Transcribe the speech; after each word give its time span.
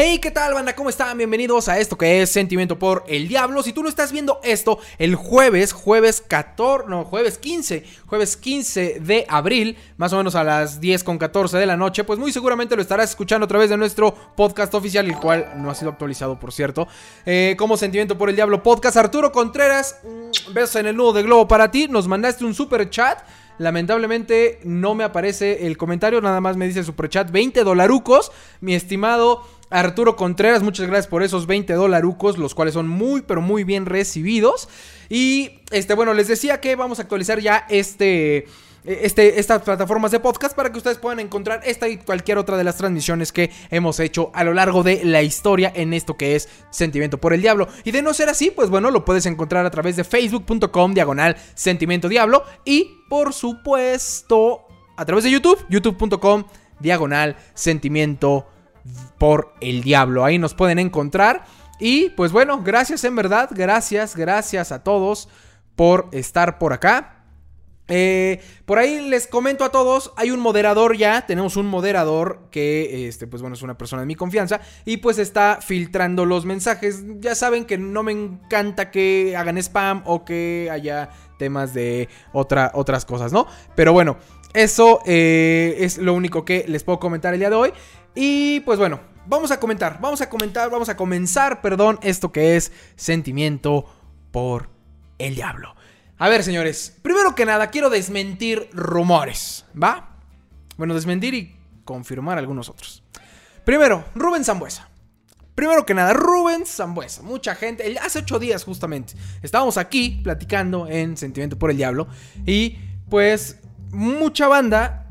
Hey, 0.00 0.20
¿qué 0.20 0.30
tal, 0.30 0.54
banda? 0.54 0.76
¿Cómo 0.76 0.90
están? 0.90 1.18
Bienvenidos 1.18 1.68
a 1.68 1.76
esto 1.80 1.98
que 1.98 2.22
es 2.22 2.30
Sentimiento 2.30 2.78
por 2.78 3.02
el 3.08 3.26
Diablo. 3.26 3.64
Si 3.64 3.72
tú 3.72 3.82
no 3.82 3.88
estás 3.88 4.12
viendo 4.12 4.38
esto 4.44 4.78
el 4.96 5.16
jueves, 5.16 5.72
jueves 5.72 6.20
14, 6.20 6.88
no, 6.88 7.04
jueves 7.04 7.36
15, 7.36 7.82
jueves 8.06 8.36
15 8.36 9.00
de 9.00 9.26
abril, 9.28 9.76
más 9.96 10.12
o 10.12 10.18
menos 10.18 10.36
a 10.36 10.44
las 10.44 10.80
10 10.80 11.02
con 11.02 11.18
14 11.18 11.58
de 11.58 11.66
la 11.66 11.76
noche, 11.76 12.04
pues 12.04 12.16
muy 12.16 12.30
seguramente 12.30 12.76
lo 12.76 12.82
estarás 12.82 13.10
escuchando 13.10 13.46
a 13.46 13.48
través 13.48 13.70
de 13.70 13.76
nuestro 13.76 14.14
podcast 14.36 14.72
oficial, 14.74 15.04
el 15.04 15.16
cual 15.16 15.54
no 15.56 15.68
ha 15.68 15.74
sido 15.74 15.90
actualizado, 15.90 16.38
por 16.38 16.52
cierto, 16.52 16.86
eh, 17.26 17.56
como 17.58 17.76
Sentimiento 17.76 18.16
por 18.16 18.28
el 18.30 18.36
Diablo 18.36 18.62
Podcast. 18.62 18.96
Arturo 18.96 19.32
Contreras, 19.32 19.98
besos 20.52 20.76
en 20.76 20.86
el 20.86 20.96
nudo 20.96 21.14
de 21.14 21.24
globo 21.24 21.48
para 21.48 21.72
ti. 21.72 21.88
Nos 21.88 22.06
mandaste 22.06 22.44
un 22.44 22.54
super 22.54 22.88
chat. 22.88 23.18
Lamentablemente 23.58 24.60
no 24.62 24.94
me 24.94 25.02
aparece 25.02 25.66
el 25.66 25.76
comentario, 25.76 26.20
nada 26.20 26.40
más 26.40 26.56
me 26.56 26.68
dice 26.68 26.84
superchat 26.84 27.32
20 27.32 27.64
dolarucos, 27.64 28.30
mi 28.60 28.76
estimado 28.76 29.57
Arturo 29.70 30.16
Contreras, 30.16 30.62
muchas 30.62 30.86
gracias 30.86 31.06
por 31.08 31.22
esos 31.22 31.46
20 31.46 31.74
dolarucos, 31.74 32.38
los 32.38 32.54
cuales 32.54 32.74
son 32.74 32.88
muy, 32.88 33.22
pero 33.22 33.40
muy 33.40 33.64
bien 33.64 33.86
recibidos. 33.86 34.68
Y, 35.08 35.60
este, 35.70 35.94
bueno, 35.94 36.14
les 36.14 36.28
decía 36.28 36.60
que 36.60 36.76
vamos 36.76 36.98
a 36.98 37.02
actualizar 37.02 37.40
ya 37.40 37.66
este... 37.68 38.46
Este, 38.84 39.38
estas 39.38 39.60
plataformas 39.62 40.12
de 40.12 40.20
podcast 40.20 40.56
para 40.56 40.70
que 40.70 40.78
ustedes 40.78 40.96
puedan 40.96 41.20
encontrar 41.20 41.60
esta 41.64 41.88
y 41.88 41.98
cualquier 41.98 42.38
otra 42.38 42.56
de 42.56 42.64
las 42.64 42.76
transmisiones 42.76 43.32
que 43.32 43.50
hemos 43.70 44.00
hecho 44.00 44.30
a 44.32 44.44
lo 44.44 44.54
largo 44.54 44.82
de 44.82 45.04
la 45.04 45.20
historia 45.20 45.70
en 45.74 45.92
esto 45.92 46.16
que 46.16 46.36
es 46.36 46.48
Sentimiento 46.70 47.18
por 47.18 47.34
el 47.34 47.42
Diablo. 47.42 47.68
Y 47.84 47.90
de 47.90 48.00
no 48.00 48.14
ser 48.14 48.30
así, 48.30 48.50
pues 48.50 48.70
bueno, 48.70 48.90
lo 48.90 49.04
puedes 49.04 49.26
encontrar 49.26 49.66
a 49.66 49.70
través 49.70 49.96
de 49.96 50.04
facebook.com 50.04 50.94
diagonal 50.94 51.36
Sentimiento 51.54 52.08
Diablo 52.08 52.44
y 52.64 53.02
por 53.10 53.34
supuesto 53.34 54.64
a 54.96 55.04
través 55.04 55.24
de 55.24 55.32
YouTube, 55.32 55.66
youtube.com 55.68 56.44
diagonal 56.80 57.36
Sentimiento 57.52 58.46
por 59.18 59.54
el 59.60 59.82
Diablo. 59.82 60.24
Ahí 60.24 60.38
nos 60.38 60.54
pueden 60.54 60.78
encontrar. 60.78 61.44
Y 61.78 62.10
pues 62.10 62.32
bueno, 62.32 62.62
gracias 62.62 63.04
en 63.04 63.14
verdad, 63.14 63.50
gracias, 63.52 64.16
gracias 64.16 64.72
a 64.72 64.82
todos 64.82 65.28
por 65.76 66.08
estar 66.12 66.58
por 66.58 66.72
acá. 66.72 67.14
Eh, 67.90 68.42
por 68.66 68.78
ahí 68.78 69.00
les 69.08 69.26
comento 69.26 69.64
a 69.64 69.70
todos, 69.70 70.12
hay 70.16 70.30
un 70.30 70.40
moderador 70.40 70.98
ya, 70.98 71.24
tenemos 71.24 71.56
un 71.56 71.66
moderador 71.66 72.48
que, 72.50 73.08
este, 73.08 73.26
pues 73.26 73.40
bueno, 73.40 73.54
es 73.54 73.62
una 73.62 73.78
persona 73.78 74.02
de 74.02 74.06
mi 74.06 74.14
confianza 74.14 74.60
y 74.84 74.98
pues 74.98 75.18
está 75.18 75.60
filtrando 75.62 76.26
los 76.26 76.44
mensajes. 76.44 77.02
Ya 77.20 77.34
saben 77.34 77.64
que 77.64 77.78
no 77.78 78.02
me 78.02 78.12
encanta 78.12 78.90
que 78.90 79.34
hagan 79.36 79.56
spam 79.56 80.02
o 80.04 80.24
que 80.24 80.68
haya 80.70 81.10
temas 81.38 81.72
de 81.72 82.08
otra, 82.32 82.72
otras 82.74 83.06
cosas, 83.06 83.32
¿no? 83.32 83.46
Pero 83.74 83.94
bueno, 83.94 84.18
eso 84.52 85.00
eh, 85.06 85.76
es 85.78 85.98
lo 85.98 86.12
único 86.14 86.44
que 86.44 86.64
les 86.68 86.84
puedo 86.84 86.98
comentar 86.98 87.32
el 87.32 87.40
día 87.40 87.50
de 87.50 87.56
hoy. 87.56 87.72
Y 88.14 88.60
pues 88.60 88.78
bueno, 88.78 89.00
vamos 89.26 89.50
a 89.50 89.60
comentar, 89.60 90.00
vamos 90.00 90.20
a 90.20 90.28
comentar, 90.28 90.70
vamos 90.70 90.88
a 90.88 90.96
comenzar, 90.96 91.60
perdón, 91.60 91.98
esto 92.02 92.32
que 92.32 92.56
es 92.56 92.72
sentimiento 92.96 93.84
por 94.30 94.70
el 95.18 95.34
diablo. 95.34 95.74
A 96.16 96.28
ver, 96.28 96.42
señores, 96.42 96.96
primero 97.02 97.34
que 97.34 97.46
nada 97.46 97.70
quiero 97.70 97.90
desmentir 97.90 98.70
rumores, 98.72 99.64
¿va? 99.80 100.16
Bueno, 100.76 100.94
desmentir 100.94 101.34
y 101.34 101.56
confirmar 101.84 102.38
algunos 102.38 102.68
otros. 102.68 103.04
Primero, 103.64 104.04
Rubén 104.14 104.44
Zambuesa. 104.44 104.88
Primero 105.54 105.84
que 105.84 105.94
nada, 105.94 106.12
Rubén 106.12 106.66
Zambuesa. 106.66 107.22
Mucha 107.22 107.54
gente, 107.54 107.98
hace 107.98 108.20
ocho 108.20 108.38
días 108.38 108.64
justamente, 108.64 109.14
estábamos 109.42 109.76
aquí 109.76 110.20
platicando 110.22 110.86
en 110.86 111.16
Sentimiento 111.16 111.58
por 111.58 111.70
el 111.70 111.76
Diablo 111.76 112.08
y 112.46 112.78
pues 113.10 113.58
mucha 113.90 114.48
banda 114.48 115.07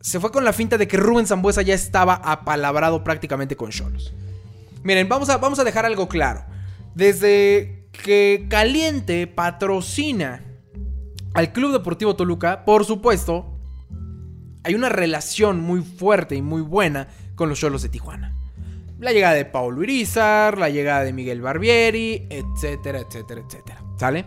se 0.00 0.20
fue 0.20 0.30
con 0.30 0.44
la 0.44 0.52
finta 0.52 0.78
de 0.78 0.86
que 0.86 0.96
Rubén 0.96 1.26
Zambuesa 1.26 1.62
ya 1.62 1.74
estaba 1.74 2.14
apalabrado 2.14 3.02
prácticamente 3.02 3.56
con 3.56 3.70
Cholos. 3.70 4.12
Miren, 4.82 5.08
vamos 5.08 5.28
a, 5.28 5.38
vamos 5.38 5.58
a 5.58 5.64
dejar 5.64 5.84
algo 5.84 6.08
claro. 6.08 6.44
Desde 6.94 7.88
que 7.92 8.46
Caliente 8.48 9.26
patrocina 9.26 10.42
al 11.34 11.52
Club 11.52 11.72
Deportivo 11.72 12.16
Toluca, 12.16 12.64
por 12.64 12.84
supuesto, 12.84 13.58
hay 14.64 14.74
una 14.74 14.88
relación 14.88 15.60
muy 15.60 15.82
fuerte 15.82 16.36
y 16.36 16.42
muy 16.42 16.62
buena 16.62 17.08
con 17.34 17.48
los 17.48 17.58
Cholos 17.58 17.82
de 17.82 17.88
Tijuana. 17.88 18.34
La 18.98 19.12
llegada 19.12 19.34
de 19.34 19.44
Paulo 19.44 19.82
Irizar, 19.82 20.58
la 20.58 20.68
llegada 20.68 21.04
de 21.04 21.12
Miguel 21.12 21.40
Barbieri, 21.40 22.26
etcétera, 22.30 23.00
etcétera, 23.00 23.42
etcétera. 23.46 23.82
¿Sale? 23.96 24.24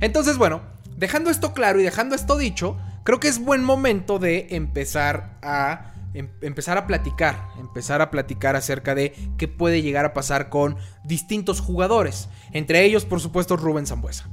Entonces, 0.00 0.36
bueno, 0.36 0.60
dejando 0.96 1.30
esto 1.30 1.54
claro 1.54 1.80
y 1.80 1.82
dejando 1.82 2.14
esto 2.14 2.36
dicho, 2.36 2.76
creo 3.04 3.20
que 3.20 3.28
es 3.28 3.38
buen 3.38 3.64
momento 3.64 4.18
de 4.18 4.48
empezar 4.50 5.38
a 5.42 5.92
em, 6.14 6.28
empezar 6.40 6.78
a 6.78 6.86
platicar, 6.86 7.48
empezar 7.58 8.02
a 8.02 8.10
platicar 8.10 8.56
acerca 8.56 8.94
de 8.94 9.14
qué 9.38 9.48
puede 9.48 9.82
llegar 9.82 10.04
a 10.04 10.12
pasar 10.12 10.48
con 10.48 10.76
distintos 11.04 11.60
jugadores, 11.60 12.28
entre 12.52 12.84
ellos 12.84 13.04
por 13.04 13.20
supuesto 13.20 13.56
Rubén 13.56 13.86
Zambuesa. 13.86 14.28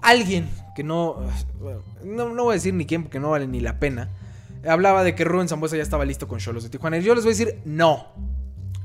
Alguien 0.00 0.48
que 0.74 0.82
no, 0.82 1.18
no, 2.04 2.34
voy 2.34 2.52
a 2.52 2.54
decir 2.54 2.74
ni 2.74 2.86
quién 2.86 3.02
porque 3.02 3.20
no 3.20 3.30
vale 3.30 3.46
ni 3.46 3.60
la 3.60 3.78
pena, 3.78 4.08
hablaba 4.66 5.04
de 5.04 5.14
que 5.14 5.24
Rubén 5.24 5.48
Zambuesa 5.48 5.76
ya 5.76 5.82
estaba 5.82 6.04
listo 6.04 6.26
con 6.28 6.38
Cholos 6.38 6.64
de 6.64 6.70
Tijuana. 6.70 6.98
Yo 6.98 7.14
les 7.14 7.24
voy 7.24 7.32
a 7.32 7.36
decir 7.36 7.60
no. 7.64 8.08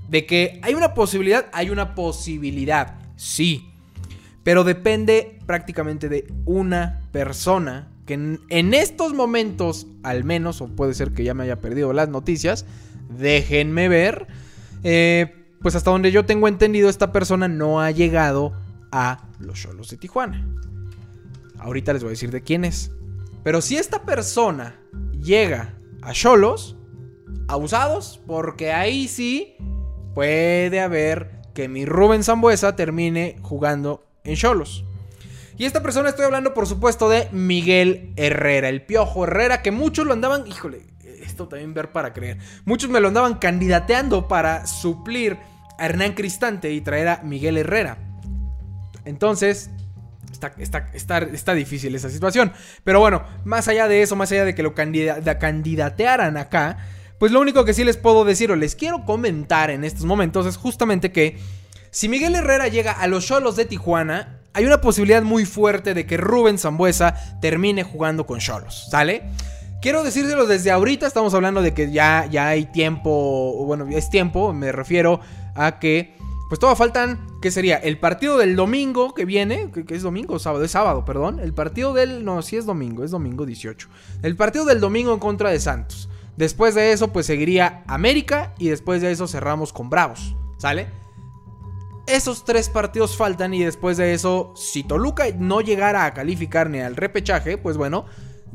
De 0.09 0.25
que 0.25 0.59
hay 0.63 0.73
una 0.73 0.93
posibilidad, 0.93 1.47
hay 1.51 1.69
una 1.69 1.93
posibilidad, 1.93 2.95
sí. 3.15 3.73
Pero 4.43 4.63
depende 4.63 5.39
prácticamente 5.45 6.07
de 6.07 6.27
una 6.45 7.01
persona 7.11 7.89
que 8.07 8.13
en, 8.13 8.73
estos 8.73 9.13
momentos, 9.13 9.85
al 10.01 10.23
menos, 10.23 10.61
o 10.61 10.67
puede 10.67 10.95
ser 10.95 11.13
que 11.13 11.23
ya 11.23 11.35
me 11.35 11.43
haya 11.43 11.61
perdido 11.61 11.93
las 11.93 12.09
noticias, 12.09 12.65
déjenme 13.09 13.89
ver. 13.89 14.27
Eh, 14.83 15.35
pues 15.61 15.75
hasta 15.75 15.91
donde 15.91 16.11
yo 16.11 16.25
tengo 16.25 16.47
entendido, 16.47 16.89
esta 16.89 17.11
persona 17.11 17.47
no 17.47 17.81
ha 17.81 17.91
llegado 17.91 18.53
a 18.91 19.27
los 19.39 19.59
Cholos 19.59 19.89
de 19.89 19.97
Tijuana. 19.97 20.47
Ahorita 21.59 21.93
les 21.93 22.01
voy 22.01 22.09
a 22.09 22.11
decir 22.11 22.31
de 22.31 22.41
quién 22.41 22.65
es. 22.65 22.91
Pero 23.43 23.61
si 23.61 23.77
esta 23.77 24.03
persona 24.03 24.79
llega 25.21 25.73
a 26.01 26.13
Cholos, 26.13 26.77
abusados, 27.47 28.21
porque 28.25 28.71
ahí 28.71 29.07
sí 29.07 29.55
puede 30.15 30.79
haber 30.79 31.41
que 31.53 31.67
mi 31.67 31.85
Rubén 31.85 32.23
Zambuesa 32.23 32.75
termine 32.75 33.37
jugando 33.41 34.07
en 34.23 34.35
Cholos. 34.35 34.86
Y 35.57 35.65
esta 35.65 35.81
persona 35.81 36.09
estoy 36.09 36.25
hablando, 36.25 36.53
por 36.53 36.67
supuesto, 36.67 37.09
de 37.09 37.29
Miguel 37.31 38.13
Herrera, 38.15 38.69
el 38.69 38.83
Piojo 38.83 39.23
Herrera, 39.23 39.61
que 39.61 39.71
muchos 39.71 40.05
lo 40.05 40.13
andaban, 40.13 40.45
híjole, 40.47 40.81
esto 41.19 41.47
también 41.47 41.73
ver 41.73 41.91
para 41.91 42.13
creer, 42.13 42.37
muchos 42.65 42.89
me 42.89 42.99
lo 42.99 43.07
andaban 43.07 43.35
candidateando 43.35 44.27
para 44.27 44.67
suplir 44.67 45.37
a 45.79 45.85
Hernán 45.85 46.13
Cristante 46.13 46.71
y 46.71 46.81
traer 46.81 47.07
a 47.07 47.21
Miguel 47.23 47.57
Herrera. 47.57 47.97
Entonces, 49.05 49.71
Está, 50.31 50.53
está, 50.93 51.19
está, 51.23 51.53
difícil 51.55 51.95
esa 51.95 52.11
situación. 52.11 52.51
Pero 52.83 52.99
bueno, 52.99 53.23
más 53.43 53.67
allá 53.67 53.87
de 53.87 54.03
eso, 54.03 54.15
más 54.15 54.31
allá 54.31 54.45
de 54.45 54.53
que 54.53 54.61
lo 54.61 54.75
candidatearan 54.75 56.37
acá, 56.37 56.77
pues 57.17 57.31
lo 57.31 57.41
único 57.41 57.65
que 57.65 57.73
sí 57.73 57.83
les 57.83 57.97
puedo 57.97 58.23
decir 58.23 58.51
o 58.51 58.55
les 58.55 58.75
quiero 58.75 59.03
comentar 59.03 59.71
en 59.71 59.83
estos 59.83 60.05
momentos 60.05 60.45
es 60.45 60.55
justamente 60.55 61.11
que 61.11 61.39
si 61.89 62.07
Miguel 62.07 62.35
Herrera 62.35 62.67
llega 62.67 62.91
a 62.91 63.07
los 63.07 63.25
Cholos 63.25 63.55
de 63.55 63.65
Tijuana, 63.65 64.36
hay 64.57 64.65
una 64.65 64.81
posibilidad 64.81 65.21
muy 65.21 65.45
fuerte 65.45 65.93
de 65.93 66.07
que 66.07 66.17
Rubén 66.17 66.57
Zambuesa 66.57 67.13
termine 67.39 67.83
jugando 67.83 68.25
con 68.25 68.39
Cholos, 68.39 68.87
¿sale? 68.89 69.21
Quiero 69.83 70.03
decírselo 70.03 70.47
desde 70.47 70.71
ahorita, 70.71 71.05
estamos 71.05 71.35
hablando 71.35 71.61
de 71.61 71.75
que 71.75 71.91
ya, 71.91 72.25
ya 72.25 72.47
hay 72.47 72.65
tiempo, 72.65 73.63
bueno, 73.67 73.85
es 73.91 74.09
tiempo, 74.09 74.53
me 74.53 74.71
refiero 74.71 75.19
a 75.53 75.77
que 75.77 76.17
pues 76.49 76.57
todavía 76.57 76.75
faltan, 76.75 77.19
¿qué 77.39 77.51
sería? 77.51 77.77
El 77.77 77.99
partido 77.99 78.35
del 78.39 78.55
domingo 78.55 79.13
que 79.13 79.25
viene, 79.25 79.69
que, 79.69 79.93
es 79.93 80.01
domingo 80.01 80.33
o 80.33 80.39
sábado, 80.39 80.63
es 80.63 80.71
sábado, 80.71 81.05
perdón. 81.05 81.39
El 81.39 81.53
partido 81.53 81.93
del, 81.93 82.25
no, 82.25 82.41
sí 82.41 82.57
es 82.57 82.65
domingo, 82.65 83.03
es 83.03 83.11
domingo 83.11 83.45
18. 83.45 83.89
El 84.23 84.35
partido 84.35 84.65
del 84.65 84.79
domingo 84.79 85.13
en 85.13 85.19
contra 85.19 85.51
de 85.51 85.59
Santos. 85.59 86.09
Después 86.35 86.73
de 86.73 86.93
eso, 86.93 87.09
pues 87.09 87.27
seguiría 87.27 87.83
América 87.85 88.55
y 88.57 88.69
después 88.69 89.03
de 89.03 89.11
eso 89.11 89.27
cerramos 89.27 89.71
con 89.71 89.91
Bravos, 89.91 90.35
¿sale? 90.57 90.87
Esos 92.07 92.45
tres 92.45 92.69
partidos 92.69 93.17
faltan 93.17 93.53
y 93.53 93.63
después 93.63 93.97
de 93.97 94.13
eso, 94.13 94.53
si 94.55 94.83
Toluca 94.83 95.25
no 95.37 95.59
llegara 95.59 96.05
a 96.05 96.13
calificar 96.13 96.69
ni 96.69 96.79
al 96.79 96.95
repechaje, 96.95 97.57
pues 97.57 97.75
bueno, 97.75 98.05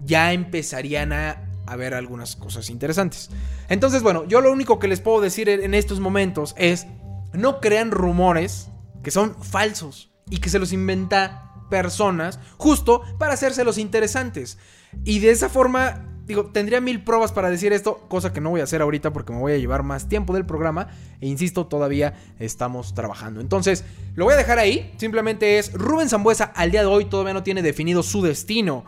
ya 0.04 0.32
empezarían 0.32 1.12
a, 1.12 1.48
ver 1.76 1.94
algunas 1.94 2.36
cosas 2.36 2.68
interesantes. 2.68 3.30
Entonces, 3.68 4.02
bueno, 4.02 4.26
yo 4.26 4.42
lo 4.42 4.52
único 4.52 4.78
que 4.78 4.88
les 4.88 5.00
puedo 5.00 5.22
decir 5.22 5.48
en 5.48 5.72
estos 5.72 6.00
momentos 6.00 6.54
es, 6.58 6.86
no 7.32 7.60
crean 7.60 7.90
rumores 7.90 8.68
que 9.02 9.10
son 9.10 9.34
falsos 9.42 10.10
y 10.28 10.38
que 10.38 10.50
se 10.50 10.58
los 10.58 10.72
inventa 10.74 11.54
personas 11.70 12.38
justo 12.58 13.02
para 13.18 13.34
hacérselos 13.34 13.78
interesantes. 13.78 14.58
Y 15.04 15.20
de 15.20 15.30
esa 15.30 15.48
forma 15.48 16.06
digo, 16.26 16.46
tendría 16.46 16.80
mil 16.80 17.02
pruebas 17.02 17.32
para 17.32 17.50
decir 17.50 17.72
esto, 17.72 18.04
cosa 18.08 18.32
que 18.32 18.40
no 18.40 18.50
voy 18.50 18.60
a 18.60 18.64
hacer 18.64 18.82
ahorita 18.82 19.12
porque 19.12 19.32
me 19.32 19.38
voy 19.38 19.52
a 19.52 19.58
llevar 19.58 19.82
más 19.82 20.08
tiempo 20.08 20.34
del 20.34 20.46
programa. 20.46 20.88
E 21.20 21.26
insisto, 21.26 21.66
todavía 21.66 22.14
estamos 22.38 22.94
trabajando. 22.94 23.40
Entonces, 23.40 23.84
lo 24.14 24.24
voy 24.24 24.34
a 24.34 24.36
dejar 24.36 24.58
ahí. 24.58 24.92
Simplemente 24.96 25.58
es 25.58 25.72
Rubén 25.72 26.08
Zambuesa 26.08 26.44
al 26.44 26.70
día 26.70 26.80
de 26.80 26.86
hoy 26.86 27.04
todavía 27.04 27.32
no 27.32 27.42
tiene 27.42 27.62
definido 27.62 28.02
su 28.02 28.22
destino 28.22 28.84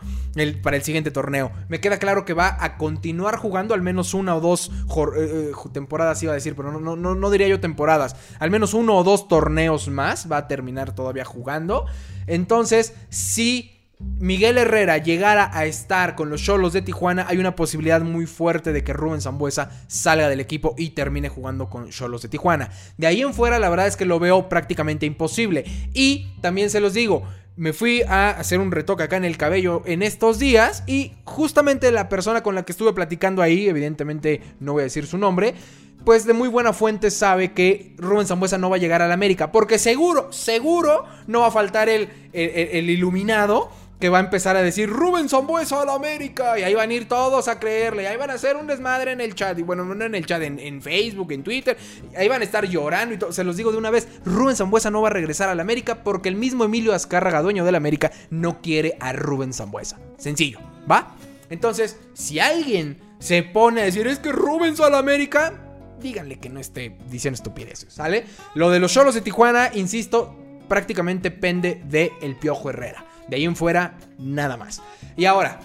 para 0.61 0.75
el 0.75 0.83
siguiente 0.83 1.11
torneo. 1.11 1.51
Me 1.69 1.79
queda 1.79 1.97
claro 1.97 2.25
que 2.25 2.33
va 2.33 2.57
a 2.59 2.77
continuar 2.77 3.37
jugando 3.37 3.73
al 3.73 3.81
menos 3.81 4.13
una 4.13 4.35
o 4.35 4.41
dos 4.41 4.69
eh, 5.17 5.51
eh, 5.51 5.51
temporadas, 5.71 6.21
iba 6.23 6.33
a 6.33 6.35
decir, 6.35 6.55
pero 6.55 6.77
no, 6.77 6.95
no, 6.95 7.15
no 7.15 7.29
diría 7.29 7.47
yo 7.47 7.59
temporadas. 7.59 8.15
Al 8.39 8.51
menos 8.51 8.73
uno 8.73 8.97
o 8.97 9.03
dos 9.03 9.27
torneos 9.27 9.87
más 9.87 10.29
va 10.29 10.37
a 10.37 10.47
terminar 10.47 10.93
todavía 10.93 11.23
jugando. 11.23 11.85
Entonces, 12.27 12.93
sí 13.09 13.74
Miguel 13.99 14.57
Herrera 14.57 14.97
llegara 14.97 15.49
a 15.53 15.65
estar 15.65 16.15
con 16.15 16.29
los 16.29 16.41
Cholos 16.41 16.73
de 16.73 16.81
Tijuana, 16.81 17.25
hay 17.29 17.37
una 17.37 17.55
posibilidad 17.55 18.01
muy 18.01 18.25
fuerte 18.25 18.73
de 18.73 18.83
que 18.83 18.91
Rubén 18.91 19.21
Zambuesa 19.21 19.69
salga 19.87 20.27
del 20.27 20.41
equipo 20.41 20.75
y 20.77 20.89
termine 20.89 21.29
jugando 21.29 21.69
con 21.69 21.89
Cholos 21.89 22.21
de 22.21 22.29
Tijuana. 22.29 22.71
De 22.97 23.07
ahí 23.07 23.21
en 23.21 23.33
fuera, 23.33 23.57
la 23.57 23.69
verdad 23.69 23.87
es 23.87 23.95
que 23.95 24.05
lo 24.05 24.19
veo 24.19 24.49
prácticamente 24.49 25.05
imposible. 25.05 25.63
Y 25.93 26.33
también 26.41 26.69
se 26.69 26.81
los 26.81 26.93
digo, 26.93 27.23
me 27.55 27.71
fui 27.71 28.01
a 28.01 28.31
hacer 28.31 28.59
un 28.59 28.71
retoque 28.71 29.03
acá 29.03 29.15
en 29.15 29.23
el 29.23 29.37
cabello 29.37 29.81
en 29.85 30.03
estos 30.03 30.39
días 30.39 30.83
y 30.87 31.13
justamente 31.23 31.91
la 31.91 32.09
persona 32.09 32.43
con 32.43 32.55
la 32.55 32.63
que 32.63 32.73
estuve 32.73 32.91
platicando 32.91 33.41
ahí, 33.41 33.69
evidentemente 33.69 34.41
no 34.59 34.73
voy 34.73 34.81
a 34.81 34.85
decir 34.85 35.07
su 35.07 35.17
nombre, 35.17 35.55
pues 36.03 36.25
de 36.25 36.33
muy 36.33 36.49
buena 36.49 36.73
fuente 36.73 37.09
sabe 37.11 37.53
que 37.53 37.95
Rubén 37.97 38.27
Zambuesa 38.27 38.57
no 38.57 38.69
va 38.69 38.75
a 38.75 38.79
llegar 38.79 39.01
a 39.01 39.07
la 39.07 39.13
América, 39.13 39.51
porque 39.51 39.79
seguro, 39.79 40.31
seguro 40.33 41.05
no 41.27 41.39
va 41.39 41.47
a 41.47 41.51
faltar 41.51 41.89
el, 41.89 42.09
el 42.33 42.89
iluminado 42.89 43.71
que 43.99 44.09
va 44.09 44.17
a 44.17 44.21
empezar 44.21 44.55
a 44.57 44.61
decir 44.61 44.89
Rubén 44.89 45.29
Zambuesa 45.29 45.81
a 45.81 45.85
la 45.85 45.93
América. 45.93 46.59
Y 46.59 46.63
ahí 46.63 46.73
van 46.73 46.89
a 46.89 46.93
ir 46.93 47.07
todos 47.07 47.47
a 47.47 47.59
creerle. 47.59 48.03
Y 48.03 48.05
ahí 48.05 48.17
van 48.17 48.29
a 48.29 48.33
hacer 48.33 48.55
un 48.55 48.67
desmadre 48.67 49.11
en 49.11 49.21
el 49.21 49.35
chat. 49.35 49.57
Y 49.57 49.63
bueno, 49.63 49.85
no 49.85 50.05
en 50.05 50.15
el 50.15 50.25
chat, 50.25 50.41
en, 50.41 50.81
Facebook, 50.81 51.31
en 51.31 51.43
Twitter. 51.43 51.77
ahí 52.15 52.27
van 52.27 52.41
a 52.41 52.43
estar 52.43 52.65
llorando 52.65 53.15
y 53.15 53.17
todo. 53.17 53.31
Se 53.31 53.43
los 53.43 53.57
digo 53.57 53.71
de 53.71 53.77
una 53.77 53.89
vez: 53.89 54.07
Rubén 54.25 54.55
Zambuesa 54.55 54.91
no 54.91 55.01
va 55.01 55.09
a 55.09 55.13
regresar 55.13 55.49
a 55.49 55.55
la 55.55 55.61
América 55.61 56.03
porque 56.03 56.29
el 56.29 56.35
mismo 56.35 56.63
Emilio 56.65 56.93
Azcárraga, 56.93 57.41
dueño 57.41 57.65
de 57.65 57.71
la 57.71 57.77
América, 57.77 58.11
no 58.29 58.61
quiere 58.61 58.97
a 58.99 59.13
Rubén 59.13 59.53
Zambuesa. 59.53 59.99
Sencillo, 60.17 60.59
¿va? 60.89 61.15
Entonces, 61.49 61.97
si 62.13 62.39
alguien 62.39 62.99
se 63.19 63.43
pone 63.43 63.81
a 63.81 63.85
decir 63.85 64.07
es 64.07 64.19
que 64.19 64.31
Rubén 64.31 64.75
a 64.83 64.89
la 64.89 64.97
América, 64.97 65.53
díganle 66.01 66.39
que 66.39 66.49
no 66.49 66.59
esté 66.59 66.97
diciendo 67.09 67.35
estupideces, 67.35 67.93
¿sale? 67.93 68.25
Lo 68.53 68.69
de 68.69 68.79
los 68.79 68.93
cholos 68.93 69.15
de 69.15 69.21
Tijuana, 69.21 69.71
insisto, 69.73 70.35
prácticamente 70.67 71.31
pende 71.31 71.81
de 71.85 72.11
El 72.21 72.35
Piojo 72.35 72.69
Herrera. 72.69 73.05
De 73.27 73.35
ahí 73.35 73.45
en 73.45 73.55
fuera, 73.55 73.97
nada 74.17 74.57
más. 74.57 74.81
Y 75.15 75.25
ahora, 75.25 75.59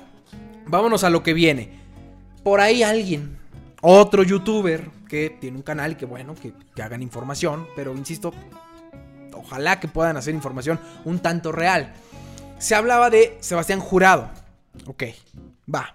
vámonos 0.67 1.05
a 1.05 1.11
lo 1.11 1.23
que 1.23 1.35
viene. 1.35 1.81
Por 2.43 2.61
ahí 2.61 2.83
alguien, 2.83 3.39
otro 3.83 4.23
youtuber 4.23 4.89
que 5.09 5.31
tiene 5.41 5.57
un 5.57 5.62
canal 5.62 5.97
que 5.97 6.07
bueno, 6.07 6.35
que, 6.35 6.53
hagan 6.81 7.03
información, 7.03 7.67
pero 7.77 7.95
insisto, 7.95 8.33
ojalá 9.35 9.81
que 9.81 9.89
puedan 9.89 10.17
hacer 10.17 10.35
información 10.35 10.79
un 11.05 11.19
tanto 11.19 11.53
real. 11.53 11.93
Se 12.59 12.75
hablaba 12.75 13.11
de 13.11 13.37
Sebastián 13.41 13.81
Jurado. 13.81 14.31
Ok, 14.87 15.05
va. 15.73 15.93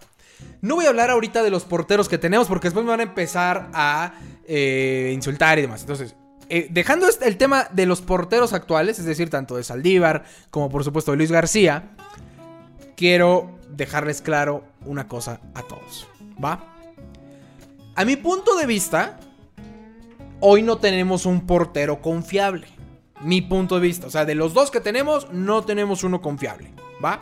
No 0.62 0.75
voy 0.75 0.85
a 0.85 0.89
hablar 0.89 1.09
ahorita 1.12 1.44
de 1.44 1.50
los 1.50 1.63
porteros 1.63 2.09
que 2.09 2.17
tenemos 2.17 2.47
porque 2.47 2.67
después 2.67 2.83
me 2.83 2.91
van 2.91 3.00
a 3.00 3.03
empezar 3.03 3.69
a 3.73 4.13
eh, 4.47 5.12
insultar 5.13 5.57
y 5.59 5.62
demás. 5.62 5.81
Entonces, 5.81 6.15
eh, 6.50 6.68
dejando 6.69 7.07
este, 7.07 7.27
el 7.27 7.38
tema 7.38 7.68
de 7.71 7.86
los 7.86 8.01
porteros 8.01 8.53
actuales, 8.53 9.00
es 9.00 9.06
decir, 9.06 9.30
tanto 9.30 9.56
de 9.56 9.63
Saldívar 9.63 10.25
como 10.51 10.69
por 10.69 10.83
supuesto 10.83 11.12
de 11.12 11.18
Luis 11.18 11.31
García, 11.31 11.95
quiero 12.95 13.51
dejarles 13.69 14.21
claro 14.21 14.63
una 14.86 15.07
cosa 15.07 15.42
a 15.53 15.63
todos. 15.63 16.07
¿Va? 16.44 16.63
A 17.95 18.06
mi 18.06 18.15
punto 18.15 18.56
de 18.56 18.65
vista, 18.65 19.19
hoy 20.39 20.62
no 20.62 20.77
tenemos 20.77 21.25
un 21.25 21.45
portero 21.47 22.01
confiable. 22.01 22.68
Mi 23.21 23.41
punto 23.41 23.75
de 23.75 23.81
vista. 23.81 24.07
O 24.07 24.09
sea, 24.09 24.25
de 24.25 24.36
los 24.36 24.53
dos 24.53 24.69
que 24.69 24.81
tenemos, 24.81 25.31
no 25.31 25.63
tenemos 25.63 26.03
uno 26.03 26.21
confiable. 26.21 26.71
¿Va? 27.03 27.19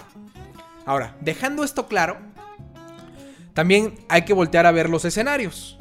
Ahora, 0.85 1.15
dejando 1.21 1.63
esto 1.63 1.87
claro, 1.87 2.17
también 3.53 3.95
hay 4.09 4.23
que 4.23 4.33
voltear 4.33 4.65
a 4.65 4.71
ver 4.71 4.89
los 4.89 5.05
escenarios. 5.05 5.77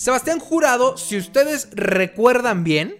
Sebastián 0.00 0.38
Jurado, 0.38 0.96
si 0.96 1.18
ustedes 1.18 1.68
recuerdan 1.72 2.64
bien, 2.64 2.96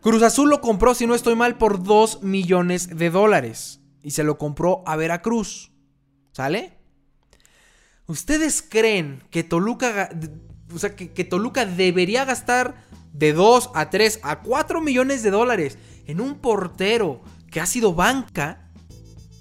Cruz 0.00 0.22
Azul 0.22 0.48
lo 0.48 0.60
compró, 0.60 0.94
si 0.94 1.08
no 1.08 1.16
estoy 1.16 1.34
mal, 1.34 1.58
por 1.58 1.82
2 1.82 2.22
millones 2.22 2.96
de 2.96 3.10
dólares. 3.10 3.80
Y 4.04 4.12
se 4.12 4.22
lo 4.22 4.38
compró 4.38 4.84
a 4.86 4.94
Veracruz. 4.94 5.72
¿Sale? 6.30 6.78
¿Ustedes 8.06 8.62
creen 8.62 9.24
que 9.30 9.42
Toluca, 9.42 10.10
o 10.72 10.78
sea, 10.78 10.94
que, 10.94 11.24
Toluca 11.24 11.66
debería 11.66 12.24
gastar 12.24 12.76
de 13.12 13.32
2 13.32 13.70
a 13.74 13.90
3 13.90 14.20
a 14.22 14.42
4 14.42 14.80
millones 14.80 15.24
de 15.24 15.32
dólares 15.32 15.76
en 16.06 16.20
un 16.20 16.36
portero 16.36 17.20
que 17.50 17.60
ha 17.60 17.66
sido 17.66 17.94
banca 17.94 18.70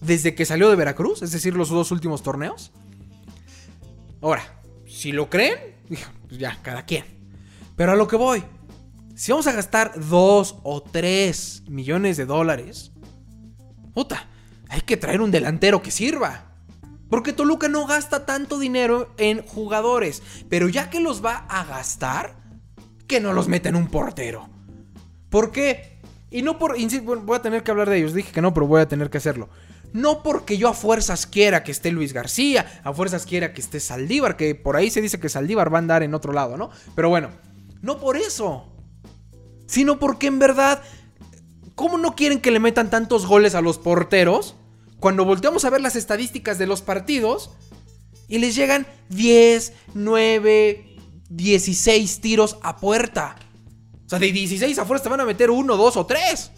desde 0.01 0.33
que 0.33 0.45
salió 0.45 0.67
de 0.71 0.77
Veracruz? 0.77 1.21
Es 1.21 1.31
decir, 1.31 1.55
los 1.55 1.69
dos 1.69 1.91
últimos 1.91 2.23
torneos. 2.23 2.71
Ahora, 4.19 4.63
si 4.87 5.11
lo 5.11 5.29
creen, 5.29 5.70
pues 6.27 6.39
ya, 6.39 6.57
cada 6.61 6.85
quien. 6.85 7.05
Pero 7.75 7.91
a 7.91 7.95
lo 7.95 8.07
que 8.07 8.15
voy. 8.15 8.43
Si 9.15 9.31
vamos 9.31 9.47
a 9.47 9.51
gastar 9.51 9.93
2 9.95 10.57
o 10.63 10.81
3 10.81 11.63
millones 11.67 12.17
de 12.17 12.25
dólares, 12.25 12.91
puta, 13.93 14.27
hay 14.69 14.81
que 14.81 14.97
traer 14.97 15.21
un 15.21 15.31
delantero 15.31 15.81
que 15.81 15.91
sirva. 15.91 16.51
Porque 17.09 17.33
Toluca 17.33 17.67
no 17.67 17.85
gasta 17.85 18.25
tanto 18.25 18.57
dinero 18.57 19.13
en 19.17 19.45
jugadores. 19.45 20.23
Pero 20.49 20.69
ya 20.69 20.89
que 20.89 21.01
los 21.01 21.23
va 21.23 21.45
a 21.49 21.65
gastar, 21.65 22.37
que 23.05 23.19
no 23.19 23.33
los 23.33 23.49
meta 23.49 23.67
en 23.67 23.75
un 23.75 23.87
portero. 23.87 24.49
¿Por 25.29 25.51
qué? 25.51 25.99
Y 26.29 26.41
no 26.41 26.57
por. 26.57 26.77
Voy 27.25 27.35
a 27.35 27.41
tener 27.41 27.63
que 27.63 27.71
hablar 27.71 27.89
de 27.89 27.97
ellos. 27.97 28.13
Dije 28.13 28.31
que 28.31 28.41
no, 28.41 28.53
pero 28.53 28.65
voy 28.65 28.81
a 28.81 28.87
tener 28.87 29.09
que 29.09 29.17
hacerlo. 29.17 29.49
No 29.93 30.23
porque 30.23 30.57
yo 30.57 30.69
a 30.69 30.73
fuerzas 30.73 31.25
quiera 31.25 31.63
que 31.63 31.71
esté 31.71 31.91
Luis 31.91 32.13
García, 32.13 32.81
a 32.83 32.93
fuerzas 32.93 33.25
quiera 33.25 33.53
que 33.53 33.61
esté 33.61 33.79
Saldívar, 33.79 34.37
que 34.37 34.55
por 34.55 34.75
ahí 34.75 34.89
se 34.89 35.01
dice 35.01 35.19
que 35.19 35.29
Saldívar 35.29 35.73
va 35.73 35.77
a 35.77 35.79
andar 35.79 36.03
en 36.03 36.13
otro 36.13 36.31
lado, 36.31 36.57
¿no? 36.57 36.69
Pero 36.95 37.09
bueno, 37.09 37.29
no 37.81 37.99
por 37.99 38.15
eso. 38.15 38.67
Sino 39.67 39.99
porque 39.99 40.27
en 40.27 40.39
verdad, 40.39 40.81
¿cómo 41.75 41.97
no 41.97 42.15
quieren 42.15 42.39
que 42.39 42.51
le 42.51 42.59
metan 42.59 42.89
tantos 42.89 43.25
goles 43.25 43.55
a 43.55 43.61
los 43.61 43.77
porteros? 43.77 44.55
Cuando 44.99 45.25
volteamos 45.25 45.65
a 45.65 45.69
ver 45.69 45.81
las 45.81 45.95
estadísticas 45.95 46.57
de 46.57 46.67
los 46.67 46.81
partidos 46.81 47.51
y 48.27 48.39
les 48.39 48.55
llegan 48.55 48.87
10, 49.09 49.73
9, 49.93 50.97
16 51.29 52.21
tiros 52.21 52.57
a 52.61 52.77
puerta. 52.77 53.35
O 54.05 54.09
sea, 54.09 54.19
de 54.19 54.31
16 54.31 54.77
a 54.77 54.85
fuerza 54.85 55.03
te 55.03 55.09
van 55.09 55.21
a 55.21 55.25
meter 55.25 55.49
uno, 55.49 55.75
dos 55.75 55.97
o 55.97 56.05
tres. 56.05 56.51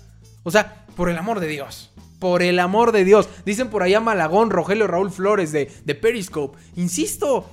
O 0.43 0.51
sea, 0.51 0.85
por 0.95 1.09
el 1.09 1.17
amor 1.17 1.39
de 1.39 1.47
Dios. 1.47 1.91
Por 2.23 2.41
el 2.41 2.59
amor 2.59 2.93
de 2.93 3.03
Dios. 3.03 3.27
Dicen 3.45 3.69
por 3.69 3.83
allá 3.83 3.99
Malagón, 3.99 4.49
Rogelio 4.49 4.87
Raúl 4.87 5.11
Flores 5.11 5.51
de, 5.51 5.65
Periscope. 5.93 6.57
Insisto, 6.77 7.49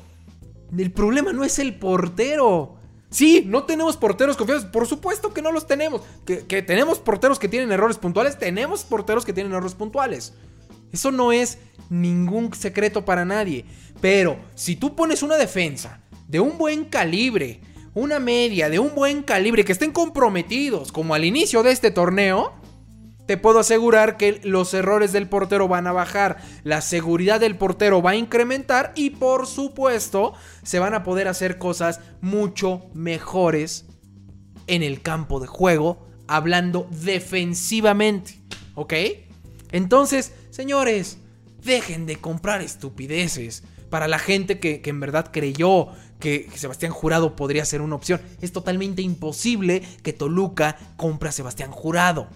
el 0.78 0.92
problema 0.92 1.32
no 1.32 1.42
es 1.42 1.58
el 1.58 1.74
portero. 1.74 2.76
Sí, 3.08 3.42
no 3.44 3.64
tenemos 3.64 3.96
porteros 3.96 4.36
confiables. 4.36 4.66
Por 4.66 4.86
supuesto 4.86 5.34
que 5.34 5.42
no 5.42 5.50
los 5.50 5.66
tenemos. 5.66 6.02
Que, 6.24 6.62
tenemos 6.62 7.00
porteros 7.00 7.40
que 7.40 7.48
tienen 7.48 7.72
errores 7.72 7.98
puntuales. 7.98 8.38
Tenemos 8.38 8.84
porteros 8.84 9.24
que 9.24 9.32
tienen 9.32 9.52
errores 9.52 9.74
puntuales. 9.74 10.34
Eso 10.92 11.10
no 11.10 11.32
es 11.32 11.58
ningún 11.88 12.54
secreto 12.54 13.04
para 13.04 13.24
nadie. 13.24 13.64
Pero 14.00 14.38
si 14.54 14.76
tú 14.76 14.94
pones 14.94 15.24
una 15.24 15.36
defensa 15.36 16.00
de 16.28 16.38
un 16.38 16.56
buen 16.58 16.84
calibre, 16.84 17.60
una 17.92 18.20
media 18.20 18.70
de 18.70 18.78
un 18.78 18.94
buen 18.94 19.24
calibre, 19.24 19.64
que 19.64 19.72
estén 19.72 19.90
comprometidos 19.90 20.92
como 20.92 21.12
al 21.16 21.24
inicio 21.24 21.64
de 21.64 21.72
este 21.72 21.90
torneo, 21.90 22.59
te 23.30 23.38
puedo 23.38 23.60
asegurar 23.60 24.16
que 24.16 24.40
los 24.42 24.74
errores 24.74 25.12
del 25.12 25.28
portero 25.28 25.68
van 25.68 25.86
a 25.86 25.92
bajar, 25.92 26.38
la 26.64 26.80
seguridad 26.80 27.38
del 27.38 27.56
portero 27.56 28.02
va 28.02 28.10
a 28.10 28.16
incrementar 28.16 28.92
y 28.96 29.10
por 29.10 29.46
supuesto 29.46 30.34
se 30.64 30.80
van 30.80 30.94
a 30.94 31.04
poder 31.04 31.28
hacer 31.28 31.56
cosas 31.56 32.00
mucho 32.20 32.90
mejores 32.92 33.86
en 34.66 34.82
el 34.82 35.00
campo 35.00 35.38
de 35.38 35.46
juego, 35.46 36.08
hablando 36.26 36.88
defensivamente, 36.90 38.42
¿ok? 38.74 38.94
Entonces, 39.70 40.32
señores, 40.50 41.18
dejen 41.62 42.06
de 42.06 42.16
comprar 42.16 42.62
estupideces. 42.62 43.62
Para 43.90 44.08
la 44.08 44.18
gente 44.18 44.58
que, 44.58 44.82
en 44.84 44.98
verdad 44.98 45.30
creyó 45.32 45.86
que 46.18 46.48
Sebastián 46.54 46.90
Jurado 46.90 47.36
podría 47.36 47.64
ser 47.64 47.80
una 47.80 47.94
opción, 47.94 48.20
es 48.40 48.50
totalmente 48.50 49.02
imposible 49.02 49.82
que 50.02 50.12
Toluca 50.12 50.76
compre 50.96 51.28
a 51.28 51.32
Sebastián 51.32 51.70
Jurado. 51.70 52.28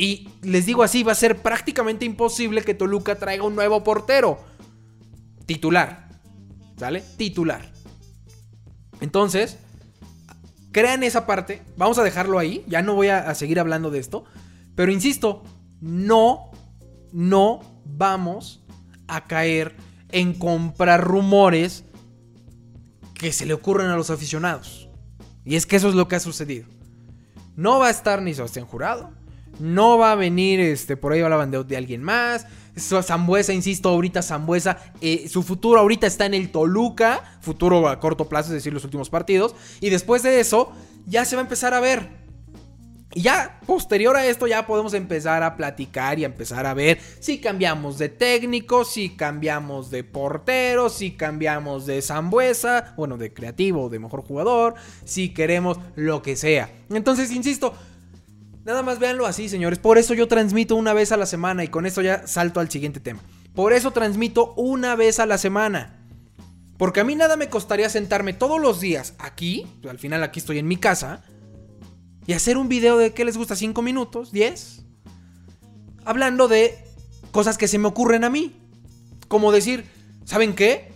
Y 0.00 0.30
les 0.40 0.64
digo 0.64 0.82
así, 0.82 1.02
va 1.02 1.12
a 1.12 1.14
ser 1.14 1.42
prácticamente 1.42 2.06
imposible 2.06 2.62
que 2.62 2.72
Toluca 2.72 3.16
traiga 3.16 3.44
un 3.44 3.54
nuevo 3.54 3.84
portero. 3.84 4.38
Titular. 5.44 6.08
¿Sale? 6.78 7.04
Titular. 7.18 7.70
Entonces, 9.02 9.58
crean 10.72 11.02
esa 11.02 11.26
parte. 11.26 11.60
Vamos 11.76 11.98
a 11.98 12.02
dejarlo 12.02 12.38
ahí. 12.38 12.64
Ya 12.66 12.80
no 12.80 12.94
voy 12.94 13.08
a, 13.08 13.34
seguir 13.34 13.60
hablando 13.60 13.90
de 13.90 13.98
esto. 13.98 14.24
Pero 14.74 14.90
insisto, 14.90 15.42
no, 15.82 16.50
no 17.12 17.60
vamos 17.84 18.64
a 19.06 19.26
caer 19.26 19.76
en 20.12 20.32
comprar 20.32 21.04
rumores 21.04 21.84
que 23.12 23.34
se 23.34 23.44
le 23.44 23.52
ocurren 23.52 23.90
a 23.90 23.96
los 23.96 24.08
aficionados. 24.08 24.88
Y 25.44 25.56
es 25.56 25.66
que 25.66 25.76
eso 25.76 25.90
es 25.90 25.94
lo 25.94 26.08
que 26.08 26.16
ha 26.16 26.20
sucedido. 26.20 26.66
No 27.54 27.78
va 27.78 27.88
a 27.88 27.90
estar 27.90 28.22
ni 28.22 28.32
Sebastián 28.32 28.64
Jurado. 28.64 29.19
No 29.60 29.98
va 29.98 30.12
a 30.12 30.14
venir, 30.16 30.60
este, 30.60 30.96
por 30.96 31.12
ahí 31.12 31.20
hablaban 31.20 31.50
de, 31.50 31.62
de 31.64 31.76
alguien 31.76 32.02
más. 32.02 32.46
Zambuesa, 32.76 33.52
insisto, 33.52 33.88
ahorita 33.88 34.22
Zambuesa, 34.22 34.78
eh, 35.00 35.28
su 35.28 35.42
futuro 35.42 35.80
ahorita 35.80 36.06
está 36.06 36.26
en 36.26 36.34
el 36.34 36.50
Toluca, 36.50 37.38
futuro 37.40 37.88
a 37.88 38.00
corto 38.00 38.28
plazo, 38.28 38.48
es 38.48 38.54
decir, 38.54 38.72
los 38.72 38.84
últimos 38.84 39.10
partidos. 39.10 39.54
Y 39.80 39.90
después 39.90 40.22
de 40.22 40.40
eso, 40.40 40.72
ya 41.06 41.24
se 41.24 41.36
va 41.36 41.42
a 41.42 41.44
empezar 41.44 41.74
a 41.74 41.80
ver. 41.80 42.20
Y 43.12 43.22
ya 43.22 43.58
posterior 43.66 44.16
a 44.16 44.24
esto 44.24 44.46
ya 44.46 44.68
podemos 44.68 44.94
empezar 44.94 45.42
a 45.42 45.56
platicar 45.56 46.20
y 46.20 46.22
a 46.22 46.26
empezar 46.26 46.64
a 46.64 46.74
ver 46.74 47.00
si 47.18 47.40
cambiamos 47.40 47.98
de 47.98 48.08
técnico, 48.08 48.84
si 48.84 49.10
cambiamos 49.16 49.90
de 49.90 50.04
portero, 50.04 50.88
si 50.88 51.12
cambiamos 51.12 51.86
de 51.86 52.02
Zambuesa, 52.02 52.94
bueno, 52.96 53.16
de 53.16 53.32
creativo, 53.32 53.88
de 53.88 53.98
mejor 53.98 54.22
jugador, 54.22 54.74
si 55.04 55.30
queremos 55.34 55.78
lo 55.96 56.22
que 56.22 56.36
sea. 56.36 56.70
Entonces, 56.88 57.32
insisto, 57.32 57.74
nada 58.64 58.82
más 58.82 58.98
véanlo 58.98 59.26
así, 59.26 59.48
señores. 59.48 59.78
Por 59.78 59.98
eso 59.98 60.14
yo 60.14 60.28
transmito 60.28 60.76
una 60.76 60.92
vez 60.92 61.12
a 61.12 61.16
la 61.16 61.26
semana 61.26 61.64
y 61.64 61.68
con 61.68 61.86
esto 61.86 62.02
ya 62.02 62.26
salto 62.26 62.60
al 62.60 62.70
siguiente 62.70 63.00
tema. 63.00 63.20
Por 63.54 63.72
eso 63.72 63.90
transmito 63.90 64.54
una 64.54 64.94
vez 64.96 65.18
a 65.18 65.26
la 65.26 65.38
semana. 65.38 65.96
Porque 66.78 67.00
a 67.00 67.04
mí 67.04 67.14
nada 67.14 67.36
me 67.36 67.50
costaría 67.50 67.90
sentarme 67.90 68.32
todos 68.32 68.58
los 68.58 68.80
días 68.80 69.14
aquí, 69.18 69.66
al 69.88 69.98
final 69.98 70.22
aquí 70.22 70.40
estoy 70.40 70.58
en 70.58 70.66
mi 70.66 70.76
casa 70.76 71.22
y 72.26 72.32
hacer 72.32 72.56
un 72.56 72.68
video 72.68 72.96
de 72.96 73.12
qué 73.12 73.24
les 73.24 73.36
gusta, 73.36 73.54
5 73.54 73.82
minutos, 73.82 74.32
10, 74.32 74.84
hablando 76.04 76.48
de 76.48 76.82
cosas 77.32 77.58
que 77.58 77.68
se 77.68 77.78
me 77.78 77.88
ocurren 77.88 78.24
a 78.24 78.30
mí. 78.30 78.56
Como 79.28 79.52
decir, 79.52 79.84
¿saben 80.24 80.54
qué? 80.54 80.92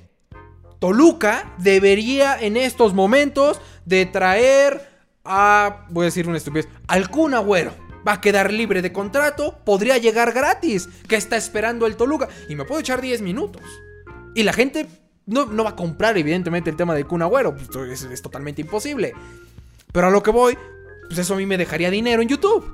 Toluca 0.78 1.54
debería 1.58 2.38
en 2.40 2.56
estos 2.56 2.94
momentos 2.94 3.60
de 3.84 4.06
traer 4.06 4.93
a, 5.24 5.86
voy 5.90 6.04
a 6.04 6.06
decir 6.06 6.28
una 6.28 6.36
estupidez, 6.36 6.68
al 6.86 7.10
Kun 7.10 7.34
Agüero. 7.34 7.72
Va 8.06 8.14
a 8.14 8.20
quedar 8.20 8.52
libre 8.52 8.82
de 8.82 8.92
contrato, 8.92 9.58
podría 9.64 9.96
llegar 9.96 10.32
gratis. 10.32 10.88
¿Qué 11.08 11.16
está 11.16 11.36
esperando 11.36 11.86
el 11.86 11.96
Toluca? 11.96 12.28
Y 12.50 12.54
me 12.54 12.64
puedo 12.64 12.80
echar 12.80 13.00
10 13.00 13.22
minutos. 13.22 13.62
Y 14.34 14.42
la 14.42 14.52
gente 14.52 14.86
no, 15.24 15.64
va 15.64 15.70
a 15.70 15.76
comprar, 15.76 16.18
evidentemente, 16.18 16.68
el 16.68 16.76
tema 16.76 16.94
del 16.94 17.06
Kun 17.06 17.22
Agüero. 17.22 17.56
Pues, 17.56 18.02
es 18.02 18.22
totalmente 18.22 18.60
imposible. 18.60 19.14
Pero 19.90 20.08
a 20.08 20.10
lo 20.10 20.22
que 20.22 20.30
voy 20.30 20.58
pues 21.06 21.18
eso 21.18 21.34
a 21.34 21.36
mí 21.36 21.46
me 21.46 21.58
dejaría 21.58 21.90
dinero 21.90 22.22
en 22.22 22.28
YouTube. 22.28 22.64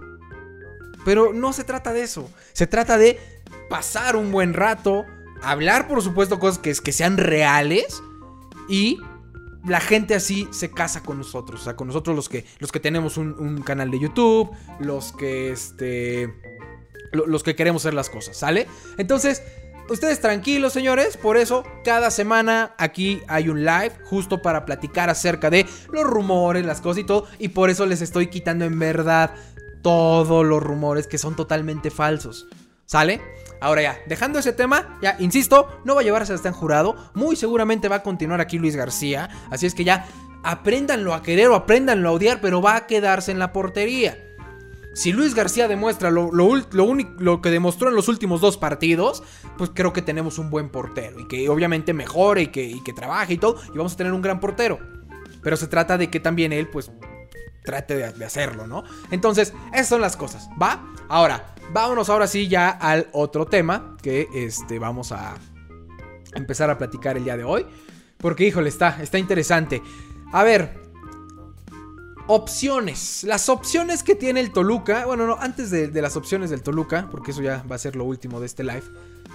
Pero 1.04 1.33
no 1.33 1.52
se 1.52 1.64
trata 1.64 1.92
de 1.92 2.02
eso. 2.02 2.30
Se 2.52 2.66
trata 2.66 2.99
de 2.99 3.19
pasar 3.69 4.16
un 4.16 4.33
buen 4.33 4.54
rato, 4.54 5.07
hablar 5.42 5.88
por 5.88 6.02
supuesto 6.02 6.38
cosas 6.38 6.59
que, 6.59 6.75
que 6.75 6.92
sean 6.92 7.16
reales 7.16 8.02
y 8.69 9.00
la 9.66 9.80
gente 9.80 10.14
así 10.14 10.48
se 10.50 10.70
casa 10.70 11.02
con 11.02 11.18
nosotros. 11.18 11.60
O 11.60 11.64
sea, 11.64 11.76
con 11.76 11.86
nosotros 11.88 12.16
los 12.16 12.28
que, 12.28 12.44
los 12.58 12.72
que 12.72 12.80
tenemos 12.80 13.16
un, 13.16 13.62
canal 13.62 13.90
de 13.90 13.98
YouTube, 13.98 14.50
los 14.78 15.12
que 15.12 15.52
este... 15.52 16.34
Los 17.12 17.42
que 17.42 17.56
queremos 17.56 17.82
hacer 17.82 17.94
las 17.94 18.08
cosas, 18.08 18.36
¿sale? 18.36 18.68
Entonces, 18.96 19.42
ustedes 19.88 20.20
tranquilos, 20.20 20.72
señores. 20.72 21.16
Por 21.16 21.36
eso, 21.36 21.64
cada 21.84 22.12
semana 22.12 22.72
aquí 22.78 23.20
hay 23.26 23.48
un 23.48 23.64
live 23.64 23.92
justo 24.04 24.42
para 24.42 24.64
platicar 24.64 25.10
acerca 25.10 25.50
de 25.50 25.66
los 25.92 26.04
rumores, 26.04 26.64
las 26.64 26.80
cosas 26.80 27.00
y 27.00 27.04
todo. 27.04 27.26
Y 27.40 27.48
por 27.48 27.68
eso 27.68 27.84
les 27.84 28.00
estoy 28.00 28.28
quitando 28.28 28.64
en 28.64 28.78
verdad 28.78 29.34
todos 29.82 30.46
los 30.46 30.62
rumores 30.62 31.08
que 31.08 31.18
son 31.18 31.34
totalmente 31.34 31.90
falsos. 31.90 32.46
¿Sale? 32.86 33.20
Ahora 33.60 33.82
ya, 33.82 33.98
dejando 34.06 34.38
ese 34.38 34.52
tema, 34.52 34.98
ya, 35.02 35.16
insisto, 35.18 35.68
no 35.84 35.94
va 35.94 36.00
a 36.00 36.04
llevarse 36.04 36.32
a 36.32 36.36
Sebastián 36.36 36.54
Jurado. 36.54 36.96
Muy 37.14 37.36
seguramente 37.36 37.88
va 37.88 37.96
a 37.96 38.02
continuar 38.02 38.40
aquí 38.40 38.58
Luis 38.58 38.76
García. 38.76 39.28
Así 39.50 39.66
es 39.66 39.74
que 39.74 39.84
ya, 39.84 40.06
apréndanlo 40.42 41.14
a 41.14 41.22
querer 41.22 41.48
o 41.48 41.54
apréndanlo 41.54 42.08
a 42.08 42.12
odiar, 42.12 42.40
pero 42.40 42.62
va 42.62 42.76
a 42.76 42.86
quedarse 42.86 43.32
en 43.32 43.38
la 43.38 43.52
portería. 43.52 44.18
Si 44.92 45.12
Luis 45.12 45.34
García 45.34 45.68
demuestra 45.68 46.10
lo, 46.10 46.24
único, 46.26 47.10
lo 47.18 47.40
que 47.40 47.50
demostró 47.50 47.90
en 47.90 47.94
los 47.94 48.08
últimos 48.08 48.40
dos 48.40 48.56
partidos, 48.56 49.22
pues 49.56 49.70
creo 49.72 49.92
que 49.92 50.02
tenemos 50.02 50.38
un 50.38 50.50
buen 50.50 50.68
portero. 50.68 51.20
Y 51.20 51.28
que 51.28 51.48
obviamente 51.48 51.92
mejore 51.92 52.42
y 52.42 52.46
que, 52.48 52.74
que 52.84 52.92
trabaje 52.92 53.34
y 53.34 53.38
todo. 53.38 53.56
Y 53.72 53.76
vamos 53.76 53.92
a 53.92 53.96
tener 53.96 54.12
un 54.12 54.22
gran 54.22 54.40
portero. 54.40 54.78
Pero 55.42 55.56
se 55.56 55.68
trata 55.68 55.96
de 55.96 56.10
que 56.10 56.18
también 56.18 56.52
él, 56.52 56.68
pues, 56.68 56.90
trate 57.64 57.96
de, 57.96 58.24
hacerlo, 58.24 58.66
¿no? 58.66 58.84
Entonces, 59.10 59.52
esas 59.72 59.88
son 59.88 60.00
las 60.00 60.16
cosas, 60.16 60.48
¿va? 60.60 60.84
Ahora, 61.08 61.54
vámonos 61.72 62.08
ahora 62.08 62.26
sí 62.26 62.48
ya 62.48 62.70
al 62.70 63.08
otro 63.12 63.46
tema 63.46 63.96
que 64.02 64.28
este, 64.34 64.78
vamos 64.78 65.12
a 65.12 65.34
empezar 66.34 66.70
a 66.70 66.78
platicar 66.78 67.16
el 67.16 67.24
día 67.24 67.36
de 67.36 67.44
hoy. 67.44 67.66
Porque, 68.18 68.46
híjole, 68.46 68.68
está, 68.68 69.02
está 69.02 69.18
interesante. 69.18 69.82
A 70.32 70.44
ver, 70.44 70.80
Opciones. 72.32 73.24
Las 73.24 73.48
opciones 73.48 74.04
que 74.04 74.14
tiene 74.14 74.38
el 74.38 74.52
Toluca. 74.52 75.04
Bueno, 75.04 75.26
no, 75.26 75.36
antes 75.40 75.68
de, 75.72 75.90
las 76.00 76.16
opciones 76.16 76.48
del 76.48 76.62
Toluca, 76.62 77.08
porque 77.10 77.32
eso 77.32 77.42
ya 77.42 77.64
va 77.68 77.74
a 77.74 77.78
ser 77.78 77.96
lo 77.96 78.04
último 78.04 78.38
de 78.38 78.46
este 78.46 78.62
live. 78.62 78.84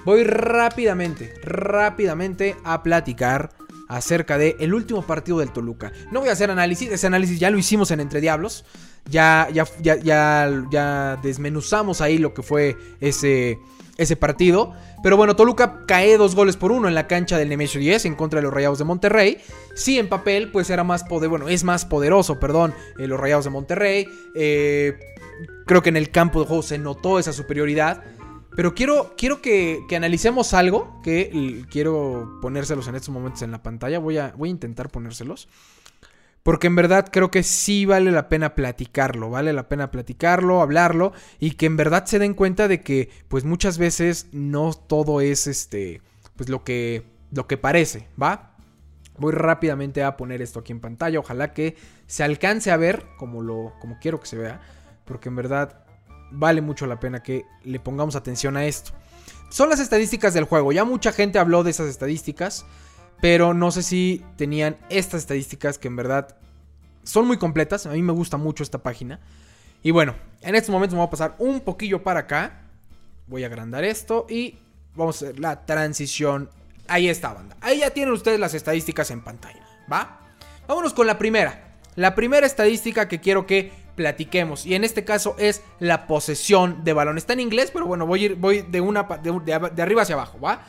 Voy 0.06 0.24
rápidamente, 0.24 1.34
rápidamente 1.44 2.56
a 2.64 2.84
platicar 2.84 3.50
acerca 3.88 4.38
de 4.38 4.56
último 4.74 5.02
partido 5.02 5.40
del 5.40 5.52
Toluca. 5.52 5.92
No 6.12 6.20
voy 6.20 6.30
a 6.30 6.34
hacer 6.34 6.52
análisis, 6.52 6.92
ese 6.92 7.08
análisis 7.08 7.40
ya 7.40 7.50
lo 7.50 7.58
hicimos 7.58 7.92
en 7.92 8.00
Entre 8.00 8.22
Diablos. 8.22 8.66
Ya, 9.10 9.48
ya, 9.54 9.66
ya, 9.82 9.96
ya, 9.98 10.50
ya 10.72 11.20
desmenuzamos 11.22 12.02
ahí 12.02 12.18
lo 12.18 12.34
que 12.34 12.42
fue 12.42 12.76
ese, 13.00 13.60
ese 13.98 14.16
partido. 14.16 14.74
Pero 15.04 15.18
bueno, 15.18 15.36
Toluca 15.36 15.86
cae 15.86 16.18
dos 16.18 16.36
goles 16.36 16.58
por 16.58 16.72
uno 16.72 16.88
en 16.88 16.96
la 16.96 17.08
cancha 17.08 17.38
del 17.38 17.50
Nemesio 17.50 17.80
10 17.80 18.06
en 18.06 18.16
contra 18.16 18.40
de 18.40 18.44
los 18.44 18.54
Rayados 18.54 18.80
de 18.80 18.86
Monterrey. 18.86 19.38
Sí, 19.76 20.00
en 20.00 20.10
papel, 20.10 20.52
pues 20.52 20.70
era 20.72 20.84
más 20.84 21.04
poder, 21.04 21.30
bueno, 21.30 21.48
es 21.48 21.64
más 21.64 21.86
poderoso, 21.86 22.40
perdón, 22.40 22.74
eh, 22.98 23.08
los 23.08 23.20
Rayados 23.20 23.46
de 23.46 23.52
Monterrey. 23.52 24.08
Eh, 24.34 24.98
creo 25.68 25.84
que 25.84 25.90
en 25.90 25.98
el 25.98 26.10
campo 26.10 26.40
de 26.40 26.48
juego 26.48 26.64
se 26.64 26.80
notó 26.80 27.20
esa 27.20 27.34
superioridad. 27.34 28.04
Pero 28.56 28.74
quiero, 28.74 29.14
quiero 29.18 29.42
que, 29.42 29.86
analicemos 29.96 30.54
algo 30.54 31.02
que 31.04 31.66
quiero 31.70 32.40
ponérselos 32.42 32.88
en 32.88 32.96
estos 32.96 33.10
momentos 33.14 33.42
en 33.42 33.52
la 33.52 33.62
pantalla. 33.62 34.00
Voy 34.00 34.18
a, 34.18 34.34
voy 34.36 34.50
a 34.50 34.52
intentar 34.52 34.90
ponérselos. 34.90 35.50
Porque 36.42 36.68
en 36.68 36.76
verdad 36.76 37.08
creo 37.12 37.32
que 37.32 37.42
sí 37.42 37.86
vale 37.86 38.12
la 38.12 38.30
pena 38.30 38.54
platicarlo, 38.54 39.32
vale 39.32 39.52
la 39.52 39.68
pena 39.68 39.90
platicarlo, 39.90 40.62
hablarlo 40.62 41.12
y 41.40 41.52
que 41.52 41.66
en 41.66 41.76
verdad 41.76 42.06
se 42.06 42.20
den 42.20 42.36
cuenta 42.36 42.68
de 42.68 42.82
que 42.82 43.10
pues 43.30 43.46
muchas 43.46 43.80
veces 43.80 44.28
no 44.32 44.72
todo 44.74 45.22
es 45.22 45.48
este 45.48 46.04
pues 46.36 46.48
lo 46.50 46.64
que 46.64 47.04
lo 47.32 47.48
que 47.48 47.58
parece, 47.58 48.10
¿va? 48.22 48.56
Voy 49.18 49.34
rápidamente 49.34 50.04
a 50.04 50.18
poner 50.18 50.44
esto 50.44 50.60
aquí 50.60 50.72
en 50.72 50.82
pantalla, 50.82 51.18
ojalá 51.18 51.52
que 51.52 51.78
se 52.06 52.24
alcance 52.24 52.70
a 52.70 52.78
ver 52.78 53.08
como 53.18 53.42
lo 53.42 53.74
como 53.82 53.98
quiero 54.00 54.20
que 54.20 54.28
se 54.28 54.38
vea, 54.38 54.62
porque 55.06 55.30
en 55.30 55.38
verdad 55.38 55.85
vale 56.38 56.62
mucho 56.62 56.86
la 56.86 57.00
pena 57.00 57.24
que 57.24 57.46
le 57.64 57.80
pongamos 57.80 58.16
atención 58.16 58.58
a 58.58 58.66
esto. 58.66 58.92
Son 59.50 59.70
las 59.70 59.80
estadísticas 59.80 60.34
del 60.34 60.46
juego, 60.46 60.72
ya 60.72 60.86
mucha 60.86 61.12
gente 61.12 61.40
habló 61.40 61.64
de 61.64 61.72
esas 61.72 61.88
estadísticas. 61.88 62.66
Pero 63.22 63.54
no 63.54 63.72
sé 63.72 63.84
si 63.84 64.24
tenían 64.36 64.78
estas 64.90 65.22
estadísticas 65.22 65.78
que 65.78 65.88
en 65.88 65.96
verdad 65.96 66.36
son 67.04 67.28
muy 67.28 67.38
completas. 67.38 67.86
A 67.86 67.92
mí 67.92 68.02
me 68.02 68.14
gusta 68.14 68.38
mucho 68.38 68.64
esta 68.64 68.80
página. 68.80 69.20
Y 69.84 69.92
bueno, 69.92 70.16
en 70.42 70.56
estos 70.56 70.72
momentos 70.72 70.96
me 70.96 71.00
voy 71.00 71.08
a 71.08 71.12
pasar 71.12 71.36
un 71.40 71.62
poquillo 71.62 72.04
para 72.04 72.22
acá. 72.22 72.62
Voy 73.28 73.44
a 73.44 73.48
agrandar 73.48 73.84
esto 73.84 74.28
y 74.30 74.58
vamos 74.96 75.22
a 75.22 75.26
hacer 75.26 75.40
la 75.40 75.66
transición. 75.66 76.50
Ahí 76.88 77.08
está, 77.10 77.34
banda. 77.34 77.56
Ahí 77.62 77.80
ya 77.80 77.92
tienen 77.92 78.14
ustedes 78.14 78.40
las 78.40 78.54
estadísticas 78.54 79.10
en 79.12 79.22
pantalla. 79.22 79.66
¿Va? 79.92 80.20
Vámonos 80.68 80.94
con 80.94 81.08
la 81.08 81.18
primera. 81.18 81.78
La 81.96 82.14
primera 82.14 82.46
estadística 82.46 83.08
que 83.08 83.22
quiero 83.22 83.48
que 83.48 83.72
platiquemos. 83.96 84.66
Y 84.66 84.76
en 84.76 84.84
este 84.84 85.06
caso 85.06 85.36
es 85.38 85.62
la 85.80 86.08
posesión 86.08 86.84
de 86.84 86.94
balón. 86.94 87.18
Está 87.18 87.34
en 87.34 87.40
inglés, 87.40 87.72
pero 87.72 87.86
bueno, 87.86 88.06
voy, 88.06 88.30
voy 88.30 88.62
de, 88.62 88.82
una, 88.82 89.04
de 89.04 89.82
arriba 89.82 90.02
hacia 90.04 90.16
abajo. 90.16 90.40
¿Va? 90.40 90.64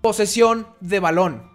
Posesión 0.00 0.66
de 0.80 1.00
balón. 1.00 1.50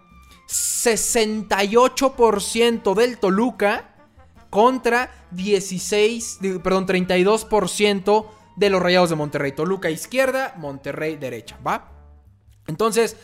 68% 0.48 2.94
del 2.94 3.18
Toluca 3.18 3.94
contra 4.50 5.10
16, 5.32 6.38
perdón, 6.62 6.86
32% 6.86 8.26
de 8.56 8.70
los 8.70 8.82
Rayados 8.82 9.10
de 9.10 9.16
Monterrey. 9.16 9.52
Toluca 9.52 9.90
izquierda, 9.90 10.54
Monterrey 10.56 11.16
derecha, 11.16 11.58
¿va? 11.66 11.92
Entonces, 12.66 13.16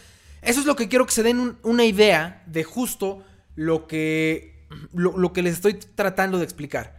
eso 0.42 0.60
es 0.60 0.66
lo 0.66 0.76
que 0.76 0.88
quiero 0.88 1.06
que 1.06 1.12
se 1.12 1.22
den 1.22 1.56
una 1.62 1.84
idea 1.84 2.42
de 2.46 2.64
justo 2.64 3.22
lo 3.54 3.86
que, 3.86 4.66
lo 4.92 5.32
que 5.32 5.42
les 5.42 5.54
estoy 5.54 5.74
tratando 5.74 6.38
de 6.38 6.44
explicar. 6.44 6.93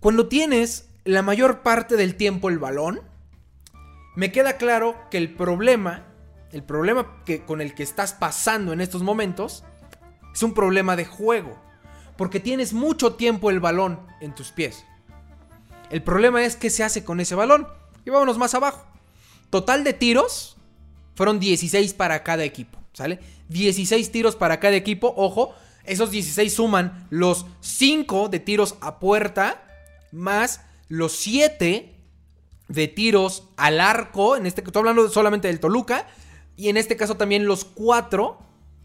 Cuando 0.00 0.28
tienes 0.28 0.88
la 1.04 1.22
mayor 1.22 1.62
parte 1.62 1.96
del 1.96 2.14
tiempo 2.16 2.48
el 2.48 2.58
balón, 2.58 3.00
me 4.16 4.32
queda 4.32 4.56
claro 4.56 4.96
que 5.10 5.18
el 5.18 5.34
problema 5.34 6.08
el 6.52 6.62
problema 6.62 7.22
que, 7.24 7.44
con 7.44 7.60
el 7.60 7.74
que 7.74 7.82
estás 7.82 8.14
pasando 8.14 8.72
en 8.72 8.80
estos 8.80 9.02
momentos 9.02 9.64
es 10.32 10.42
un 10.42 10.54
problema 10.54 10.96
de 10.96 11.04
juego. 11.04 11.58
Porque 12.16 12.40
tienes 12.40 12.72
mucho 12.72 13.14
tiempo 13.14 13.50
el 13.50 13.60
balón 13.60 14.00
en 14.20 14.34
tus 14.34 14.50
pies. 14.50 14.84
El 15.90 16.02
problema 16.02 16.44
es 16.44 16.56
qué 16.56 16.70
se 16.70 16.84
hace 16.84 17.04
con 17.04 17.20
ese 17.20 17.34
balón. 17.34 17.68
Y 18.04 18.10
vámonos 18.10 18.38
más 18.38 18.54
abajo. 18.54 18.84
Total 19.50 19.84
de 19.84 19.92
tiros 19.92 20.56
fueron 21.14 21.38
16 21.38 21.94
para 21.94 22.22
cada 22.22 22.44
equipo. 22.44 22.78
¿Sale? 22.92 23.20
16 23.50 24.10
tiros 24.10 24.34
para 24.34 24.58
cada 24.58 24.74
equipo. 24.74 25.12
Ojo, 25.16 25.54
esos 25.84 26.10
16 26.10 26.52
suman 26.52 27.06
los 27.10 27.46
5 27.60 28.28
de 28.28 28.40
tiros 28.40 28.76
a 28.80 28.98
puerta 28.98 29.67
más 30.12 30.62
los 30.88 31.12
7 31.12 31.94
de 32.68 32.88
tiros 32.88 33.48
al 33.56 33.80
arco. 33.80 34.36
En 34.36 34.46
este 34.46 34.62
estoy 34.62 34.80
hablando 34.80 35.08
solamente 35.08 35.48
del 35.48 35.60
Toluca. 35.60 36.06
Y 36.56 36.68
en 36.68 36.76
este 36.76 36.96
caso 36.96 37.16
también 37.16 37.46
los 37.46 37.64
4. 37.64 38.38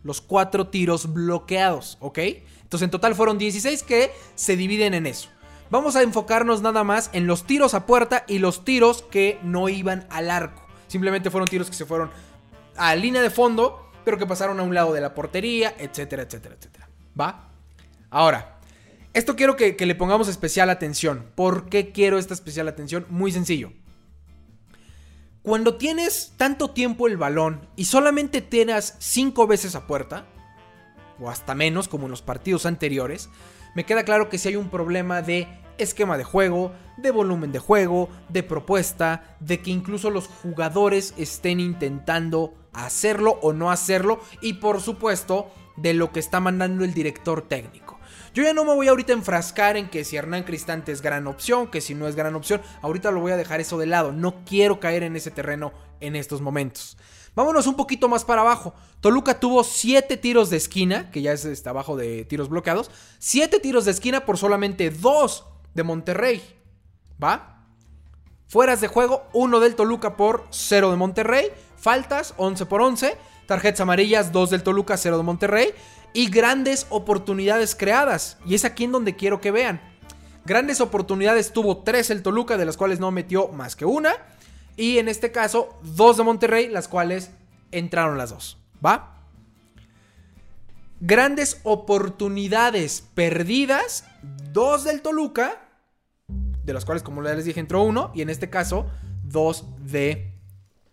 Los 0.04 0.20
4 0.20 0.68
tiros 0.68 1.14
bloqueados, 1.14 1.98
¿ok? 2.02 2.20
Entonces 2.62 2.82
en 2.82 2.92
total 2.92 3.16
fueron 3.16 3.38
16 3.38 3.84
que 3.84 4.12
se 4.36 4.58
dividen 4.58 4.94
en 4.94 5.08
eso. 5.08 5.30
Vamos 5.70 5.96
a 5.96 6.02
enfocarnos 6.02 6.62
nada 6.62 6.84
más 6.84 7.10
en 7.14 7.26
los 7.26 7.46
tiros 7.48 7.74
a 7.74 7.86
puerta 7.86 8.26
y 8.28 8.40
los 8.40 8.66
tiros 8.66 9.02
que 9.02 9.40
no 9.44 9.70
iban 9.70 10.06
al 10.10 10.30
arco. 10.30 10.62
Simplemente 10.88 11.32
fueron 11.32 11.48
tiros 11.48 11.70
que 11.70 11.76
se 11.76 11.86
fueron 11.86 12.12
a 12.76 12.96
línea 12.96 13.22
de 13.22 13.30
fondo, 13.30 13.90
pero 14.04 14.18
que 14.18 14.26
pasaron 14.28 14.60
a 14.60 14.64
un 14.64 14.76
lado 14.76 14.94
de 14.94 15.02
la 15.02 15.16
portería, 15.16 15.74
etcétera, 15.78 16.24
etcétera, 16.24 16.56
etcétera. 16.60 16.90
¿Va? 17.20 17.50
Ahora, 18.10 18.60
esto 19.14 19.36
quiero 19.36 19.56
que, 19.56 19.76
le 19.80 19.96
pongamos 19.96 20.28
especial 20.28 20.70
atención. 20.70 21.26
¿Por 21.36 21.70
qué 21.70 21.92
quiero 21.92 22.18
esta 22.18 22.34
especial 22.34 22.68
atención? 22.68 23.06
Muy 23.10 23.32
sencillo. 23.32 23.72
Cuando 25.44 25.76
tienes 25.76 26.34
tanto 26.38 26.72
tiempo 26.72 27.08
el 27.08 27.18
balón 27.18 27.68
y 27.76 27.86
solamente 27.86 28.42
tienes 28.42 28.96
5 29.00 29.46
veces 29.46 29.76
a 29.76 29.86
puerta, 29.86 30.26
o 31.20 31.30
hasta 31.30 31.54
menos 31.54 31.88
como 31.88 32.06
en 32.06 32.12
los 32.12 32.22
partidos 32.22 32.66
anteriores, 32.66 33.30
me 33.76 33.86
queda 33.86 34.04
claro 34.04 34.30
que 34.30 34.38
si 34.38 34.50
hay 34.50 34.56
un 34.56 34.70
problema 34.70 35.22
de 35.22 35.48
esquema 35.78 36.18
de 36.18 36.24
juego, 36.24 36.72
de 36.98 37.12
volumen 37.12 37.52
de 37.52 37.60
juego, 37.60 38.10
de 38.30 38.42
propuesta, 38.42 39.36
de 39.40 39.62
que 39.62 39.72
incluso 39.72 40.10
los 40.10 40.28
jugadores 40.28 41.14
estén 41.18 41.60
intentando 41.60 42.54
hacerlo 42.72 43.38
o 43.42 43.54
no 43.54 43.70
hacerlo 43.70 44.22
y 44.42 44.54
por 44.54 44.82
supuesto 44.82 45.52
de 45.76 45.94
lo 45.94 46.12
que 46.12 46.20
está 46.20 46.40
mandando 46.40 46.84
el 46.84 46.94
director 46.94 47.48
técnico. 47.48 47.83
Yo 48.34 48.42
ya 48.42 48.54
no 48.54 48.66
me 48.66 48.74
voy 48.74 48.88
ahorita 48.88 49.14
a 49.14 49.16
enfrascar 49.16 49.78
en 49.78 49.90
que 49.90 50.04
si 50.04 50.16
Hernán 50.16 50.44
Cristante 50.44 50.92
es 50.92 51.02
gran 51.02 51.28
opción, 51.28 51.68
que 51.68 51.82
si 51.82 51.94
no 51.94 52.08
es 52.08 52.16
gran 52.16 52.34
opción. 52.34 52.62
Ahorita 52.82 53.12
lo 53.12 53.20
voy 53.20 53.32
a 53.32 53.38
dejar 53.38 53.62
eso 53.62 53.78
de 53.78 53.86
lado. 53.86 54.12
No 54.12 54.44
quiero 54.44 54.80
caer 54.80 55.04
en 55.04 55.16
ese 55.16 55.30
terreno 55.30 55.72
en 56.00 56.16
estos 56.16 56.42
momentos. 56.42 56.98
Vámonos 57.36 57.68
un 57.68 57.76
poquito 57.76 58.10
más 58.10 58.26
para 58.26 58.42
abajo. 58.42 58.74
Toluca 59.02 59.40
tuvo 59.40 59.64
7 59.64 60.18
tiros 60.18 60.50
de 60.50 60.58
esquina, 60.58 61.12
que 61.12 61.22
ya 61.22 61.32
es 61.32 61.46
está 61.46 61.70
abajo 61.70 61.96
de 61.96 62.26
tiros 62.26 62.50
bloqueados. 62.50 62.90
7 63.20 63.60
tiros 63.60 63.86
de 63.86 63.92
esquina 63.92 64.26
por 64.26 64.38
solamente 64.38 64.90
2 64.90 65.46
de 65.76 65.84
Monterrey. 65.84 66.42
¿Va? 67.24 67.66
Fueras 68.48 68.82
de 68.82 68.88
juego, 68.88 69.28
1 69.34 69.60
del 69.60 69.76
Toluca 69.76 70.16
por 70.16 70.46
0 70.50 70.90
de 70.92 70.98
Monterrey. 70.98 71.48
Faltas, 71.78 72.34
11 72.38 72.66
por 72.66 72.82
11. 72.82 73.18
Tarjetas 73.48 73.82
amarillas, 73.82 74.32
2 74.32 74.50
del 74.52 74.64
Toluca, 74.64 74.98
0 74.98 75.18
de 75.18 75.24
Monterrey. 75.24 75.74
Y 76.14 76.30
grandes 76.30 76.86
oportunidades 76.90 77.76
creadas. 77.76 78.38
Y 78.46 78.56
es 78.56 78.66
aquí 78.66 78.84
en 78.84 78.92
donde 78.92 79.16
quiero 79.16 79.42
que 79.42 79.52
vean. 79.52 79.82
Grandes 80.46 80.82
oportunidades 80.82 81.54
tuvo 81.54 81.84
3 81.84 82.10
el 82.12 82.22
Toluca, 82.22 82.58
de 82.58 82.66
las 82.66 82.78
cuales 82.78 83.00
no 83.00 83.12
metió 83.12 83.48
más 83.50 83.76
que 83.76 83.86
una. 83.86 84.14
Y 84.76 84.98
en 84.98 85.08
este 85.08 85.32
caso, 85.32 85.80
2 85.84 86.18
de 86.18 86.24
Monterrey, 86.24 86.68
las 86.68 86.88
cuales 86.88 87.32
entraron 87.72 88.18
las 88.18 88.32
dos. 88.32 88.58
¿Va? 88.86 89.22
Grandes 91.00 91.60
oportunidades 91.64 93.04
perdidas, 93.14 94.06
2 94.52 94.84
del 94.84 95.02
Toluca, 95.02 95.70
de 96.64 96.74
las 96.74 96.86
cuales, 96.86 97.04
como 97.04 97.24
ya 97.24 97.34
les 97.34 97.46
dije, 97.46 97.60
entró 97.60 97.84
uno. 97.84 98.12
Y 98.14 98.22
en 98.22 98.30
este 98.30 98.50
caso, 98.50 98.88
2 99.24 99.66
de 99.80 100.34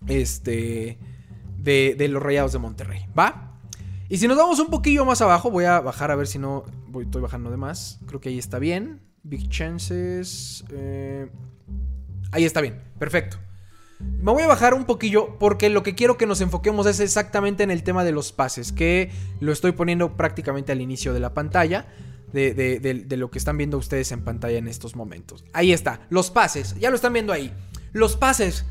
este, 0.07 0.99
de, 1.59 2.09
los 2.09 2.23
Rayados 2.23 2.53
de 2.53 2.59
Monterrey. 2.59 3.07
¿Va? 3.19 3.50
Y 4.11 4.19
si 4.19 4.27
nos 4.27 4.37
vamos 4.37 4.59
un 4.59 4.67
poquillo 4.67 5.05
más 5.05 5.23
abajo, 5.23 5.53
voy 5.53 5.67
a 5.67 5.79
bajar 5.79 6.11
a 6.11 6.17
ver 6.17 6.27
si 6.27 6.41
no 6.41 6.65
voy, 6.89 7.05
estoy 7.05 7.23
bajando 7.23 7.49
de 7.49 7.57
más. 7.57 8.01
Creo 8.07 8.21
que 8.21 8.29
ahí 8.29 8.41
está 8.41 8.59
bien. 8.59 9.01
Big 9.23 9.49
chances. 9.49 10.65
Eh, 10.73 11.31
ahí 12.33 12.45
está 12.45 12.61
bien. 12.61 12.83
Perfecto. 12.99 13.39
Me 14.01 14.33
voy 14.33 14.43
a 14.43 14.49
bajar 14.49 14.75
un 14.75 14.85
poquillo 14.85 15.39
porque 15.39 15.71
lo 15.71 15.85
que 15.85 15.95
quiero 15.95 16.17
que 16.17 16.27
nos 16.27 16.41
enfoquemos 16.41 16.87
es 16.87 16.99
exactamente 16.99 17.63
en 17.63 17.71
el 17.71 17.85
tema 17.85 18.03
de 18.03 18.11
los 18.11 18.33
pases, 18.33 18.73
que 18.73 19.13
lo 19.39 19.53
estoy 19.53 19.73
poniendo 19.73 20.17
prácticamente 20.17 20.73
al 20.73 20.81
inicio 20.81 21.15
de 21.15 21.21
la 21.21 21.33
pantalla, 21.33 21.87
de, 22.33 22.53
de, 22.53 23.17
lo 23.17 23.31
que 23.31 23.39
están 23.39 23.59
viendo 23.59 23.79
ustedes 23.79 24.11
en 24.11 24.25
pantalla 24.25 24.59
en 24.59 24.67
estos 24.67 24.97
momentos. 24.97 25.45
Ahí 25.53 25.73
está, 25.73 26.01
los 26.11 26.31
pases, 26.31 26.75
ya 26.81 26.91
lo 26.91 26.97
están 26.97 27.13
viendo 27.13 27.33
ahí. 27.33 27.53
Los 27.93 28.17
pases 28.17 28.65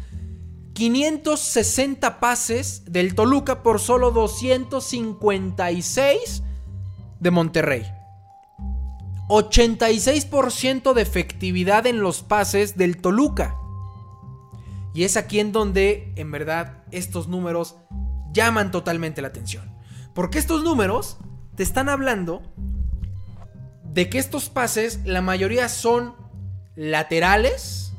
560 0.80 2.20
pases 2.22 2.84
del 2.86 3.14
Toluca 3.14 3.62
por 3.64 3.82
solo 3.82 4.12
256 4.12 6.44
de 7.20 7.32
Monterrey. 7.32 7.86
86% 9.28 10.94
de 10.94 11.02
efectividad 11.02 11.86
en 11.86 12.00
los 12.00 12.24
pases 12.24 12.78
del 12.78 12.96
Toluca. 12.96 13.58
Y 14.94 15.04
es 15.04 15.18
aquí 15.18 15.42
en 15.42 15.52
donde, 15.52 16.14
en 16.16 16.32
verdad, 16.32 16.86
estos 16.92 17.28
números 17.28 17.76
llaman 18.32 18.72
totalmente 18.72 19.22
la 19.22 19.28
atención. 19.28 19.78
Porque 20.16 20.40
estos 20.40 20.64
números 20.64 21.18
te 21.56 21.64
están 21.64 21.90
hablando 21.90 22.42
de 23.84 24.10
que 24.10 24.18
estos 24.18 24.48
pases, 24.48 25.02
la 25.04 25.20
mayoría 25.20 25.68
son 25.68 26.16
laterales 26.78 27.92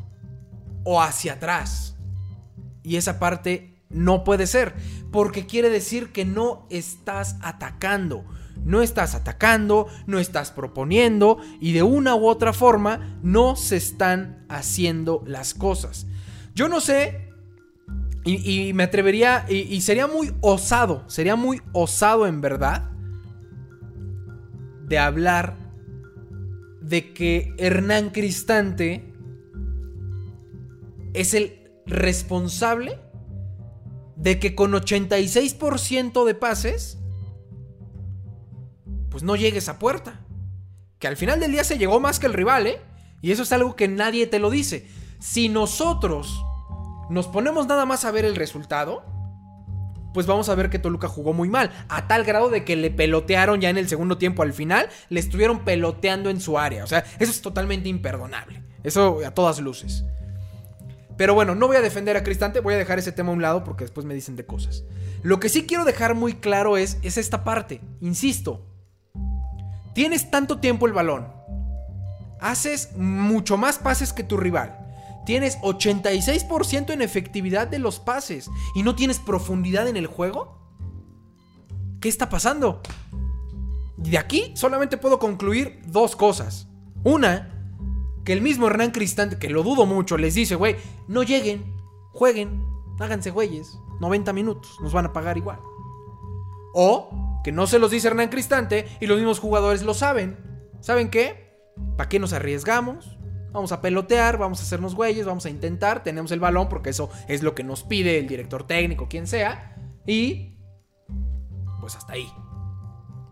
o 0.82 1.02
hacia 1.02 1.34
atrás. 1.34 1.89
Y 2.82 2.96
esa 2.96 3.18
parte 3.18 3.74
no 3.88 4.24
puede 4.24 4.46
ser, 4.46 4.74
porque 5.10 5.46
quiere 5.46 5.68
decir 5.68 6.12
que 6.12 6.24
no 6.24 6.66
estás 6.70 7.36
atacando. 7.42 8.24
No 8.64 8.82
estás 8.82 9.14
atacando, 9.14 9.86
no 10.06 10.18
estás 10.18 10.50
proponiendo 10.50 11.38
y 11.60 11.72
de 11.72 11.82
una 11.82 12.14
u 12.14 12.26
otra 12.26 12.52
forma 12.52 13.18
no 13.22 13.56
se 13.56 13.76
están 13.76 14.44
haciendo 14.50 15.22
las 15.26 15.54
cosas. 15.54 16.06
Yo 16.54 16.68
no 16.68 16.80
sé 16.80 17.30
y, 18.24 18.72
me 18.74 18.82
atrevería 18.82 19.46
y, 19.48 19.80
sería 19.80 20.06
muy 20.06 20.34
osado, 20.42 21.04
sería 21.08 21.36
muy 21.36 21.62
osado 21.72 22.26
en 22.26 22.42
verdad 22.42 22.90
de 24.86 24.98
hablar 24.98 25.56
de 26.82 27.14
que 27.14 27.54
Hernán 27.56 28.10
Cristante 28.10 29.10
es 31.14 31.32
el 31.32 31.59
responsable 31.90 32.98
de 34.16 34.38
que 34.38 34.54
con 34.54 34.72
86% 34.72 36.24
de 36.24 36.34
pases, 36.34 36.98
pues 39.10 39.22
no 39.22 39.36
llegues 39.36 39.68
a 39.68 39.78
puerta. 39.78 40.20
Que 40.98 41.08
al 41.08 41.16
final 41.16 41.40
del 41.40 41.52
día 41.52 41.64
se 41.64 41.78
llegó 41.78 42.00
más 42.00 42.18
que 42.18 42.26
el 42.26 42.34
rival, 42.34 42.66
¿eh? 42.66 42.80
Y 43.22 43.32
eso 43.32 43.42
es 43.42 43.52
algo 43.52 43.76
que 43.76 43.88
nadie 43.88 44.26
te 44.26 44.38
lo 44.38 44.50
dice. 44.50 44.86
Si 45.18 45.48
nosotros 45.48 46.44
nos 47.08 47.26
ponemos 47.26 47.66
nada 47.66 47.86
más 47.86 48.04
a 48.04 48.10
ver 48.10 48.24
el 48.24 48.36
resultado, 48.36 49.04
pues 50.12 50.26
vamos 50.26 50.48
a 50.48 50.54
ver 50.54 50.70
que 50.70 50.78
Toluca 50.78 51.08
jugó 51.08 51.32
muy 51.32 51.48
mal. 51.48 51.70
A 51.88 52.06
tal 52.06 52.24
grado 52.24 52.50
de 52.50 52.64
que 52.64 52.76
le 52.76 52.90
pelotearon 52.90 53.60
ya 53.60 53.70
en 53.70 53.78
el 53.78 53.88
segundo 53.88 54.18
tiempo 54.18 54.42
al 54.42 54.52
final, 54.52 54.88
le 55.08 55.20
estuvieron 55.20 55.64
peloteando 55.64 56.30
en 56.30 56.40
su 56.40 56.58
área. 56.58 56.84
O 56.84 56.86
sea, 56.86 57.04
eso 57.18 57.30
es 57.30 57.42
totalmente 57.42 57.88
imperdonable. 57.88 58.62
Eso 58.82 59.20
a 59.26 59.30
todas 59.32 59.60
luces. 59.60 60.04
Pero 61.20 61.34
bueno, 61.34 61.54
no 61.54 61.66
voy 61.66 61.76
a 61.76 61.82
defender 61.82 62.16
a 62.16 62.24
Cristante, 62.24 62.60
voy 62.60 62.72
a 62.72 62.78
dejar 62.78 62.98
ese 62.98 63.12
tema 63.12 63.28
a 63.28 63.34
un 63.34 63.42
lado 63.42 63.62
porque 63.62 63.84
después 63.84 64.06
me 64.06 64.14
dicen 64.14 64.36
de 64.36 64.46
cosas. 64.46 64.84
Lo 65.22 65.38
que 65.38 65.50
sí 65.50 65.66
quiero 65.66 65.84
dejar 65.84 66.14
muy 66.14 66.32
claro 66.32 66.78
es, 66.78 66.96
es 67.02 67.18
esta 67.18 67.44
parte. 67.44 67.82
Insisto, 68.00 68.64
tienes 69.92 70.30
tanto 70.30 70.60
tiempo 70.60 70.86
el 70.86 70.94
balón, 70.94 71.30
haces 72.40 72.96
mucho 72.96 73.58
más 73.58 73.76
pases 73.76 74.14
que 74.14 74.24
tu 74.24 74.38
rival. 74.38 74.78
Tienes 75.26 75.58
86% 75.58 76.90
en 76.90 77.02
efectividad 77.02 77.68
de 77.68 77.80
los 77.80 78.00
pases 78.00 78.48
y 78.74 78.82
no 78.82 78.94
tienes 78.94 79.18
profundidad 79.18 79.88
en 79.88 79.98
el 79.98 80.06
juego. 80.06 80.58
¿Qué 82.00 82.08
está 82.08 82.30
pasando? 82.30 82.80
De 83.98 84.16
aquí 84.16 84.52
solamente 84.54 84.96
puedo 84.96 85.18
concluir 85.18 85.82
dos 85.84 86.16
cosas. 86.16 86.66
Una, 87.04 87.59
que 88.24 88.32
el 88.32 88.42
mismo 88.42 88.66
Hernán 88.66 88.90
Cristante, 88.90 89.38
que 89.38 89.50
lo 89.50 89.62
dudo 89.62 89.86
mucho, 89.86 90.16
les 90.16 90.34
dice, 90.34 90.54
güey, 90.54 90.76
no 91.08 91.22
lleguen, 91.22 91.74
jueguen, 92.12 92.64
háganse 92.98 93.30
güeyes, 93.30 93.78
90 94.00 94.32
minutos, 94.32 94.76
nos 94.80 94.92
van 94.92 95.06
a 95.06 95.12
pagar 95.12 95.36
igual. 95.36 95.60
O 96.74 97.40
que 97.42 97.52
no 97.52 97.66
se 97.66 97.78
los 97.78 97.90
dice 97.90 98.08
Hernán 98.08 98.28
Cristante 98.28 98.86
y 99.00 99.06
los 99.06 99.18
mismos 99.18 99.40
jugadores 99.40 99.82
lo 99.82 99.94
saben. 99.94 100.36
¿Saben 100.80 101.10
qué? 101.10 101.58
¿Para 101.96 102.08
qué 102.08 102.18
nos 102.18 102.32
arriesgamos? 102.32 103.18
Vamos 103.52 103.72
a 103.72 103.80
pelotear, 103.80 104.38
vamos 104.38 104.60
a 104.60 104.62
hacernos 104.62 104.94
güeyes, 104.94 105.26
vamos 105.26 105.44
a 105.44 105.50
intentar, 105.50 106.02
tenemos 106.02 106.30
el 106.30 106.38
balón 106.38 106.68
porque 106.68 106.90
eso 106.90 107.10
es 107.26 107.42
lo 107.42 107.54
que 107.54 107.64
nos 107.64 107.82
pide 107.82 108.18
el 108.18 108.28
director 108.28 108.66
técnico, 108.66 109.08
quien 109.08 109.26
sea. 109.26 109.76
Y... 110.06 110.56
Pues 111.80 111.96
hasta 111.96 112.12
ahí. 112.12 112.30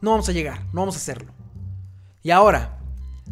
No 0.01 0.11
vamos 0.13 0.29
a 0.29 0.33
llegar, 0.33 0.65
no 0.73 0.81
vamos 0.81 0.97
a 0.97 0.99
hacerlo. 0.99 1.33
Y 2.23 2.31
ahora, 2.31 2.78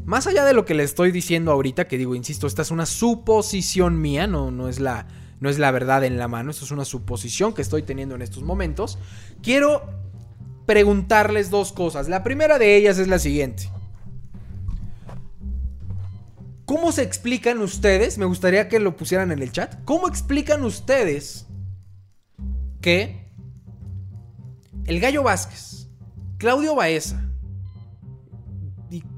más 0.04 0.26
allá 0.26 0.44
de 0.44 0.52
lo 0.52 0.64
que 0.64 0.74
le 0.74 0.82
estoy 0.82 1.10
diciendo 1.10 1.50
ahorita, 1.52 1.88
que 1.88 1.98
digo, 1.98 2.14
insisto, 2.14 2.46
esta 2.46 2.62
es 2.62 2.70
una 2.70 2.86
suposición 2.86 4.00
mía, 4.00 4.26
no, 4.26 4.50
no 4.50 4.68
es 4.68 4.78
la, 4.78 5.06
no 5.40 5.48
es 5.48 5.58
la 5.58 5.70
verdad 5.70 6.04
en 6.04 6.18
la 6.18 6.28
mano, 6.28 6.50
esto 6.50 6.64
es 6.64 6.70
una 6.70 6.84
suposición 6.84 7.54
que 7.54 7.62
estoy 7.62 7.82
teniendo 7.82 8.14
en 8.14 8.22
estos 8.22 8.42
momentos, 8.42 8.98
quiero 9.42 9.82
preguntarles 10.66 11.50
dos 11.50 11.72
cosas. 11.72 12.08
La 12.08 12.22
primera 12.22 12.58
de 12.58 12.76
ellas 12.76 12.98
es 12.98 13.08
la 13.08 13.18
siguiente. 13.18 13.70
¿Cómo 16.66 16.90
se 16.90 17.02
explican 17.02 17.60
ustedes? 17.60 18.18
Me 18.18 18.24
gustaría 18.24 18.68
que 18.68 18.80
lo 18.80 18.96
pusieran 18.96 19.30
en 19.30 19.40
el 19.40 19.52
chat. 19.52 19.76
¿Cómo 19.84 20.08
explican 20.08 20.64
ustedes 20.64 21.46
que 22.80 23.30
el 24.84 25.00
Gallo 25.00 25.22
Vázquez, 25.22 25.88
Claudio 26.38 26.74
Baeza, 26.74 27.25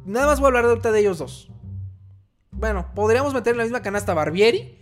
nada 0.08 0.26
más 0.26 0.40
voy 0.40 0.46
a 0.46 0.48
hablar 0.48 0.64
de 0.64 0.70
ahorita 0.70 0.92
de 0.92 1.00
ellos 1.00 1.18
dos. 1.18 1.50
Bueno, 2.50 2.86
podríamos 2.94 3.34
meter 3.34 3.52
en 3.52 3.58
la 3.58 3.64
misma 3.64 3.82
canasta 3.82 4.14
Barbieri 4.14 4.78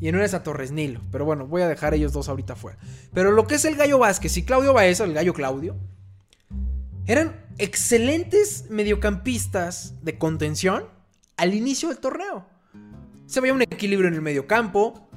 y 0.00 0.08
en 0.08 0.16
una 0.16 0.24
es 0.24 0.34
a 0.34 0.42
Torres 0.42 0.72
Nilo. 0.72 1.00
Pero 1.10 1.24
bueno, 1.24 1.46
voy 1.46 1.62
a 1.62 1.68
dejar 1.68 1.94
ellos 1.94 2.12
dos 2.12 2.28
ahorita 2.28 2.56
fuera. 2.56 2.78
Pero 3.12 3.32
lo 3.32 3.46
que 3.46 3.54
es 3.54 3.64
el 3.64 3.76
Gallo 3.76 3.98
Vázquez 3.98 4.36
y 4.36 4.42
Claudio 4.42 4.72
Baeza, 4.72 5.04
el 5.04 5.14
Gallo 5.14 5.32
Claudio, 5.32 5.76
eran 7.06 7.44
excelentes 7.58 8.66
mediocampistas 8.70 9.94
de 10.02 10.18
contención 10.18 10.84
al 11.36 11.54
inicio 11.54 11.88
del 11.88 11.98
torneo. 11.98 12.46
Se 13.26 13.40
veía 13.40 13.54
un 13.54 13.62
equilibrio 13.62 14.08
en 14.08 14.14
el 14.14 14.22
mediocampo, 14.22 15.08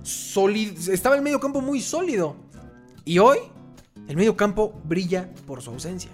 estaba 0.89 1.15
el 1.15 1.21
mediocampo 1.21 1.61
muy 1.61 1.81
sólido. 1.81 2.35
Y 3.03 3.19
hoy, 3.19 3.39
el 4.07 4.15
mediocampo 4.15 4.79
brilla 4.85 5.29
por 5.45 5.61
su 5.61 5.71
ausencia. 5.71 6.11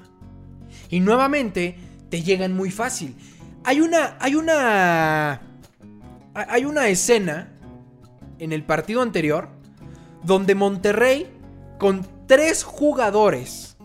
Y 0.90 1.00
nuevamente, 1.00 1.78
te 2.10 2.22
llegan 2.22 2.54
muy 2.54 2.72
fácil. 2.72 3.16
Hay 3.64 3.82
una. 3.82 4.18
Hay 4.20 4.36
una. 4.36 5.42
Hay 6.34 6.66
una 6.66 6.88
escena 6.88 7.54
en 8.40 8.52
el 8.54 8.64
partido 8.64 9.02
anterior 9.02 9.50
donde 10.24 10.56
Monterrey, 10.56 11.32
con 11.78 12.08
tres 12.28 12.64
jugadores, 12.64 13.78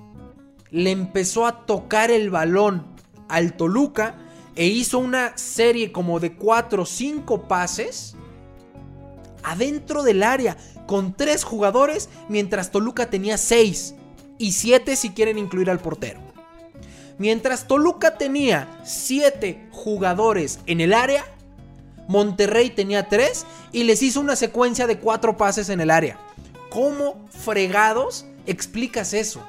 le 0.70 0.90
empezó 0.90 1.46
a 1.46 1.66
tocar 1.66 2.10
el 2.10 2.30
balón 2.30 2.86
al 3.28 3.54
Toluca 3.54 4.16
e 4.56 4.66
hizo 4.66 4.98
una 4.98 5.36
serie 5.36 5.92
como 5.92 6.20
de 6.20 6.34
4 6.34 6.82
o 6.82 6.86
5 6.86 7.42
pases 7.46 8.16
adentro 9.42 10.02
del 10.02 10.22
área 10.22 10.56
con 10.86 11.14
tres 11.14 11.44
jugadores 11.44 12.08
mientras 12.28 12.70
Toluca 12.70 13.10
tenía 13.10 13.38
6 13.38 13.94
y 14.38 14.52
7 14.52 14.96
si 14.96 15.10
quieren 15.10 15.38
incluir 15.38 15.70
al 15.70 15.80
portero. 15.80 16.27
Mientras 17.18 17.66
Toluca 17.66 18.16
tenía 18.16 18.80
7 18.84 19.68
jugadores 19.72 20.60
en 20.66 20.80
el 20.80 20.94
área, 20.94 21.24
Monterrey 22.06 22.70
tenía 22.70 23.08
3 23.08 23.44
y 23.72 23.84
les 23.84 24.02
hizo 24.02 24.20
una 24.20 24.36
secuencia 24.36 24.86
de 24.86 24.98
4 24.98 25.36
pases 25.36 25.68
en 25.68 25.80
el 25.80 25.90
área. 25.90 26.18
¿Cómo 26.70 27.26
fregados 27.30 28.26
explicas 28.46 29.12
eso? 29.14 29.42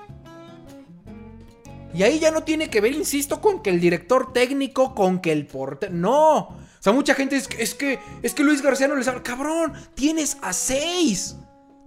Y 1.93 2.03
ahí 2.03 2.19
ya 2.19 2.31
no 2.31 2.43
tiene 2.43 2.69
que 2.69 2.81
ver, 2.81 2.93
insisto, 2.93 3.41
con 3.41 3.61
que 3.61 3.69
el 3.69 3.79
director 3.79 4.33
técnico, 4.33 4.93
con 4.93 5.19
que 5.19 5.31
el 5.31 5.45
portero. 5.47 5.93
No. 5.93 6.37
O 6.37 6.81
sea, 6.81 6.93
mucha 6.93 7.13
gente 7.13 7.35
es 7.35 7.47
que, 7.47 7.61
es 7.61 7.73
que, 7.73 7.99
es 8.21 8.33
que 8.33 8.43
Luis 8.43 8.61
García 8.61 8.87
no 8.87 8.95
les 8.95 9.07
habla. 9.07 9.23
Cabrón, 9.23 9.73
tienes 9.95 10.37
a 10.41 10.53
6 10.53 11.35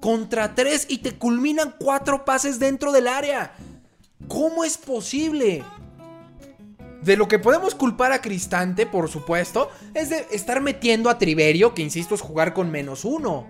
contra 0.00 0.54
3 0.54 0.86
y 0.88 0.98
te 0.98 1.12
culminan 1.16 1.74
4 1.78 2.24
pases 2.24 2.58
dentro 2.58 2.92
del 2.92 3.08
área. 3.08 3.54
¿Cómo 4.28 4.64
es 4.64 4.78
posible? 4.78 5.62
De 7.02 7.16
lo 7.16 7.26
que 7.26 7.38
podemos 7.38 7.74
culpar 7.74 8.12
a 8.12 8.20
Cristante, 8.20 8.86
por 8.86 9.08
supuesto, 9.08 9.70
es 9.92 10.10
de 10.10 10.26
estar 10.30 10.60
metiendo 10.60 11.10
a 11.10 11.18
Triverio, 11.18 11.74
que 11.74 11.82
insisto 11.82 12.14
es 12.14 12.20
jugar 12.20 12.54
con 12.54 12.70
menos 12.70 13.04
uno. 13.04 13.46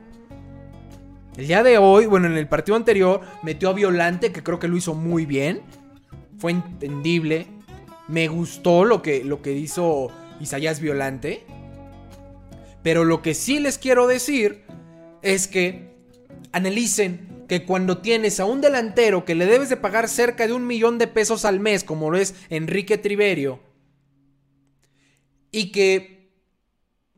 El 1.37 1.47
día 1.47 1.63
de 1.63 1.79
hoy, 1.79 2.07
bueno, 2.07 2.27
en 2.27 2.37
el 2.37 2.49
partido 2.49 2.77
anterior, 2.77 3.21
metió 3.43 3.71
a 3.71 3.73
Violante, 3.75 4.33
que 4.33 4.43
creo 4.43 4.59
que 4.59 4.69
lo 4.69 4.77
hizo 4.77 4.95
muy 4.95 5.27
bien. 5.27 5.63
Fue 6.39 6.53
entendible. 6.53 7.47
Me 8.09 8.29
gustó 8.29 8.85
lo 8.85 9.03
que, 9.03 9.23
lo 9.25 9.43
que 9.43 9.53
hizo 9.53 10.11
Isaías 10.41 10.81
Violante. 10.81 11.45
Pero 12.83 13.05
lo 13.05 13.23
que 13.23 13.35
sí 13.35 13.61
les 13.61 13.79
quiero 13.79 14.07
decir 14.07 14.65
es 15.23 15.47
que 15.47 15.95
analicen 16.53 17.32
que 17.53 17.67
cuando 17.67 17.99
tienes 17.99 18.41
a 18.41 18.47
un 18.47 18.63
delantero 18.63 19.27
que 19.27 19.35
le 19.35 19.45
debes 19.45 19.69
de 19.69 19.77
pagar 19.77 20.09
cerca 20.09 20.47
de 20.47 20.55
un 20.55 20.67
millón 20.67 20.97
de 20.97 21.07
pesos 21.07 21.45
al 21.45 21.61
mes, 21.61 21.85
como 21.85 22.11
lo 22.11 22.17
es 22.17 22.35
Enrique 22.49 22.97
Triverio, 22.97 23.61
y 25.51 25.71
que 25.71 26.33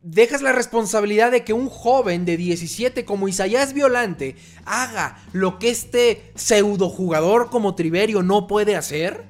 dejas 0.03 0.43
la 0.43 0.51
responsabilidad 0.51 1.31
de 1.31 1.45
que 1.45 1.53
un 1.53 1.69
joven 1.69 2.25
de 2.25 2.37
17 2.37 3.05
como 3.05 3.29
Isaías 3.29 3.75
Violante 3.75 4.35
haga 4.65 5.25
lo 5.33 5.61
que 5.61 5.71
este 5.71 6.33
pseudo 6.35 6.91
jugador 6.91 7.49
como 7.49 7.77
Triverio 7.77 8.25
no 8.25 8.49
puede 8.49 8.75
hacer, 8.75 9.27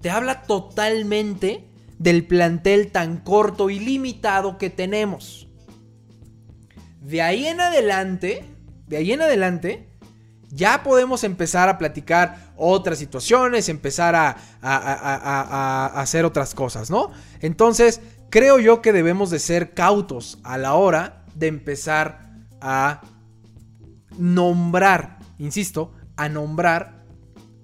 te 0.00 0.08
habla 0.08 0.44
totalmente 0.44 1.66
del 1.98 2.26
plantel 2.26 2.90
tan 2.92 3.18
corto 3.18 3.68
y 3.68 3.78
limitado 3.78 4.56
que 4.56 4.70
tenemos. 4.70 5.48
De 7.02 7.20
ahí 7.20 7.46
en 7.46 7.60
adelante, 7.60 8.46
de 8.92 8.98
ahí 8.98 9.12
en 9.12 9.22
adelante, 9.22 9.88
ya 10.50 10.82
podemos 10.82 11.24
empezar 11.24 11.70
a 11.70 11.78
platicar 11.78 12.52
otras 12.58 12.98
situaciones, 12.98 13.70
empezar 13.70 14.14
a, 14.14 14.36
hacer 15.98 16.26
otras 16.26 16.54
cosas, 16.54 16.90
¿no? 16.90 17.10
Entonces, 17.40 18.02
creo 18.28 18.58
yo 18.58 18.82
que 18.82 18.92
debemos 18.92 19.30
de 19.30 19.38
ser 19.38 19.72
cautos 19.72 20.40
a 20.44 20.58
la 20.58 20.74
hora 20.74 21.24
de 21.34 21.46
empezar 21.46 22.32
a 22.60 23.00
nombrar, 24.18 25.20
insisto, 25.38 25.94
a 26.16 26.28
nombrar 26.28 27.06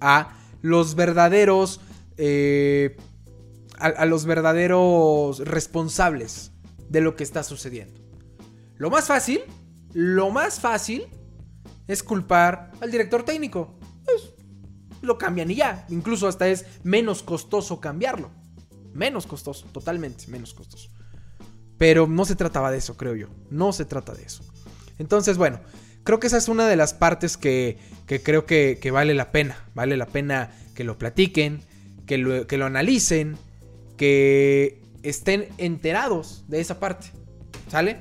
a 0.01 0.35
los 0.63 0.95
verdaderos, 0.95 1.83
eh, 2.17 2.97
a 3.79 4.07
los 4.07 4.25
verdaderos 4.25 5.41
responsables 5.41 6.53
de 6.89 7.03
lo 7.03 7.17
que 7.17 7.25
está 7.25 7.43
sucediendo. 7.43 8.01
Lo 8.77 8.89
más 8.89 9.09
fácil, 9.09 9.43
lo 9.93 10.31
más 10.31 10.59
fácil 10.59 11.07
es 11.89 12.03
culpar 12.03 12.71
al 12.81 12.91
director 12.91 13.25
técnico. 13.25 13.75
Pues, 14.05 14.31
lo 15.03 15.19
cambian 15.19 15.51
y 15.51 15.57
ya. 15.57 15.87
Incluso 15.89 16.29
hasta 16.29 16.49
es 16.49 16.67
menos 16.85 17.23
costoso 17.23 17.81
cambiarlo. 17.81 18.31
Menos 18.93 19.27
costoso, 19.27 19.67
totalmente 19.73 20.27
menos 20.29 20.55
costoso. 20.55 20.91
Pero 21.77 22.07
no 22.07 22.25
se 22.25 22.37
trataba 22.37 22.71
de 22.71 22.79
eso, 22.79 22.97
creo 22.97 23.15
yo. 23.15 23.29
No 23.51 23.73
se 23.73 23.85
trata 23.85 24.13
de 24.13 24.25
eso. 24.25 24.45
Entonces, 24.99 25.39
bueno, 25.39 25.61
creo 26.05 26.21
que 26.21 26.27
esa 26.27 26.37
es 26.37 26.49
una 26.49 26.67
de 26.69 26.77
las 26.77 26.95
partes 26.95 27.37
que, 27.37 27.79
creo 28.07 28.45
que, 28.47 28.91
vale 28.93 29.15
la 29.15 29.31
pena. 29.33 29.69
Vale 29.75 29.97
la 29.97 30.07
pena 30.07 30.51
que 30.75 30.85
lo 30.85 30.99
platiquen, 30.99 31.63
que 32.07 32.19
lo, 32.19 32.47
que 32.47 32.59
lo 32.59 32.67
analicen, 32.67 33.39
que 33.97 34.83
estén 35.03 35.49
enterados 35.59 36.45
de 36.49 36.61
esa 36.61 36.81
parte. 36.81 37.13
¿Sale? 37.69 37.99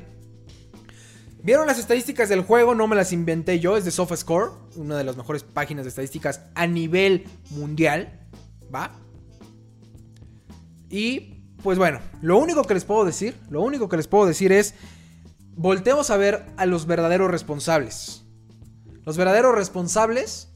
¿Vieron 1.43 1.67
las 1.67 1.80
estadísticas 1.80 2.30
del 2.30 2.41
juego? 2.41 2.76
No 2.76 2.88
me 2.88 2.95
las 2.95 3.13
inventé 3.13 3.60
yo, 3.60 3.78
es 3.78 3.86
de 3.86 3.91
SofaScore, 3.91 4.52
una 4.76 4.97
de 4.97 5.04
las 5.04 5.17
mejores 5.17 5.43
páginas 5.43 5.86
de 5.86 5.89
estadísticas 5.89 6.41
a 6.56 6.67
nivel 6.67 7.26
mundial. 7.52 8.28
¿Va? 8.73 8.91
Y 10.89 11.38
pues 11.63 11.78
bueno, 11.78 12.00
lo 12.21 12.38
único 12.38 12.63
que 12.63 12.73
les 12.73 12.86
puedo 12.86 13.06
decir, 13.06 13.36
lo 13.50 13.62
único 13.62 13.89
que 13.89 13.97
les 13.97 14.08
puedo 14.08 14.26
decir 14.26 14.52
es, 14.52 14.73
volteemos 15.56 16.10
a 16.10 16.17
ver 16.17 16.45
a 16.58 16.65
los 16.65 16.86
verdaderos 16.86 17.32
responsables. 17.32 18.23
Los 19.04 19.17
verdaderos 19.17 19.56
responsables 19.56 20.50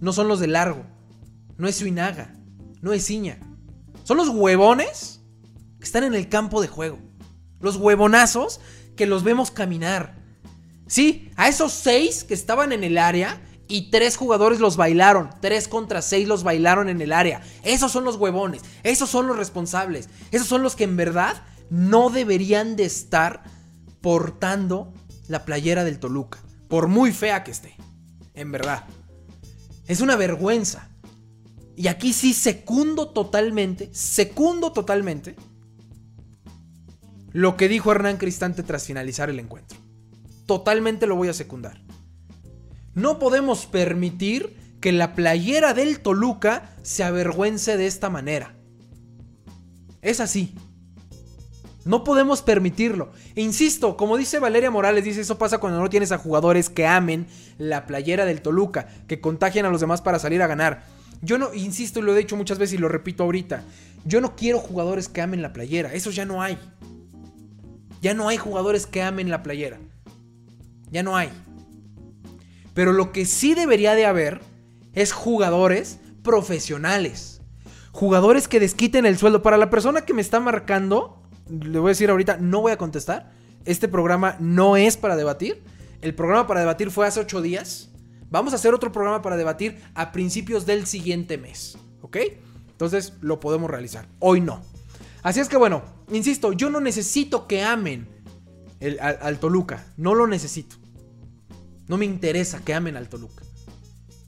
no 0.00 0.12
son 0.12 0.28
los 0.28 0.40
de 0.40 0.46
largo, 0.46 0.84
no 1.56 1.68
es 1.68 1.76
Suinaga, 1.76 2.34
no 2.80 2.92
es 2.92 3.06
Ciña. 3.06 3.38
Son 4.04 4.16
los 4.16 4.28
huevones 4.28 5.20
que 5.78 5.84
están 5.84 6.04
en 6.04 6.14
el 6.14 6.28
campo 6.28 6.60
de 6.60 6.68
juego. 6.68 6.98
Los 7.60 7.76
huevonazos 7.76 8.60
que 8.96 9.06
los 9.06 9.24
vemos 9.24 9.50
caminar. 9.50 10.14
Sí, 10.86 11.30
a 11.36 11.48
esos 11.48 11.72
seis 11.72 12.24
que 12.24 12.34
estaban 12.34 12.72
en 12.72 12.84
el 12.84 12.98
área 12.98 13.40
y 13.68 13.90
tres 13.90 14.16
jugadores 14.16 14.60
los 14.60 14.76
bailaron. 14.76 15.30
Tres 15.40 15.68
contra 15.68 16.02
seis 16.02 16.28
los 16.28 16.42
bailaron 16.42 16.88
en 16.88 17.00
el 17.00 17.12
área. 17.12 17.42
Esos 17.62 17.92
son 17.92 18.04
los 18.04 18.16
huevones. 18.16 18.62
Esos 18.82 19.10
son 19.10 19.26
los 19.26 19.36
responsables. 19.36 20.08
Esos 20.30 20.46
son 20.46 20.62
los 20.62 20.76
que 20.76 20.84
en 20.84 20.96
verdad 20.96 21.42
no 21.70 22.10
deberían 22.10 22.76
de 22.76 22.84
estar 22.84 23.42
portando 24.00 24.92
la 25.28 25.44
playera 25.44 25.84
del 25.84 25.98
Toluca. 25.98 26.38
Por 26.68 26.88
muy 26.88 27.12
fea 27.12 27.44
que 27.44 27.50
esté. 27.50 27.74
En 28.34 28.52
verdad. 28.52 28.84
Es 29.86 30.00
una 30.00 30.16
vergüenza. 30.16 30.90
Y 31.76 31.88
aquí 31.88 32.12
sí 32.12 32.34
secundo 32.34 33.08
totalmente, 33.08 33.90
secundo 33.92 34.72
totalmente 34.72 35.34
lo 37.34 37.56
que 37.56 37.68
dijo 37.68 37.90
Hernán 37.90 38.16
Cristante 38.16 38.62
tras 38.62 38.86
finalizar 38.86 39.28
el 39.28 39.40
encuentro. 39.40 39.76
Totalmente 40.46 41.08
lo 41.08 41.16
voy 41.16 41.28
a 41.28 41.34
secundar. 41.34 41.82
No 42.94 43.18
podemos 43.18 43.66
permitir 43.66 44.56
que 44.80 44.92
la 44.92 45.16
playera 45.16 45.74
del 45.74 45.98
Toluca 45.98 46.70
se 46.82 47.02
avergüence 47.02 47.76
de 47.76 47.88
esta 47.88 48.08
manera. 48.08 48.54
Es 50.00 50.20
así. 50.20 50.54
No 51.84 52.04
podemos 52.04 52.40
permitirlo. 52.40 53.10
Insisto, 53.34 53.96
como 53.96 54.16
dice 54.16 54.38
Valeria 54.38 54.70
Morales, 54.70 55.02
dice, 55.02 55.22
eso 55.22 55.36
pasa 55.36 55.58
cuando 55.58 55.80
no 55.80 55.90
tienes 55.90 56.12
a 56.12 56.18
jugadores 56.18 56.70
que 56.70 56.86
amen 56.86 57.26
la 57.58 57.84
playera 57.86 58.26
del 58.26 58.42
Toluca, 58.42 58.86
que 59.08 59.20
contagian 59.20 59.66
a 59.66 59.70
los 59.70 59.80
demás 59.80 60.02
para 60.02 60.20
salir 60.20 60.40
a 60.40 60.46
ganar. 60.46 60.84
Yo 61.20 61.36
no, 61.36 61.52
insisto, 61.52 61.98
y 61.98 62.02
lo 62.02 62.14
he 62.14 62.18
dicho 62.18 62.36
muchas 62.36 62.58
veces 62.58 62.74
y 62.74 62.78
lo 62.78 62.88
repito 62.88 63.24
ahorita, 63.24 63.64
yo 64.04 64.20
no 64.20 64.36
quiero 64.36 64.60
jugadores 64.60 65.08
que 65.08 65.20
amen 65.20 65.42
la 65.42 65.52
playera, 65.52 65.92
eso 65.94 66.12
ya 66.12 66.24
no 66.24 66.40
hay. 66.40 66.58
Ya 68.04 68.12
no 68.12 68.28
hay 68.28 68.36
jugadores 68.36 68.86
que 68.86 69.00
amen 69.00 69.30
la 69.30 69.42
playera. 69.42 69.78
Ya 70.90 71.02
no 71.02 71.16
hay. 71.16 71.30
Pero 72.74 72.92
lo 72.92 73.12
que 73.12 73.24
sí 73.24 73.54
debería 73.54 73.94
de 73.94 74.04
haber 74.04 74.42
es 74.92 75.14
jugadores 75.14 76.00
profesionales. 76.22 77.40
Jugadores 77.92 78.46
que 78.46 78.60
desquiten 78.60 79.06
el 79.06 79.16
sueldo. 79.16 79.42
Para 79.42 79.56
la 79.56 79.70
persona 79.70 80.02
que 80.02 80.12
me 80.12 80.20
está 80.20 80.38
marcando, 80.38 81.22
le 81.48 81.78
voy 81.78 81.88
a 81.88 81.92
decir 81.92 82.10
ahorita, 82.10 82.36
no 82.36 82.60
voy 82.60 82.72
a 82.72 82.76
contestar. 82.76 83.32
Este 83.64 83.88
programa 83.88 84.36
no 84.38 84.76
es 84.76 84.98
para 84.98 85.16
debatir. 85.16 85.62
El 86.02 86.14
programa 86.14 86.46
para 86.46 86.60
debatir 86.60 86.90
fue 86.90 87.06
hace 87.06 87.20
ocho 87.20 87.40
días. 87.40 87.88
Vamos 88.28 88.52
a 88.52 88.56
hacer 88.56 88.74
otro 88.74 88.92
programa 88.92 89.22
para 89.22 89.38
debatir 89.38 89.80
a 89.94 90.12
principios 90.12 90.66
del 90.66 90.84
siguiente 90.84 91.38
mes. 91.38 91.78
¿Ok? 92.02 92.18
Entonces 92.70 93.14
lo 93.22 93.40
podemos 93.40 93.70
realizar. 93.70 94.06
Hoy 94.18 94.42
no. 94.42 94.60
Así 95.22 95.40
es 95.40 95.48
que 95.48 95.56
bueno, 95.56 95.93
insisto, 96.10 96.52
yo 96.52 96.70
no 96.70 96.80
necesito 96.80 97.46
que 97.46 97.62
amen 97.62 98.08
al 99.00 99.38
Toluca. 99.38 99.86
No 99.96 100.14
lo 100.14 100.26
necesito. 100.26 100.76
No 101.88 101.96
me 101.96 102.04
interesa 102.04 102.64
que 102.64 102.74
amen 102.74 102.96
al 102.96 103.08
Toluca. 103.08 103.42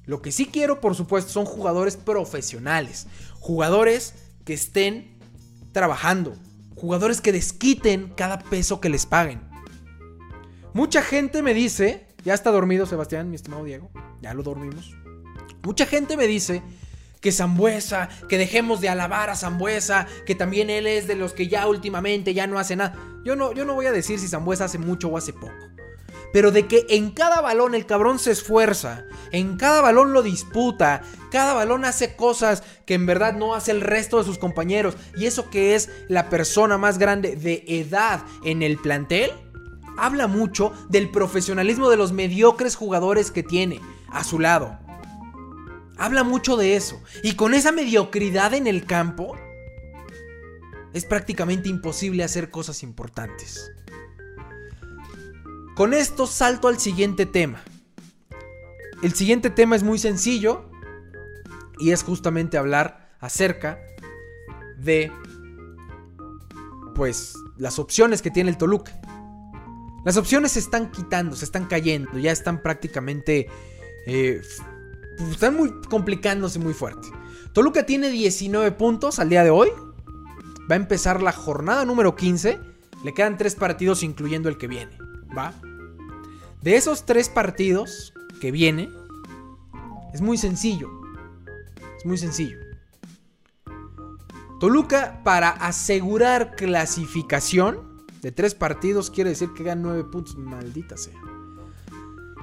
Lo 0.05 0.23
que 0.23 0.33
sí 0.33 0.47
quiero, 0.47 0.81
por 0.81 0.95
supuesto, 0.95 1.33
son 1.33 1.47
jugadores 1.47 1.97
profesionales. 1.97 3.07
Jugadores 3.41 4.15
que 4.45 4.55
estén 4.55 5.19
trabajando. 5.73 6.37
Jugadores 6.77 7.21
que 7.21 7.33
desquiten 7.33 8.13
cada 8.17 8.39
peso 8.39 8.81
que 8.81 8.89
les 8.89 9.07
paguen. 9.07 9.41
Mucha 10.75 11.03
gente 11.03 11.43
me 11.43 11.55
dice, 11.55 12.07
ya 12.25 12.35
está 12.35 12.51
dormido 12.51 12.85
Sebastián, 12.85 13.31
mi 13.31 13.37
estimado 13.37 13.65
Diego, 13.65 13.91
ya 14.21 14.35
lo 14.35 14.43
dormimos. 14.43 14.95
Mucha 15.63 15.87
gente 15.87 16.17
me 16.19 16.27
dice 16.27 16.63
que 17.21 17.33
Zambuesa, 17.33 18.09
que 18.29 18.39
dejemos 18.39 18.81
de 18.81 18.89
alabar 18.89 19.31
a 19.31 19.37
Zambuesa, 19.37 20.07
que 20.27 20.35
también 20.35 20.71
él 20.71 20.87
es 20.87 21.07
de 21.07 21.17
los 21.17 21.33
que 21.33 21.49
ya 21.49 21.67
últimamente 21.67 22.35
ya 22.35 22.47
no 22.47 22.59
hace 22.59 22.77
nada. 22.77 22.95
Yo 23.25 23.37
no, 23.37 23.53
yo 23.53 23.65
no 23.65 23.75
voy 23.75 23.87
a 23.87 23.93
decir 23.93 24.19
si 24.19 24.29
Zambuesa 24.29 24.67
hace 24.67 24.79
mucho 24.79 25.09
o 25.09 25.17
hace 25.17 25.33
poco 25.33 25.53
pero 26.37 26.51
de 26.51 26.67
que 26.67 26.85
en 26.91 27.13
cada 27.13 27.41
balón 27.41 27.75
el 27.75 27.87
cabrón 27.87 28.19
se 28.19 28.31
esfuerza, 28.33 29.05
en 29.33 29.57
cada 29.57 29.81
balón 29.81 30.13
lo 30.13 30.23
disputa, 30.23 31.01
cada 31.31 31.55
balón 31.55 31.87
hace 31.87 32.15
cosas 32.15 32.63
que 32.85 32.93
en 32.93 33.07
verdad 33.07 33.33
no 33.33 33.55
hace 33.55 33.71
el 33.71 33.81
resto 33.81 34.19
de 34.19 34.25
sus 34.25 34.37
compañeros, 34.37 34.99
y 35.17 35.25
eso 35.25 35.49
que 35.49 35.75
es 35.75 35.89
la 36.09 36.29
persona 36.29 36.77
más 36.77 36.99
grande 36.99 37.37
de 37.37 37.65
edad 37.67 38.23
en 38.45 38.63
el 38.63 38.77
plantel, 38.77 39.31
habla 39.97 40.27
mucho 40.27 40.73
del 40.91 41.11
profesionalismo 41.11 41.89
de 41.89 41.97
los 41.97 42.13
mediocres 42.13 42.77
jugadores 42.77 43.31
que 43.31 43.43
tiene 43.43 43.81
a 44.11 44.23
su 44.23 44.39
lado. 44.39 44.79
Habla 45.97 46.25
mucho 46.25 46.57
de 46.57 46.77
eso. 46.77 47.03
Y 47.23 47.35
con 47.35 47.55
esa 47.55 47.73
mediocridad 47.73 48.55
en 48.55 48.67
el 48.67 48.85
campo, 48.85 49.37
es 50.97 51.05
prácticamente 51.05 51.69
imposible 51.69 52.25
hacer 52.25 52.51
cosas 52.51 52.83
importantes. 52.83 53.71
Con 55.75 55.93
esto 55.93 56.27
salto 56.27 56.69
al 56.69 56.79
siguiente 56.79 57.27
tema. 57.27 57.63
El 59.03 59.13
siguiente 59.13 59.51
tema 59.51 59.77
es 59.77 59.83
muy 59.83 59.99
sencillo 59.99 60.71
y 61.79 61.91
es 61.91 62.03
justamente 62.03 62.57
hablar 62.57 63.15
acerca 63.21 63.79
de 64.79 65.13
pues 66.95 67.35
las 67.59 67.79
opciones 67.79 68.23
que 68.23 68.31
tiene 68.31 68.49
el 68.49 68.57
Toluca. 68.57 68.99
Las 70.07 70.17
opciones 70.17 70.53
se 70.53 70.61
están 70.61 70.91
quitando, 70.91 71.37
se 71.37 71.45
están 71.45 71.67
cayendo, 71.67 72.19
ya 72.19 72.33
están 72.33 72.63
prácticamente 72.63 73.49
eh, 74.07 74.41
están 75.31 75.57
muy 75.57 75.73
complicándose 75.89 76.59
muy 76.59 76.75
fuerte. 76.75 77.09
Toluca 77.53 77.87
tiene 77.87 78.11
19 78.11 78.73
puntos 78.73 79.19
al 79.19 79.29
día 79.29 79.45
de 79.45 79.51
hoy. 79.51 79.69
Va 80.71 80.75
a 80.75 80.77
empezar 80.77 81.23
la 81.23 81.33
jornada 81.33 81.85
número 81.85 82.17
15. 82.17 82.61
Le 83.05 83.15
quedan 83.15 83.37
3 83.37 83.55
partidos 83.55 84.03
incluyendo 84.03 84.49
el 84.49 84.59
que 84.59 84.67
viene. 84.67 84.99
¿Va? 85.37 85.55
De 86.67 86.75
esos 86.75 87.07
tres 87.07 87.29
partidos 87.29 88.13
que 88.41 88.51
viene, 88.51 88.91
es 90.13 90.21
muy 90.21 90.37
sencillo. 90.37 90.91
Es 91.97 92.05
muy 92.05 92.19
sencillo. 92.19 92.59
Toluca, 94.59 95.21
para 95.23 95.51
asegurar 95.51 96.57
clasificación 96.57 98.05
de 98.21 98.33
tres 98.33 98.57
partidos, 98.57 99.13
quiere 99.13 99.31
decir 99.31 99.51
que 99.55 99.63
gana 99.63 99.83
nueve 99.83 100.05
puntos. 100.05 100.37
Maldita 100.37 100.97
sea. 100.97 101.21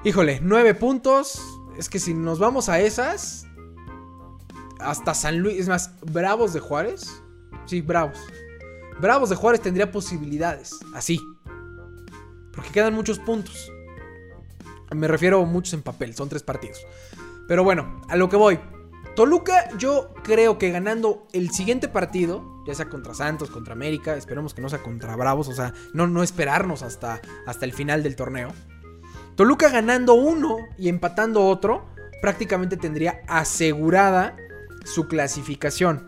Híjole, 0.05 0.39
nueve 0.41 0.73
puntos. 0.73 1.41
Es 1.77 1.89
que 1.89 1.99
si 1.99 2.13
nos 2.13 2.39
vamos 2.39 2.69
a 2.69 2.79
esas, 2.79 3.47
hasta 4.79 5.13
San 5.13 5.39
Luis, 5.39 5.59
es 5.59 5.67
más, 5.67 5.91
Bravos 6.01 6.53
de 6.53 6.59
Juárez. 6.59 7.21
Sí, 7.65 7.81
Bravos. 7.81 8.19
Bravos 8.99 9.29
de 9.29 9.36
Juárez 9.36 9.62
tendría 9.62 9.91
posibilidades, 9.91 10.79
así. 10.93 11.19
Porque 12.53 12.69
quedan 12.69 12.93
muchos 12.93 13.19
puntos. 13.19 13.71
Me 14.91 15.07
refiero 15.07 15.43
muchos 15.45 15.73
en 15.73 15.81
papel, 15.81 16.15
son 16.15 16.29
tres 16.29 16.43
partidos. 16.43 16.86
Pero 17.47 17.63
bueno, 17.63 18.01
a 18.07 18.15
lo 18.15 18.29
que 18.29 18.36
voy. 18.36 18.59
Toluca, 19.15 19.69
yo 19.77 20.13
creo 20.23 20.57
que 20.57 20.71
ganando 20.71 21.27
el 21.33 21.51
siguiente 21.51 21.88
partido, 21.88 22.63
ya 22.65 22.73
sea 22.73 22.89
contra 22.89 23.13
Santos, 23.13 23.51
contra 23.51 23.73
América, 23.73 24.15
esperemos 24.15 24.53
que 24.53 24.62
no 24.62 24.69
sea 24.69 24.81
contra 24.81 25.15
Bravos, 25.15 25.47
o 25.47 25.53
sea, 25.53 25.73
no, 25.93 26.07
no 26.07 26.23
esperarnos 26.23 26.81
hasta, 26.81 27.21
hasta 27.45 27.65
el 27.65 27.73
final 27.73 28.01
del 28.01 28.15
torneo. 28.15 28.51
Toluca 29.36 29.69
ganando 29.69 30.13
uno 30.13 30.58
y 30.78 30.89
empatando 30.89 31.46
otro, 31.46 31.86
prácticamente 32.22 32.78
tendría 32.78 33.22
asegurada 33.28 34.38
su 34.86 35.08
clasificación 35.08 36.06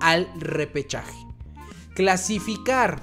al 0.00 0.28
repechaje. 0.38 1.16
Clasificar, 1.94 3.00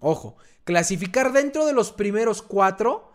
ojo, 0.00 0.36
clasificar 0.64 1.32
dentro 1.32 1.66
de 1.66 1.72
los 1.72 1.92
primeros 1.92 2.42
cuatro 2.42 3.12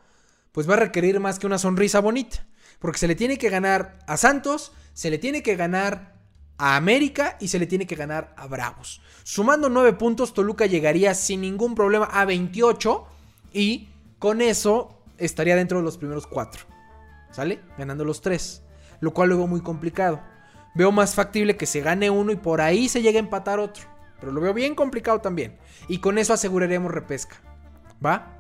pues 0.53 0.69
va 0.69 0.75
a 0.75 0.77
requerir 0.77 1.19
más 1.19 1.39
que 1.39 1.47
una 1.47 1.57
sonrisa 1.57 1.99
bonita. 1.99 2.45
Porque 2.79 2.99
se 2.99 3.07
le 3.07 3.15
tiene 3.15 3.37
que 3.37 3.49
ganar 3.49 3.99
a 4.07 4.17
Santos, 4.17 4.71
se 4.93 5.09
le 5.09 5.17
tiene 5.17 5.43
que 5.43 5.55
ganar 5.55 6.13
a 6.57 6.75
América 6.75 7.37
y 7.41 7.47
se 7.49 7.59
le 7.59 7.67
tiene 7.67 7.87
que 7.87 7.95
ganar 7.95 8.33
a 8.37 8.47
Bravos. 8.47 9.01
Sumando 9.23 9.67
nueve 9.67 9.93
puntos, 9.93 10.33
Toluca 10.33 10.65
llegaría 10.67 11.15
sin 11.15 11.41
ningún 11.41 11.75
problema 11.75 12.05
a 12.05 12.25
28 12.25 13.05
y 13.51 13.89
con 14.19 14.41
eso 14.41 15.02
estaría 15.25 15.55
dentro 15.55 15.79
de 15.79 15.83
los 15.83 15.97
primeros 15.97 16.27
cuatro. 16.27 16.65
¿Sale? 17.31 17.61
Ganando 17.77 18.05
los 18.05 18.21
tres. 18.21 18.63
Lo 18.99 19.13
cual 19.13 19.29
lo 19.29 19.37
veo 19.37 19.47
muy 19.47 19.61
complicado. 19.61 20.21
Veo 20.75 20.91
más 20.91 21.15
factible 21.15 21.57
que 21.57 21.65
se 21.65 21.81
gane 21.81 22.09
uno 22.09 22.31
y 22.31 22.35
por 22.35 22.61
ahí 22.61 22.89
se 22.89 23.01
llegue 23.01 23.17
a 23.17 23.21
empatar 23.21 23.59
otro. 23.59 23.85
Pero 24.19 24.31
lo 24.31 24.41
veo 24.41 24.53
bien 24.53 24.75
complicado 24.75 25.19
también. 25.19 25.57
Y 25.87 25.99
con 25.99 26.17
eso 26.17 26.33
aseguraremos 26.33 26.91
repesca. 26.91 27.41
¿Va? 28.03 28.39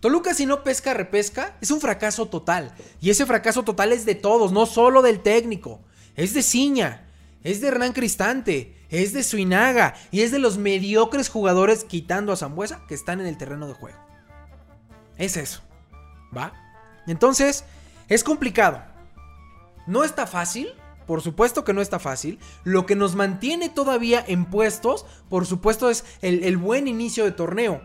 Toluca 0.00 0.32
si 0.32 0.46
no 0.46 0.62
pesca, 0.62 0.94
repesca, 0.94 1.56
es 1.60 1.70
un 1.70 1.80
fracaso 1.80 2.26
total. 2.28 2.72
Y 3.00 3.10
ese 3.10 3.26
fracaso 3.26 3.64
total 3.64 3.92
es 3.92 4.04
de 4.04 4.14
todos, 4.14 4.52
no 4.52 4.66
solo 4.66 5.02
del 5.02 5.20
técnico. 5.20 5.80
Es 6.14 6.34
de 6.34 6.42
Ciña, 6.42 7.08
es 7.42 7.60
de 7.60 7.68
Hernán 7.68 7.92
Cristante, 7.92 8.76
es 8.90 9.12
de 9.12 9.22
Suinaga 9.22 9.94
y 10.10 10.22
es 10.22 10.30
de 10.30 10.38
los 10.38 10.56
mediocres 10.56 11.28
jugadores 11.28 11.84
quitando 11.84 12.32
a 12.32 12.36
Zambuesa 12.36 12.84
que 12.88 12.94
están 12.94 13.20
en 13.20 13.26
el 13.26 13.36
terreno 13.36 13.66
de 13.66 13.74
juego. 13.74 13.98
Es 15.16 15.36
eso. 15.36 15.62
¿Va? 16.36 16.52
Entonces, 17.06 17.64
es 18.08 18.24
complicado. 18.24 18.82
No 19.86 20.04
está 20.04 20.26
fácil, 20.26 20.68
por 21.06 21.22
supuesto 21.22 21.64
que 21.64 21.72
no 21.72 21.80
está 21.80 21.98
fácil. 21.98 22.38
Lo 22.64 22.84
que 22.84 22.94
nos 22.94 23.14
mantiene 23.14 23.70
todavía 23.70 24.22
en 24.26 24.44
puestos, 24.44 25.06
por 25.30 25.46
supuesto, 25.46 25.88
es 25.88 26.04
el, 26.20 26.56
buen 26.58 26.86
inicio 26.86 27.24
de 27.24 27.32
torneo. 27.32 27.80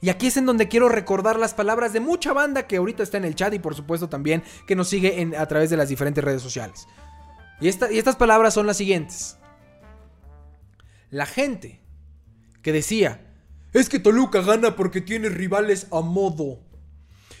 Y 0.00 0.10
aquí 0.10 0.26
es 0.26 0.36
en 0.36 0.46
donde 0.46 0.68
quiero 0.68 0.88
recordar 0.88 1.38
las 1.38 1.54
palabras 1.54 1.92
de 1.92 2.00
mucha 2.00 2.32
banda 2.32 2.66
que 2.66 2.76
ahorita 2.76 3.02
está 3.02 3.16
en 3.16 3.24
el 3.24 3.34
chat 3.34 3.52
y 3.54 3.58
por 3.58 3.74
supuesto 3.74 4.08
también 4.08 4.44
que 4.66 4.76
nos 4.76 4.88
sigue 4.88 5.34
a 5.36 5.46
través 5.46 5.70
de 5.70 5.76
las 5.76 5.88
diferentes 5.88 6.22
redes 6.22 6.42
sociales. 6.42 6.86
Y, 7.60 7.68
y 7.68 7.98
estas 7.98 8.16
palabras 8.16 8.54
son 8.54 8.66
las 8.66 8.76
siguientes. 8.76 9.38
La 11.10 11.24
gente 11.24 11.80
que 12.62 12.72
decía, 12.72 13.28
es 13.72 13.88
que 13.88 13.98
Toluca 13.98 14.42
gana 14.42 14.76
porque 14.76 15.00
tiene 15.00 15.30
rivales 15.30 15.86
a 15.90 16.00
modo. 16.00 16.60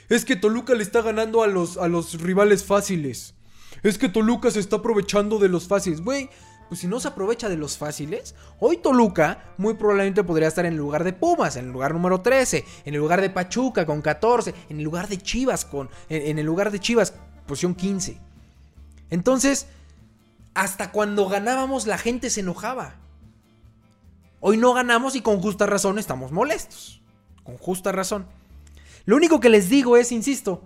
Es 0.08 0.24
que 0.24 0.36
Toluca 0.36 0.74
le 0.74 0.82
está 0.82 1.02
ganando 1.02 1.42
a 1.42 1.46
los, 1.46 1.76
a 1.76 1.88
los 1.88 2.20
rivales 2.20 2.64
fáciles. 2.64 3.34
Es 3.82 3.98
que 3.98 4.08
Toluca 4.08 4.50
se 4.50 4.60
está 4.60 4.76
aprovechando 4.76 5.38
de 5.38 5.48
los 5.48 5.68
fáciles. 5.68 6.00
Güey, 6.00 6.30
pues 6.68 6.80
si 6.80 6.86
no 6.86 7.00
se 7.00 7.08
aprovecha 7.08 7.48
de 7.48 7.56
los 7.56 7.78
fáciles, 7.78 8.34
hoy 8.60 8.76
Toluca 8.76 9.54
muy 9.56 9.74
probablemente 9.74 10.22
podría 10.22 10.48
estar 10.48 10.66
en 10.66 10.72
el 10.74 10.78
lugar 10.78 11.02
de 11.02 11.14
Pumas, 11.14 11.56
en 11.56 11.66
el 11.66 11.72
lugar 11.72 11.94
número 11.94 12.20
13, 12.20 12.64
en 12.84 12.94
el 12.94 13.00
lugar 13.00 13.20
de 13.22 13.30
Pachuca 13.30 13.86
con 13.86 14.02
14, 14.02 14.54
en 14.68 14.78
el 14.78 14.84
lugar 14.84 15.08
de 15.08 15.18
Chivas 15.18 15.64
con 15.64 15.88
en, 16.10 16.38
el 16.38 16.44
lugar 16.44 16.70
de 16.70 16.78
Chivas 16.78 17.14
posición 17.46 17.74
15. 17.74 18.20
Entonces, 19.10 19.66
hasta 20.54 20.92
cuando 20.92 21.28
ganábamos 21.28 21.86
la 21.86 21.96
gente 21.96 22.28
se 22.28 22.40
enojaba. 22.40 22.96
Hoy 24.40 24.58
no 24.58 24.74
ganamos 24.74 25.16
y 25.16 25.22
con 25.22 25.40
justa 25.40 25.66
razón 25.66 25.98
estamos 25.98 26.32
molestos. 26.32 27.00
Con 27.44 27.56
justa 27.56 27.92
razón. 27.92 28.26
Lo 29.08 29.16
único 29.16 29.40
que 29.40 29.48
les 29.48 29.70
digo 29.70 29.96
es, 29.96 30.12
insisto, 30.12 30.60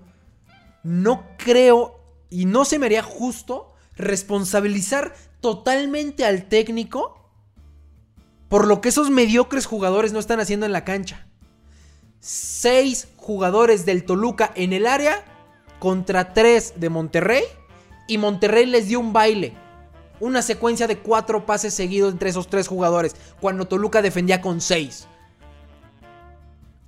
no 0.83 1.28
creo 1.38 2.00
y 2.28 2.44
no 2.44 2.64
se 2.64 2.81
me 2.81 2.87
haría 2.87 3.05
justo 3.05 3.72
responsabilizar 3.94 5.14
totalmente 5.40 6.24
al 6.24 6.48
técnico 6.48 7.31
por 8.48 8.66
lo 8.66 8.81
que 8.81 8.88
esos 8.88 9.11
mediocres 9.11 9.64
jugadores 9.64 10.12
no 10.12 10.18
están 10.18 10.40
haciendo 10.40 10.66
en 10.66 10.72
la 10.72 10.85
cancha. 10.85 11.24
Seis 12.18 13.07
jugadores 13.16 13.87
del 13.87 14.05
Toluca 14.05 14.50
en 14.57 14.72
el 14.72 14.88
área 14.88 15.24
contra 15.78 16.35
tres 16.35 16.74
de 16.81 16.88
Monterrey 16.88 17.44
y 18.09 18.18
Monterrey 18.18 18.66
les 18.66 18.88
dio 18.88 18.98
un 18.98 19.12
baile. 19.12 19.52
Una 20.18 20.42
secuencia 20.42 20.88
de 20.88 20.98
cuatro 20.98 21.46
pases 21.46 21.74
seguidos 21.74 22.12
entre 22.12 22.31
esos 22.31 22.48
tres 22.48 22.66
jugadores, 22.66 23.14
cuando 23.40 23.68
Toluca 23.68 24.02
defendía 24.02 24.40
con 24.40 24.61
seis. 24.61 25.07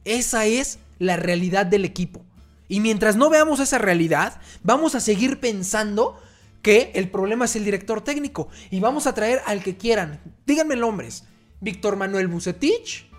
Esa 0.05 0.47
es 0.47 0.81
la 1.05 1.17
realidad 1.17 1.67
del 1.67 1.85
equipo. 1.85 2.25
Y 2.69 2.81
mientras 2.81 3.17
no 3.17 3.31
veamos 3.31 3.61
esa 3.61 3.79
realidad, 3.79 4.40
vamos 4.62 4.95
a 4.95 5.01
seguir 5.01 5.38
pensando 5.38 6.19
que 6.62 6.93
el 6.95 7.11
problema 7.11 7.45
es 7.45 7.57
el 7.57 7.64
director 7.64 8.01
técnico. 8.01 8.49
Y 8.71 8.81
vamos 8.81 9.07
a 9.07 9.14
traer 9.14 9.43
al 9.47 9.62
que 9.62 9.77
quieran. 9.77 10.21
Díganme 10.47 10.77
nombres. 10.77 11.25
Víctor 11.61 11.97
Manuel 11.97 12.29
Bucetich, 12.29 13.11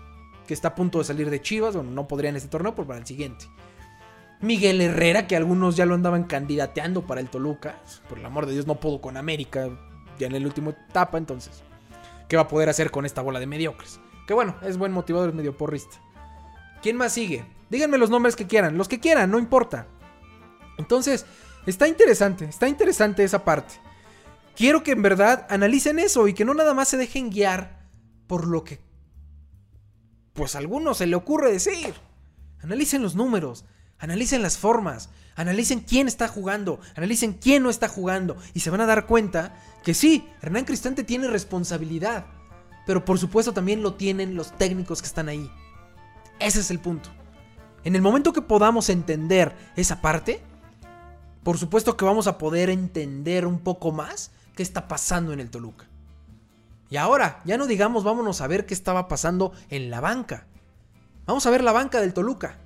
que 0.46 0.54
está 0.54 0.68
a 0.68 0.74
punto 0.74 0.98
de 0.98 1.04
salir 1.04 1.30
de 1.30 1.40
Chivas. 1.40 1.74
Bueno, 1.74 1.90
no 1.90 2.08
podría 2.08 2.30
en 2.30 2.36
este 2.36 2.48
torneo, 2.48 2.74
pero 2.74 2.88
para 2.88 2.98
el 2.98 3.06
siguiente. 3.06 3.46
Miguel 4.40 4.80
Herrera, 4.80 5.26
que 5.26 5.36
algunos 5.36 5.76
ya 5.76 5.86
lo 5.86 5.94
andaban 5.94 6.24
candidateando 6.24 7.06
para 7.06 7.20
el 7.20 7.28
Toluca. 7.28 7.80
Por 8.08 8.18
el 8.18 8.26
amor 8.26 8.46
de 8.46 8.52
Dios, 8.52 8.66
no 8.66 8.80
pudo 8.80 9.00
con 9.00 9.16
América 9.16 9.68
ya 10.18 10.26
en 10.26 10.34
el 10.34 10.44
último 10.44 10.70
etapa, 10.70 11.18
entonces. 11.18 11.62
¿Qué 12.28 12.36
va 12.36 12.42
a 12.42 12.48
poder 12.48 12.68
hacer 12.68 12.90
con 12.90 13.06
esta 13.06 13.22
bola 13.22 13.40
de 13.40 13.46
mediocres? 13.46 14.00
Que 14.26 14.34
bueno, 14.34 14.56
es 14.62 14.76
buen 14.76 14.92
motivador, 14.92 15.30
es 15.30 15.34
medio 15.34 15.56
porrista. 15.56 16.00
¿Quién 16.86 16.98
más 16.98 17.14
sigue? 17.14 17.44
Díganme 17.68 17.98
los 17.98 18.10
nombres 18.10 18.36
que 18.36 18.46
quieran, 18.46 18.78
los 18.78 18.86
que 18.86 19.00
quieran, 19.00 19.28
no 19.28 19.40
importa. 19.40 19.88
Entonces, 20.78 21.26
está 21.66 21.88
interesante, 21.88 22.44
está 22.44 22.68
interesante 22.68 23.24
esa 23.24 23.44
parte. 23.44 23.74
Quiero 24.54 24.84
que 24.84 24.92
en 24.92 25.02
verdad 25.02 25.48
analicen 25.50 25.98
eso 25.98 26.28
y 26.28 26.32
que 26.32 26.44
no 26.44 26.54
nada 26.54 26.74
más 26.74 26.86
se 26.86 26.96
dejen 26.96 27.30
guiar 27.30 27.88
por 28.28 28.46
lo 28.46 28.62
que 28.62 28.78
pues 30.32 30.54
a 30.54 30.58
algunos 30.58 30.98
se 30.98 31.08
le 31.08 31.16
ocurre 31.16 31.50
decir. 31.50 31.92
Analicen 32.60 33.02
los 33.02 33.16
números, 33.16 33.64
analicen 33.98 34.40
las 34.40 34.56
formas, 34.56 35.10
analicen 35.34 35.80
quién 35.80 36.06
está 36.06 36.28
jugando, 36.28 36.78
analicen 36.94 37.32
quién 37.32 37.64
no 37.64 37.70
está 37.70 37.88
jugando 37.88 38.36
y 38.54 38.60
se 38.60 38.70
van 38.70 38.82
a 38.82 38.86
dar 38.86 39.06
cuenta 39.06 39.60
que 39.82 39.92
sí, 39.92 40.28
Hernán 40.40 40.64
Cristante 40.64 41.02
tiene 41.02 41.26
responsabilidad, 41.26 42.26
pero 42.86 43.04
por 43.04 43.18
supuesto 43.18 43.52
también 43.52 43.82
lo 43.82 43.94
tienen 43.94 44.36
los 44.36 44.56
técnicos 44.56 45.02
que 45.02 45.08
están 45.08 45.28
ahí. 45.28 45.50
Ese 46.38 46.60
es 46.60 46.70
el 46.70 46.78
punto. 46.78 47.10
En 47.84 47.94
el 47.94 48.02
momento 48.02 48.32
que 48.32 48.42
podamos 48.42 48.88
entender 48.88 49.54
esa 49.76 50.00
parte, 50.00 50.42
por 51.42 51.58
supuesto 51.58 51.96
que 51.96 52.04
vamos 52.04 52.26
a 52.26 52.38
poder 52.38 52.70
entender 52.70 53.46
un 53.46 53.60
poco 53.60 53.92
más 53.92 54.32
qué 54.54 54.62
está 54.62 54.88
pasando 54.88 55.32
en 55.32 55.40
el 55.40 55.50
Toluca. 55.50 55.86
Y 56.90 56.96
ahora, 56.96 57.40
ya 57.44 57.56
no 57.56 57.66
digamos 57.66 58.04
vámonos 58.04 58.40
a 58.40 58.46
ver 58.46 58.66
qué 58.66 58.74
estaba 58.74 59.08
pasando 59.08 59.52
en 59.70 59.90
la 59.90 60.00
banca. 60.00 60.46
Vamos 61.26 61.46
a 61.46 61.50
ver 61.50 61.62
la 61.62 61.72
banca 61.72 62.00
del 62.00 62.14
Toluca. 62.14 62.58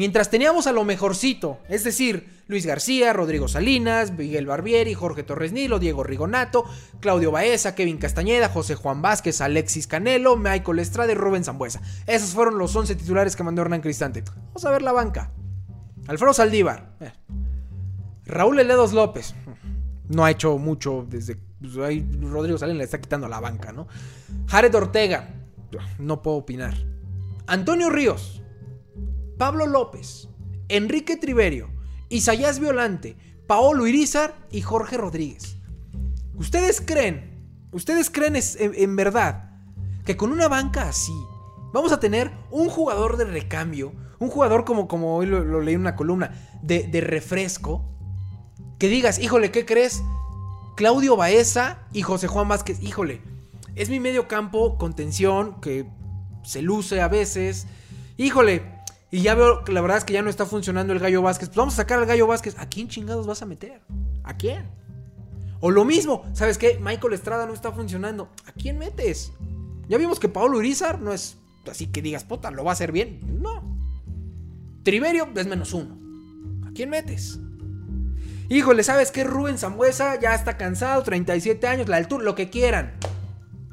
Mientras 0.00 0.30
teníamos 0.30 0.66
a 0.66 0.72
lo 0.72 0.82
mejorcito, 0.82 1.58
es 1.68 1.84
decir, 1.84 2.26
Luis 2.46 2.64
García, 2.64 3.12
Rodrigo 3.12 3.48
Salinas, 3.48 4.12
Miguel 4.12 4.46
Barbieri, 4.46 4.94
Jorge 4.94 5.24
Torres 5.24 5.52
Nilo, 5.52 5.78
Diego 5.78 6.02
Rigonato, 6.02 6.64
Claudio 7.00 7.30
Baeza, 7.30 7.74
Kevin 7.74 7.98
Castañeda, 7.98 8.48
José 8.48 8.76
Juan 8.76 9.02
Vázquez, 9.02 9.42
Alexis 9.42 9.86
Canelo, 9.86 10.38
Michael 10.38 10.78
Estrada 10.78 11.12
y 11.12 11.16
Rubén 11.16 11.44
Zambuesa. 11.44 11.82
Esos 12.06 12.30
fueron 12.30 12.56
los 12.56 12.74
11 12.74 12.94
titulares 12.94 13.36
que 13.36 13.42
mandó 13.42 13.60
Hernán 13.60 13.82
Cristante. 13.82 14.24
Vamos 14.46 14.64
a 14.64 14.70
ver 14.70 14.80
la 14.80 14.92
banca. 14.92 15.32
Alfredo 16.08 16.32
Saldívar. 16.32 16.96
Eh. 17.00 17.12
Raúl 18.24 18.58
Eledos 18.58 18.94
López. 18.94 19.34
No 20.08 20.24
ha 20.24 20.30
hecho 20.30 20.56
mucho 20.56 21.04
desde. 21.10 21.36
Pues, 21.60 21.74
Rodrigo 22.22 22.56
Salinas 22.56 22.78
le 22.78 22.84
está 22.84 23.02
quitando 23.02 23.28
la 23.28 23.38
banca, 23.38 23.70
¿no? 23.70 23.86
Jared 24.46 24.74
Ortega. 24.74 25.28
No 25.98 26.22
puedo 26.22 26.38
opinar. 26.38 26.74
Antonio 27.46 27.90
Ríos. 27.90 28.39
Pablo 29.40 29.66
López, 29.66 30.28
Enrique 30.68 31.16
Triverio, 31.16 31.70
Isaías 32.10 32.60
Violante, 32.60 33.16
Paolo 33.46 33.86
Irizar 33.86 34.36
y 34.50 34.60
Jorge 34.60 34.98
Rodríguez. 34.98 35.56
¿Ustedes 36.34 36.82
creen, 36.82 37.48
ustedes 37.72 38.10
creen 38.10 38.34
en, 38.36 38.96
verdad 38.96 39.50
que 40.04 40.18
con 40.18 40.30
una 40.30 40.46
banca 40.46 40.86
así 40.86 41.14
vamos 41.72 41.90
a 41.90 42.00
tener 42.00 42.30
un 42.50 42.68
jugador 42.68 43.16
de 43.16 43.24
recambio, 43.24 43.94
un 44.18 44.28
jugador 44.28 44.66
como, 44.66 44.86
como 44.86 45.16
hoy 45.16 45.24
lo, 45.24 45.62
leí 45.62 45.74
en 45.74 45.80
una 45.80 45.96
columna, 45.96 46.34
de, 46.60 46.82
de 46.82 47.00
refresco, 47.00 47.82
que 48.78 48.88
digas, 48.88 49.18
híjole, 49.18 49.50
¿qué 49.50 49.64
crees? 49.64 50.02
Claudio 50.76 51.16
Baeza 51.16 51.78
y 51.94 52.02
José 52.02 52.26
Juan 52.26 52.48
Vázquez, 52.48 52.82
híjole, 52.82 53.22
es 53.74 53.88
mi 53.88 54.00
medio 54.00 54.28
campo 54.28 54.76
contención 54.76 55.62
que 55.62 55.86
se 56.44 56.60
luce 56.60 57.00
a 57.00 57.08
veces. 57.08 57.66
Híjole, 58.18 58.79
y 59.10 59.22
ya 59.22 59.34
veo 59.34 59.64
que 59.64 59.72
la 59.72 59.80
verdad 59.80 59.98
es 59.98 60.04
que 60.04 60.12
ya 60.12 60.22
no 60.22 60.30
está 60.30 60.46
funcionando 60.46 60.92
el 60.92 61.00
Gallo 61.00 61.22
Vázquez. 61.22 61.48
Pues 61.48 61.56
vamos 61.56 61.74
a 61.74 61.78
sacar 61.78 61.98
al 61.98 62.06
Gallo 62.06 62.26
Vázquez. 62.26 62.56
¿A 62.58 62.68
quién 62.68 62.88
chingados 62.88 63.26
vas 63.26 63.42
a 63.42 63.46
meter? 63.46 63.80
¿A 64.22 64.36
quién? 64.36 64.70
O 65.60 65.70
lo 65.70 65.84
mismo, 65.84 66.24
¿sabes 66.32 66.56
qué? 66.56 66.78
Michael 66.80 67.12
Estrada 67.12 67.46
no 67.46 67.52
está 67.52 67.72
funcionando. 67.72 68.30
¿A 68.46 68.52
quién 68.52 68.78
metes? 68.78 69.32
Ya 69.88 69.98
vimos 69.98 70.20
que 70.20 70.28
Pablo 70.28 70.58
Urizar 70.58 71.00
no 71.00 71.12
es 71.12 71.36
así 71.68 71.88
que 71.88 72.02
digas, 72.02 72.24
puta, 72.24 72.50
lo 72.50 72.64
va 72.64 72.70
a 72.70 72.72
hacer 72.72 72.92
bien. 72.92 73.20
No. 73.42 73.62
Triverio 74.84 75.28
es 75.34 75.46
menos 75.46 75.74
uno. 75.74 75.98
¿A 76.66 76.72
quién 76.72 76.88
metes? 76.90 77.38
Híjole, 78.48 78.82
¿sabes 78.82 79.10
qué? 79.10 79.24
Rubén 79.24 79.58
Zambuesa 79.58 80.18
ya 80.18 80.34
está 80.34 80.56
cansado, 80.56 81.02
37 81.02 81.66
años, 81.66 81.88
la 81.88 81.96
altura, 81.96 82.24
lo 82.24 82.34
que 82.34 82.48
quieran. 82.48 82.94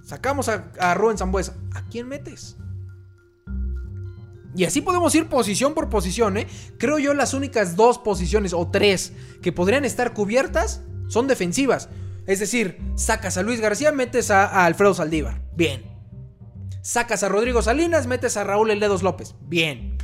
Sacamos 0.04 0.50
a, 0.50 0.71
a 0.80 0.93
Rubén 0.93 1.17
Zambuesa. 1.17 1.56
¿A 1.73 1.84
quién 1.88 2.08
metes? 2.08 2.58
Y 4.57 4.65
así 4.65 4.81
podemos 4.81 5.13
ir 5.13 5.29
posición 5.29 5.75
por 5.75 5.87
posición, 5.87 6.35
¿eh? 6.35 6.47
Creo 6.79 6.97
yo 6.97 7.13
las 7.13 7.35
únicas 7.35 7.75
dos 7.75 7.99
posiciones 7.99 8.53
o 8.53 8.67
tres 8.67 9.13
que 9.43 9.51
podrían 9.51 9.85
estar 9.85 10.13
cubiertas 10.13 10.81
son 11.09 11.27
defensivas. 11.27 11.89
Es 12.25 12.39
decir, 12.39 12.81
sacas 12.95 13.37
a 13.37 13.43
Luis 13.43 13.61
García, 13.61 13.91
metes 13.91 14.31
a, 14.31 14.65
Alfredo 14.65 14.95
Saldívar. 14.95 15.43
Bien. 15.55 15.83
Sacas 16.81 17.21
a 17.21 17.29
Rodrigo 17.29 17.61
Salinas, 17.61 18.07
metes 18.07 18.35
a 18.35 18.45
Raúl 18.45 18.71
Eledos 18.71 19.03
López. 19.03 19.35
Bien. 19.41 19.95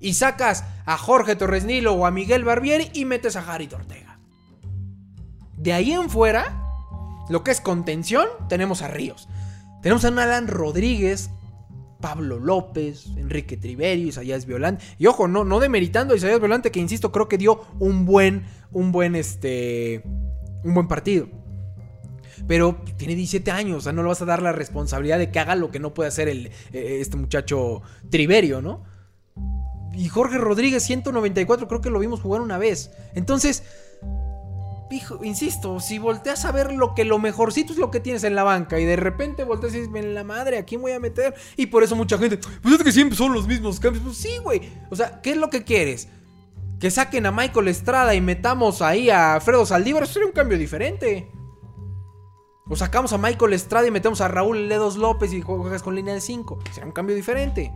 Y 0.00 0.14
sacas 0.14 0.64
a 0.84 0.98
Jorge 0.98 1.36
Torres 1.36 1.64
Nilo 1.64 1.92
o 1.92 2.06
a 2.06 2.10
Miguel 2.10 2.42
Barbieri 2.42 2.90
y 2.92 3.04
metes 3.04 3.36
a 3.36 3.42
Jari 3.42 3.68
Ortega. 3.72 4.18
De 5.56 5.72
ahí 5.72 5.92
en 5.92 6.10
fuera, 6.10 6.60
lo 7.28 7.44
que 7.44 7.52
es 7.52 7.60
contención, 7.60 8.26
tenemos 8.48 8.82
a 8.82 8.88
Ríos. 8.88 9.28
Tenemos 9.80 10.04
a 10.04 10.08
Alan 10.08 10.48
Rodríguez, 10.48 11.30
Pablo 12.00 12.38
López, 12.38 13.06
Enrique 13.16 13.56
Triverio, 13.56 14.08
Isaías 14.08 14.46
Violante. 14.46 14.84
Y 14.98 15.06
ojo, 15.06 15.28
no, 15.28 15.44
no 15.44 15.60
demeritando 15.60 16.14
a 16.14 16.16
Isaías 16.16 16.38
Violante, 16.38 16.70
que 16.70 16.80
insisto, 16.80 17.12
creo 17.12 17.28
que 17.28 17.38
dio 17.38 17.62
un 17.78 18.04
buen, 18.04 18.44
un 18.72 18.92
buen, 18.92 19.14
este, 19.14 20.02
un 20.64 20.74
buen 20.74 20.88
partido. 20.88 21.28
Pero 22.46 22.76
tiene 22.96 23.14
17 23.14 23.50
años, 23.50 23.78
o 23.78 23.80
sea, 23.80 23.92
no 23.92 24.02
le 24.02 24.08
vas 24.08 24.22
a 24.22 24.26
dar 24.26 24.42
la 24.42 24.52
responsabilidad 24.52 25.18
de 25.18 25.30
que 25.30 25.38
haga 25.38 25.56
lo 25.56 25.70
que 25.70 25.80
no 25.80 25.94
puede 25.94 26.08
hacer 26.08 26.28
el, 26.28 26.46
eh, 26.72 26.98
este 27.00 27.16
muchacho 27.16 27.82
Triverio, 28.10 28.60
¿no? 28.60 28.84
Y 29.94 30.08
Jorge 30.08 30.36
Rodríguez, 30.36 30.82
194, 30.82 31.68
creo 31.68 31.80
que 31.80 31.88
lo 31.88 31.98
vimos 31.98 32.20
jugar 32.20 32.42
una 32.42 32.58
vez. 32.58 32.90
Entonces, 33.14 33.62
insisto, 35.22 35.80
si 35.80 35.98
volteas 35.98 36.44
a 36.44 36.52
ver 36.52 36.72
lo 36.72 36.94
que 36.94 37.04
lo 37.04 37.18
mejorcito 37.18 37.72
es 37.72 37.78
lo 37.78 37.90
que 37.90 38.00
tienes 38.00 38.24
en 38.24 38.34
la 38.34 38.44
banca 38.44 38.78
y 38.78 38.84
de 38.84 38.96
repente 38.96 39.44
volteas 39.44 39.74
y 39.74 39.80
dices, 39.80 39.94
en 39.94 40.14
la 40.14 40.24
madre, 40.24 40.58
¿a 40.58 40.64
quién 40.64 40.80
voy 40.80 40.92
a 40.92 41.00
meter? 41.00 41.34
Y 41.56 41.66
por 41.66 41.82
eso 41.82 41.96
mucha 41.96 42.18
gente, 42.18 42.38
pues 42.62 42.74
es 42.74 42.82
que 42.82 42.92
siempre 42.92 43.16
son 43.16 43.32
los 43.32 43.46
mismos 43.46 43.80
cambios. 43.80 44.04
Pues 44.04 44.16
sí, 44.16 44.38
güey. 44.42 44.70
O 44.90 44.96
sea, 44.96 45.20
¿qué 45.22 45.32
es 45.32 45.36
lo 45.36 45.50
que 45.50 45.64
quieres? 45.64 46.08
Que 46.78 46.90
saquen 46.90 47.26
a 47.26 47.32
Michael 47.32 47.68
Estrada 47.68 48.14
y 48.14 48.20
metamos 48.20 48.82
ahí 48.82 49.10
a 49.10 49.40
Fredo 49.40 49.66
Saldívar, 49.66 50.06
sería 50.06 50.26
un 50.26 50.32
cambio 50.32 50.58
diferente. 50.58 51.30
O 52.68 52.76
sacamos 52.76 53.12
a 53.12 53.18
Michael 53.18 53.52
Estrada 53.52 53.86
y 53.86 53.90
metemos 53.90 54.20
a 54.20 54.28
Raúl 54.28 54.68
Ledos 54.68 54.96
López 54.96 55.32
y 55.32 55.40
juegas 55.40 55.82
con 55.82 55.94
línea 55.94 56.14
de 56.14 56.20
5. 56.20 56.58
Sería 56.70 56.86
un 56.86 56.92
cambio 56.92 57.14
diferente. 57.14 57.72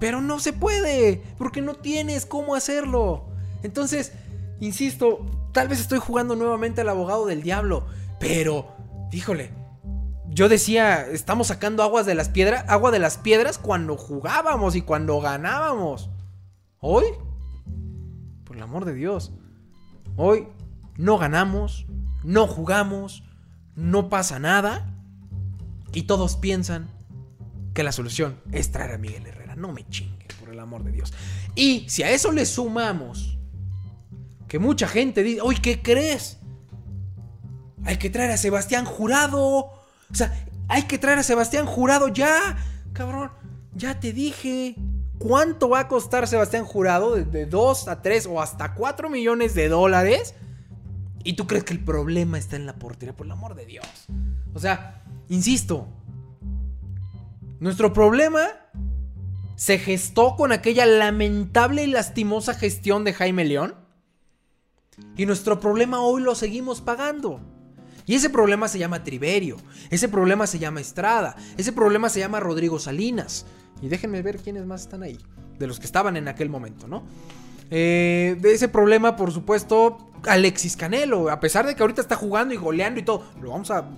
Pero 0.00 0.20
no 0.20 0.40
se 0.40 0.52
puede, 0.52 1.22
porque 1.38 1.60
no 1.60 1.74
tienes 1.74 2.26
cómo 2.26 2.54
hacerlo. 2.54 3.26
Entonces, 3.62 4.12
insisto, 4.60 5.24
Tal 5.52 5.68
vez 5.68 5.80
estoy 5.80 5.98
jugando 5.98 6.34
nuevamente 6.34 6.80
al 6.80 6.88
abogado 6.88 7.26
del 7.26 7.42
diablo, 7.42 7.86
pero, 8.18 8.74
híjole, 9.12 9.50
yo 10.28 10.48
decía, 10.48 11.06
estamos 11.06 11.48
sacando 11.48 11.82
aguas 11.82 12.06
de 12.06 12.14
las 12.14 12.30
piedras, 12.30 12.64
agua 12.68 12.90
de 12.90 12.98
las 12.98 13.18
piedras 13.18 13.58
cuando 13.58 13.98
jugábamos 13.98 14.76
y 14.76 14.82
cuando 14.82 15.20
ganábamos. 15.20 16.08
Hoy, 16.78 17.04
por 18.44 18.56
el 18.56 18.62
amor 18.62 18.86
de 18.86 18.94
Dios, 18.94 19.32
hoy 20.16 20.48
no 20.96 21.18
ganamos, 21.18 21.86
no 22.24 22.46
jugamos, 22.46 23.24
no 23.74 24.08
pasa 24.08 24.38
nada. 24.38 24.88
Y 25.92 26.04
todos 26.04 26.36
piensan 26.36 26.88
que 27.74 27.82
la 27.82 27.92
solución 27.92 28.40
es 28.52 28.72
traer 28.72 28.92
a 28.92 28.98
Miguel 28.98 29.26
Herrera. 29.26 29.54
No 29.54 29.70
me 29.72 29.86
chingue, 29.90 30.28
por 30.40 30.48
el 30.48 30.60
amor 30.60 30.82
de 30.82 30.92
Dios. 30.92 31.12
Y 31.54 31.86
si 31.90 32.02
a 32.02 32.10
eso 32.10 32.32
le 32.32 32.46
sumamos 32.46 33.38
que 34.52 34.58
mucha 34.58 34.86
gente 34.86 35.22
dice, 35.22 35.40
oye, 35.40 35.62
¿qué 35.62 35.80
crees? 35.80 36.36
Hay 37.86 37.96
que 37.96 38.10
traer 38.10 38.32
a 38.32 38.36
Sebastián 38.36 38.84
Jurado. 38.84 39.40
O 39.40 40.12
sea, 40.12 40.44
hay 40.68 40.82
que 40.82 40.98
traer 40.98 41.20
a 41.20 41.22
Sebastián 41.22 41.64
Jurado 41.64 42.08
ya. 42.08 42.58
Cabrón, 42.92 43.30
ya 43.74 43.98
te 43.98 44.12
dije. 44.12 44.76
¿Cuánto 45.16 45.70
va 45.70 45.80
a 45.80 45.88
costar 45.88 46.28
Sebastián 46.28 46.66
Jurado? 46.66 47.14
De 47.16 47.46
2 47.46 47.88
a 47.88 48.02
3 48.02 48.26
o 48.26 48.42
hasta 48.42 48.74
4 48.74 49.08
millones 49.08 49.54
de 49.54 49.70
dólares. 49.70 50.34
¿Y 51.24 51.32
tú 51.32 51.46
crees 51.46 51.64
que 51.64 51.72
el 51.72 51.82
problema 51.82 52.36
está 52.36 52.56
en 52.56 52.66
la 52.66 52.74
portería? 52.74 53.16
Por 53.16 53.24
el 53.24 53.32
amor 53.32 53.54
de 53.54 53.64
Dios. 53.64 53.86
O 54.52 54.58
sea, 54.58 55.02
insisto. 55.30 55.88
Nuestro 57.58 57.94
problema 57.94 58.48
se 59.56 59.78
gestó 59.78 60.36
con 60.36 60.52
aquella 60.52 60.84
lamentable 60.84 61.84
y 61.84 61.86
lastimosa 61.86 62.52
gestión 62.52 63.04
de 63.04 63.14
Jaime 63.14 63.46
León. 63.46 63.81
Y 65.16 65.26
nuestro 65.26 65.60
problema 65.60 66.02
hoy 66.02 66.22
lo 66.22 66.34
seguimos 66.34 66.80
pagando. 66.80 67.40
Y 68.06 68.14
ese 68.14 68.30
problema 68.30 68.68
se 68.68 68.78
llama 68.78 69.04
Triverio, 69.04 69.56
ese 69.90 70.08
problema 70.08 70.46
se 70.46 70.58
llama 70.58 70.80
Estrada, 70.80 71.36
ese 71.56 71.72
problema 71.72 72.08
se 72.08 72.18
llama 72.18 72.40
Rodrigo 72.40 72.78
Salinas. 72.78 73.46
Y 73.80 73.88
déjenme 73.88 74.22
ver 74.22 74.38
quiénes 74.38 74.66
más 74.66 74.82
están 74.82 75.02
ahí, 75.02 75.18
de 75.58 75.66
los 75.66 75.78
que 75.78 75.86
estaban 75.86 76.16
en 76.16 76.28
aquel 76.28 76.48
momento, 76.48 76.88
¿no? 76.88 77.04
Eh, 77.70 78.36
de 78.40 78.52
ese 78.52 78.68
problema, 78.68 79.16
por 79.16 79.32
supuesto, 79.32 80.11
Alexis 80.26 80.76
Canelo, 80.76 81.30
a 81.30 81.40
pesar 81.40 81.66
de 81.66 81.74
que 81.74 81.82
ahorita 81.82 82.00
está 82.00 82.16
jugando 82.16 82.54
y 82.54 82.56
goleando 82.56 83.00
y 83.00 83.02
todo, 83.02 83.24
lo 83.40 83.50
vamos 83.50 83.70
a. 83.70 83.88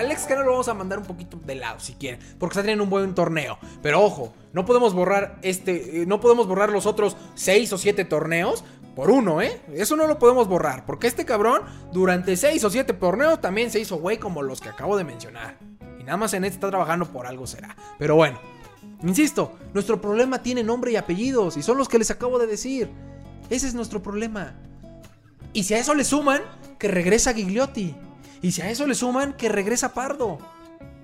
Alexis 0.00 0.26
Canelo 0.26 0.46
lo 0.46 0.52
vamos 0.52 0.68
a 0.68 0.74
mandar 0.74 0.98
un 0.98 1.04
poquito 1.04 1.38
de 1.44 1.54
lado 1.54 1.78
si 1.80 1.94
quieren, 1.94 2.20
porque 2.38 2.54
está 2.54 2.62
teniendo 2.62 2.84
un 2.84 2.90
buen 2.90 3.14
torneo. 3.14 3.58
Pero 3.82 4.02
ojo, 4.02 4.32
no 4.52 4.64
podemos 4.64 4.94
borrar 4.94 5.38
este. 5.42 6.02
Eh, 6.02 6.06
no 6.06 6.20
podemos 6.20 6.46
borrar 6.46 6.70
los 6.70 6.86
otros 6.86 7.16
6 7.34 7.72
o 7.72 7.78
7 7.78 8.04
torneos 8.04 8.64
por 8.94 9.10
uno, 9.10 9.42
¿eh? 9.42 9.60
Eso 9.74 9.96
no 9.96 10.06
lo 10.06 10.18
podemos 10.18 10.48
borrar, 10.48 10.84
porque 10.84 11.06
este 11.06 11.24
cabrón 11.24 11.62
durante 11.92 12.36
6 12.36 12.64
o 12.64 12.70
7 12.70 12.94
torneos 12.94 13.40
también 13.40 13.70
se 13.70 13.78
hizo 13.78 13.98
güey 13.98 14.18
como 14.18 14.42
los 14.42 14.60
que 14.60 14.70
acabo 14.70 14.96
de 14.96 15.04
mencionar. 15.04 15.56
Y 16.00 16.02
nada 16.02 16.16
más 16.16 16.32
en 16.34 16.44
este 16.44 16.56
está 16.56 16.68
trabajando 16.70 17.06
por 17.06 17.26
algo 17.26 17.46
será. 17.46 17.76
Pero 17.98 18.16
bueno, 18.16 18.40
insisto, 19.02 19.52
nuestro 19.74 20.00
problema 20.00 20.42
tiene 20.42 20.64
nombre 20.64 20.92
y 20.92 20.96
apellidos 20.96 21.56
y 21.56 21.62
son 21.62 21.78
los 21.78 21.88
que 21.88 21.98
les 21.98 22.10
acabo 22.10 22.38
de 22.38 22.46
decir. 22.46 22.90
Ese 23.50 23.66
es 23.66 23.74
nuestro 23.74 24.02
problema. 24.02 24.56
Y 25.52 25.64
si 25.64 25.74
a 25.74 25.78
eso 25.78 25.94
le 25.94 26.04
suman 26.04 26.42
que 26.78 26.88
regresa 26.88 27.34
Gigliotti. 27.34 27.94
Y 28.42 28.52
si 28.52 28.62
a 28.62 28.70
eso 28.70 28.86
le 28.86 28.94
suman 28.94 29.36
que 29.36 29.48
regresa 29.48 29.94
Pardo. 29.94 30.38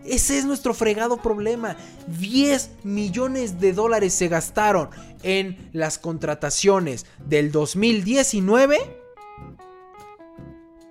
Ese 0.05 0.39
es 0.39 0.45
nuestro 0.45 0.75
fregado 0.75 1.17
problema. 1.17 1.77
10 2.19 2.85
millones 2.85 3.59
de 3.59 3.73
dólares 3.73 4.13
se 4.13 4.29
gastaron 4.29 4.91
en 5.23 5.71
las 5.73 5.99
contrataciones 5.99 7.07
del 7.27 7.51
2019 7.51 9.05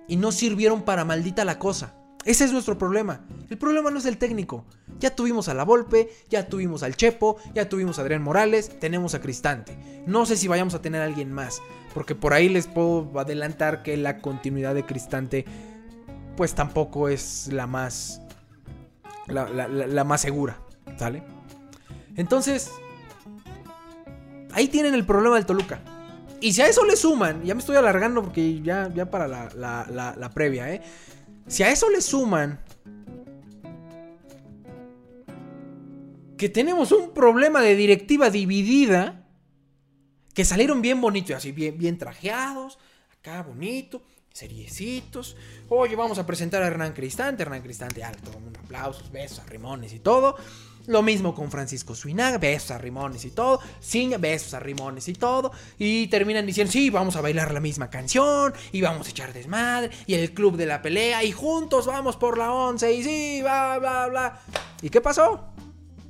y 0.08 0.16
no 0.16 0.32
sirvieron 0.32 0.82
para 0.82 1.04
maldita 1.04 1.44
la 1.44 1.58
cosa. 1.58 1.94
Ese 2.24 2.44
es 2.44 2.52
nuestro 2.52 2.78
problema. 2.78 3.24
El 3.50 3.58
problema 3.58 3.90
no 3.90 3.98
es 3.98 4.06
el 4.06 4.16
técnico. 4.16 4.64
Ya 4.98 5.14
tuvimos 5.14 5.48
a 5.48 5.54
La 5.54 5.64
Volpe, 5.64 6.10
ya 6.30 6.48
tuvimos 6.48 6.82
al 6.82 6.96
Chepo, 6.96 7.36
ya 7.54 7.68
tuvimos 7.68 7.98
a 7.98 8.02
Adrián 8.02 8.22
Morales, 8.22 8.78
tenemos 8.80 9.14
a 9.14 9.20
Cristante. 9.20 9.76
No 10.06 10.24
sé 10.24 10.36
si 10.36 10.48
vayamos 10.48 10.74
a 10.74 10.80
tener 10.80 11.02
a 11.02 11.04
alguien 11.04 11.32
más, 11.32 11.60
porque 11.94 12.14
por 12.14 12.34
ahí 12.34 12.48
les 12.48 12.66
puedo 12.66 13.18
adelantar 13.18 13.82
que 13.82 13.96
la 13.96 14.18
continuidad 14.18 14.74
de 14.74 14.84
Cristante 14.84 15.44
pues 16.36 16.54
tampoco 16.54 17.08
es 17.08 17.48
la 17.52 17.66
más 17.66 18.20
la, 19.26 20.04
más 20.04 20.20
segura, 20.20 20.58
¿sale? 20.98 21.22
Entonces, 22.16 22.70
ahí 24.52 24.68
tienen 24.68 24.94
el 24.94 25.04
problema 25.04 25.36
del 25.36 25.46
Toluca. 25.46 25.80
Y 26.40 26.52
si 26.52 26.60
a 26.60 26.68
eso 26.68 26.84
le 26.84 26.96
suman, 26.96 27.42
ya 27.42 27.54
me 27.54 27.60
estoy 27.60 27.76
alargando 27.76 28.22
porque 28.22 28.60
ya, 28.60 28.90
ya 28.94 29.10
para 29.10 29.26
la, 29.26 29.48
la, 29.54 30.30
previa, 30.30 30.72
¿eh? 30.74 30.82
Si 31.46 31.62
a 31.62 31.70
eso 31.70 31.88
le 31.88 32.00
suman 32.00 32.60
que 36.36 36.48
tenemos 36.48 36.92
un 36.92 37.14
problema 37.14 37.62
de 37.62 37.76
directiva 37.76 38.28
dividida, 38.28 39.23
que 40.34 40.44
salieron 40.44 40.82
bien 40.82 41.00
bonitos, 41.00 41.36
así 41.36 41.52
bien, 41.52 41.78
bien 41.78 41.96
trajeados, 41.96 42.78
acá 43.12 43.42
bonito, 43.42 44.02
seriecitos. 44.34 45.36
Oye, 45.68 45.94
vamos 45.94 46.18
a 46.18 46.26
presentar 46.26 46.62
a 46.62 46.66
Hernán 46.66 46.92
Cristante. 46.92 47.44
Hernán 47.44 47.62
Cristante, 47.62 48.02
alto, 48.02 48.32
un 48.36 48.54
aplausos, 48.56 49.10
besos 49.10 49.48
Rimones 49.48 49.94
y 49.94 50.00
todo. 50.00 50.36
Lo 50.86 51.02
mismo 51.02 51.34
con 51.34 51.50
Francisco 51.50 51.94
Suinaga, 51.94 52.36
besos 52.36 52.78
Rimones 52.80 53.24
y 53.24 53.30
todo. 53.30 53.60
Ciña, 53.80 54.18
besos 54.18 54.52
a 54.52 54.60
Rimones 54.60 55.08
y 55.08 55.14
todo. 55.14 55.52
Y 55.78 56.08
terminan 56.08 56.44
diciendo, 56.44 56.72
sí, 56.72 56.90
vamos 56.90 57.16
a 57.16 57.22
bailar 57.22 57.54
la 57.54 57.60
misma 57.60 57.88
canción. 57.88 58.52
Y 58.72 58.82
vamos 58.82 59.06
a 59.06 59.10
echar 59.10 59.32
desmadre. 59.32 59.90
Y 60.06 60.14
el 60.14 60.34
club 60.34 60.56
de 60.56 60.66
la 60.66 60.82
pelea. 60.82 61.24
Y 61.24 61.32
juntos 61.32 61.86
vamos 61.86 62.16
por 62.16 62.36
la 62.36 62.52
once. 62.52 62.92
Y 62.92 63.02
sí, 63.04 63.40
bla, 63.40 63.78
bla, 63.78 64.08
bla. 64.08 64.40
¿Y 64.82 64.90
qué 64.90 65.00
pasó? 65.00 65.54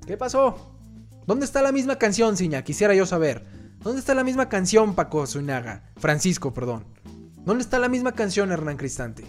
¿Qué 0.06 0.16
pasó? 0.16 0.72
¿Dónde 1.26 1.44
está 1.46 1.62
la 1.62 1.72
misma 1.72 1.96
canción, 1.96 2.36
Ciña? 2.36 2.64
Quisiera 2.64 2.94
yo 2.94 3.06
saber. 3.06 3.63
¿Dónde 3.84 4.00
está 4.00 4.14
la 4.14 4.24
misma 4.24 4.48
canción, 4.48 4.94
Paco 4.94 5.26
Suinaga? 5.26 5.82
Francisco, 5.98 6.54
perdón. 6.54 6.86
¿Dónde 7.44 7.62
está 7.62 7.78
la 7.78 7.90
misma 7.90 8.12
canción, 8.12 8.50
Hernán 8.50 8.78
Cristante? 8.78 9.26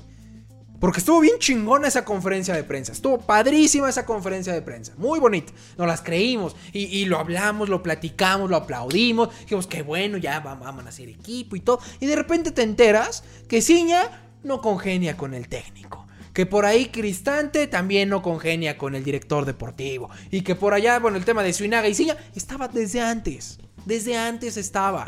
Porque 0.79 0.99
estuvo 0.99 1.19
bien 1.19 1.39
chingona 1.39 1.89
esa 1.89 2.05
conferencia 2.05 2.55
de 2.55 2.63
prensa. 2.63 2.93
Estuvo 2.93 3.19
padrísima 3.19 3.89
esa 3.89 4.05
conferencia 4.05 4.53
de 4.53 4.61
prensa. 4.61 4.93
Muy 4.95 5.19
bonita. 5.19 5.51
Nos 5.77 5.87
las 5.87 6.01
creímos. 6.01 6.55
Y, 6.71 7.03
lo 7.03 7.19
hablamos, 7.19 7.67
lo 7.67 7.83
platicamos, 7.83 8.49
lo 8.49 8.55
aplaudimos. 8.55 9.37
Dijimos, 9.41 9.67
qué 9.67 9.81
bueno, 9.81 10.17
ya 10.17 10.39
vamos 10.39 10.85
a 10.85 10.87
hacer 10.87 11.09
equipo 11.09 11.57
y 11.57 11.59
todo. 11.59 11.81
Y 11.99 12.05
de 12.05 12.15
repente 12.15 12.51
te 12.51 12.61
enteras 12.61 13.25
que 13.49 13.61
Ciña 13.61 14.25
no 14.43 14.61
congenia 14.61 15.17
con 15.17 15.33
el 15.33 15.49
técnico. 15.49 16.07
Que 16.31 16.45
por 16.45 16.65
ahí 16.65 16.85
Cristante 16.85 17.67
también 17.67 18.07
no 18.07 18.21
congenia 18.21 18.77
con 18.77 18.95
el 18.95 19.03
director 19.03 19.43
deportivo. 19.43 20.09
Y 20.31 20.43
que 20.43 20.55
por 20.55 20.73
allá, 20.73 20.97
bueno, 20.99 21.17
el 21.17 21.25
tema 21.25 21.43
de 21.43 21.51
Suinaga 21.51 21.89
y 21.89 21.93
Ciña 21.93 22.15
estaba 22.33 22.69
desde 22.69 23.01
antes. 23.01 23.59
Desde 23.85 24.17
antes 24.17 24.57
estaba. 24.57 25.05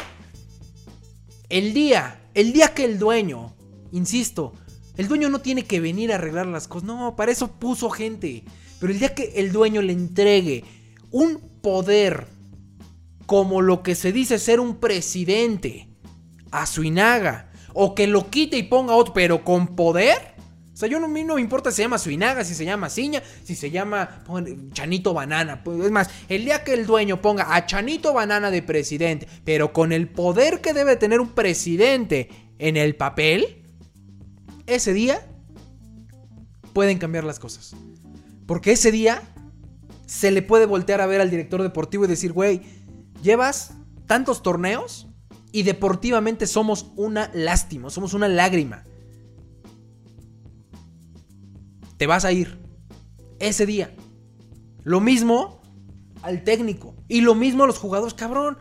El 1.50 1.74
día, 1.74 2.22
el 2.34 2.54
día 2.54 2.74
que 2.74 2.86
el 2.86 3.00
dueño, 3.00 3.54
insisto, 3.92 4.54
el 4.98 5.08
dueño 5.08 5.30
no 5.30 5.40
tiene 5.40 5.66
que 5.66 5.80
venir 5.80 6.12
a 6.12 6.16
arreglar 6.16 6.48
las 6.48 6.68
cosas, 6.68 6.88
no, 6.88 7.16
para 7.16 7.32
eso 7.32 7.52
puso 7.60 7.90
gente. 7.90 8.44
Pero 8.80 8.92
el 8.92 9.00
día 9.00 9.16
que 9.16 9.34
el 9.36 9.52
dueño 9.52 9.82
le 9.82 9.94
entregue 9.94 10.64
un 11.12 11.40
poder 11.62 12.28
como 13.26 13.62
lo 13.62 13.84
que 13.84 13.96
se 13.96 14.12
dice 14.12 14.40
ser 14.40 14.60
un 14.60 14.78
presidente 14.78 15.90
a 16.52 16.66
Suinaga, 16.66 17.52
o 17.74 17.94
que 17.94 18.08
lo 18.08 18.30
quite 18.30 18.58
y 18.58 18.64
ponga 18.64 18.96
otro, 18.96 19.14
pero 19.14 19.44
con 19.44 19.76
poder, 19.76 20.37
o 20.78 20.80
sea, 20.80 20.88
yo 20.88 21.00
no, 21.00 21.08
no 21.08 21.36
me 21.36 21.42
importa 21.42 21.72
si 21.72 21.78
se 21.78 21.82
llama 21.82 21.98
Suinaga, 21.98 22.46
si 22.46 22.54
se 22.54 22.64
llama 22.64 22.92
Ciña, 22.92 23.24
si 23.44 23.56
se 23.56 23.72
llama 23.72 24.24
Chanito 24.74 25.12
Banana. 25.12 25.64
Pues, 25.64 25.80
es 25.80 25.90
más, 25.90 26.08
el 26.30 26.46
día 26.46 26.64
que 26.64 26.76
el 26.76 26.86
dueño 26.86 27.20
ponga 27.20 27.56
a 27.56 27.66
Chanito 27.66 28.14
Banana 28.14 28.52
de 28.52 28.62
presidente, 28.62 29.28
pero 29.44 29.74
con 29.74 29.92
el 29.92 30.08
poder 30.08 30.62
que 30.62 30.74
debe 30.74 30.96
tener 30.96 31.20
un 31.20 31.30
presidente 31.30 32.30
en 32.60 32.78
el 32.78 32.96
papel, 32.96 33.66
ese 34.68 34.94
día 34.94 35.26
pueden 36.74 37.00
cambiar 37.00 37.24
las 37.24 37.40
cosas. 37.40 37.76
Porque 38.46 38.74
ese 38.74 38.92
día 38.92 39.24
se 40.06 40.30
le 40.30 40.44
puede 40.44 40.68
voltear 40.68 41.02
a 41.02 41.08
ver 41.08 41.22
al 41.22 41.32
director 41.32 41.64
deportivo 41.64 42.06
y 42.06 42.08
decir, 42.08 42.34
güey, 42.34 42.62
llevas 43.24 43.72
tantos 44.06 44.44
torneos 44.44 45.08
y 45.52 45.64
deportivamente 45.64 46.46
somos 46.46 46.92
una 46.96 47.32
lástima, 47.34 47.90
somos 47.90 48.14
una 48.14 48.28
lágrima. 48.28 48.84
Te 51.98 52.08
vas 52.08 52.26
a 52.26 52.32
ir. 52.32 52.60
Ese 53.40 53.66
día. 53.66 53.94
Lo 54.84 55.00
mismo 55.00 55.62
al 56.22 56.44
técnico. 56.44 56.96
Y 57.08 57.22
lo 57.22 57.36
mismo 57.36 57.64
a 57.64 57.68
los 57.68 57.78
jugadores. 57.78 58.14
Cabrón, 58.14 58.58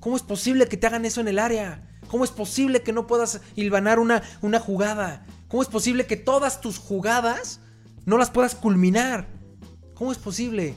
¿cómo 0.00 0.16
es 0.16 0.22
posible 0.22 0.66
que 0.66 0.76
te 0.76 0.86
hagan 0.86 1.04
eso 1.04 1.20
en 1.20 1.28
el 1.28 1.38
área? 1.38 1.88
¿Cómo 2.08 2.24
es 2.24 2.30
posible 2.30 2.82
que 2.82 2.92
no 2.92 3.06
puedas 3.06 3.40
hilvanar 3.56 3.98
una, 3.98 4.22
una 4.42 4.60
jugada? 4.60 5.24
¿Cómo 5.48 5.62
es 5.62 5.68
posible 5.68 6.06
que 6.06 6.16
todas 6.16 6.60
tus 6.60 6.78
jugadas 6.78 7.60
no 8.04 8.18
las 8.18 8.30
puedas 8.30 8.54
culminar? 8.54 9.26
¿Cómo 9.94 10.12
es 10.12 10.18
posible? 10.18 10.74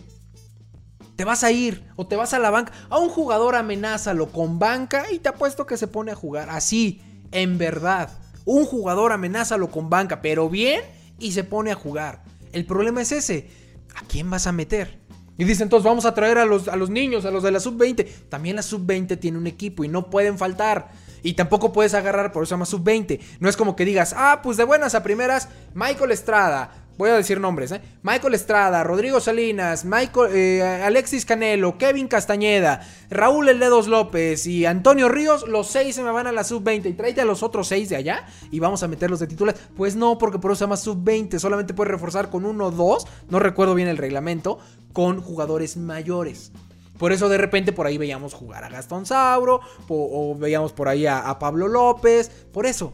Te 1.16 1.24
vas 1.24 1.44
a 1.44 1.52
ir 1.52 1.88
o 1.96 2.08
te 2.08 2.16
vas 2.16 2.34
a 2.34 2.40
la 2.40 2.52
banca. 2.52 2.74
A 2.90 3.00
un 3.00 3.10
jugador 3.10 3.56
amenázalo 3.56 4.32
con 4.32 4.60
banca 4.60 5.12
y 5.12 5.20
te 5.20 5.30
apuesto 5.30 5.66
que 5.66 5.78
se 5.78 5.88
pone 5.88 6.12
a 6.12 6.16
jugar. 6.16 6.50
Así, 6.50 7.02
en 7.32 7.58
verdad. 7.58 8.10
Un 8.44 8.66
jugador 8.66 9.12
amenázalo 9.12 9.72
con 9.72 9.90
banca, 9.90 10.22
pero 10.22 10.50
bien 10.50 10.82
y 11.20 11.32
se 11.32 11.44
pone 11.44 11.72
a 11.72 11.76
jugar. 11.76 12.24
El 12.52 12.66
problema 12.66 13.02
es 13.02 13.12
ese. 13.12 13.50
¿A 13.96 14.06
quién 14.08 14.30
vas 14.30 14.48
a 14.48 14.52
meter? 14.52 15.00
Y 15.38 15.44
dicen, 15.44 15.64
entonces 15.64 15.86
vamos 15.86 16.06
a 16.06 16.14
traer 16.14 16.38
a 16.38 16.46
los, 16.46 16.68
a 16.68 16.76
los 16.76 16.90
niños, 16.90 17.26
a 17.26 17.32
los 17.32 17.44
de 17.44 17.52
la 17.52 17.60
sub-20. 17.60 18.08
También 18.30 18.56
la 18.56 18.62
sub-20 18.62 19.20
tiene 19.20 19.38
un 19.38 19.48
equipo 19.48 19.84
y 19.84 19.88
no 19.88 20.10
pueden 20.10 20.38
faltar. 20.38 20.92
Y 21.24 21.34
tampoco 21.34 21.74
puedes 21.74 21.94
agarrar, 21.94 22.32
por 22.32 22.44
eso 22.44 22.50
se 22.50 22.54
llama 22.54 22.66
sub-20. 22.66 23.20
No 23.40 23.50
es 23.50 23.58
como 23.58 23.76
que 23.76 23.84
digas, 23.84 24.14
ah, 24.16 24.42
pues 24.44 24.58
de 24.58 24.64
buenas 24.64 24.96
a 24.96 25.04
primeras, 25.04 25.50
Michael 25.74 26.12
Estrada, 26.12 26.85
voy 26.98 27.10
a 27.10 27.16
decir 27.16 27.40
nombres, 27.40 27.72
¿eh? 27.72 27.82
Michael 28.04 28.34
Estrada, 28.34 28.84
Rodrigo 28.84 29.20
Salinas, 29.20 29.86
Michael, 29.86 30.32
eh, 30.34 30.82
Alexis 30.84 31.26
Canelo, 31.26 31.78
Kevin 31.78 32.08
Castañeda, 32.08 32.82
Raúl 33.10 33.50
El 33.50 33.60
López 33.60 34.48
y 34.48 34.66
Antonio 34.66 35.10
Ríos, 35.10 35.48
los 35.48 35.68
seis 35.68 35.96
se 35.96 36.04
me 36.04 36.12
van 36.12 36.28
a 36.28 36.32
la 36.32 36.44
sub-20 36.44 36.90
y 36.90 36.94
tráete 36.94 37.22
a 37.22 37.26
los 37.26 37.44
otros 37.44 37.68
seis 37.68 37.90
de 37.90 37.96
allá 37.96 38.26
y 38.52 38.60
vamos 38.60 38.84
a 38.84 38.88
meterlos 38.88 39.20
de 39.20 39.28
titulares. 39.28 39.62
Pues 39.76 39.96
no, 39.96 40.18
porque 40.18 40.40
por 40.40 40.52
eso 40.52 40.60
se 40.60 40.64
llama 40.66 40.78
sub-20, 40.78 41.40
solamente 41.40 41.74
puedes 41.74 41.92
reforzar 41.92 42.30
con 42.30 42.46
uno 42.46 42.68
o 42.68 42.72
dos, 42.72 43.08
no 43.30 43.40
recuerdo 43.40 43.76
bien 43.76 43.88
el 43.88 43.98
reglamento, 43.98 44.60
con 44.94 45.22
jugadores 45.22 45.78
mayores. 45.78 46.52
Por 46.98 47.12
eso 47.12 47.28
de 47.28 47.38
repente 47.38 47.74
por 47.74 47.88
ahí 47.88 47.98
veíamos 47.98 48.34
jugar 48.34 48.64
a 48.64 48.70
Gastón 48.70 49.06
Sauro 49.06 49.60
o, 49.90 50.36
veíamos 50.38 50.72
por 50.72 50.88
ahí 50.88 51.06
a 51.06 51.38
Pablo 51.40 51.68
López, 51.68 52.30
por 52.54 52.66
eso, 52.66 52.94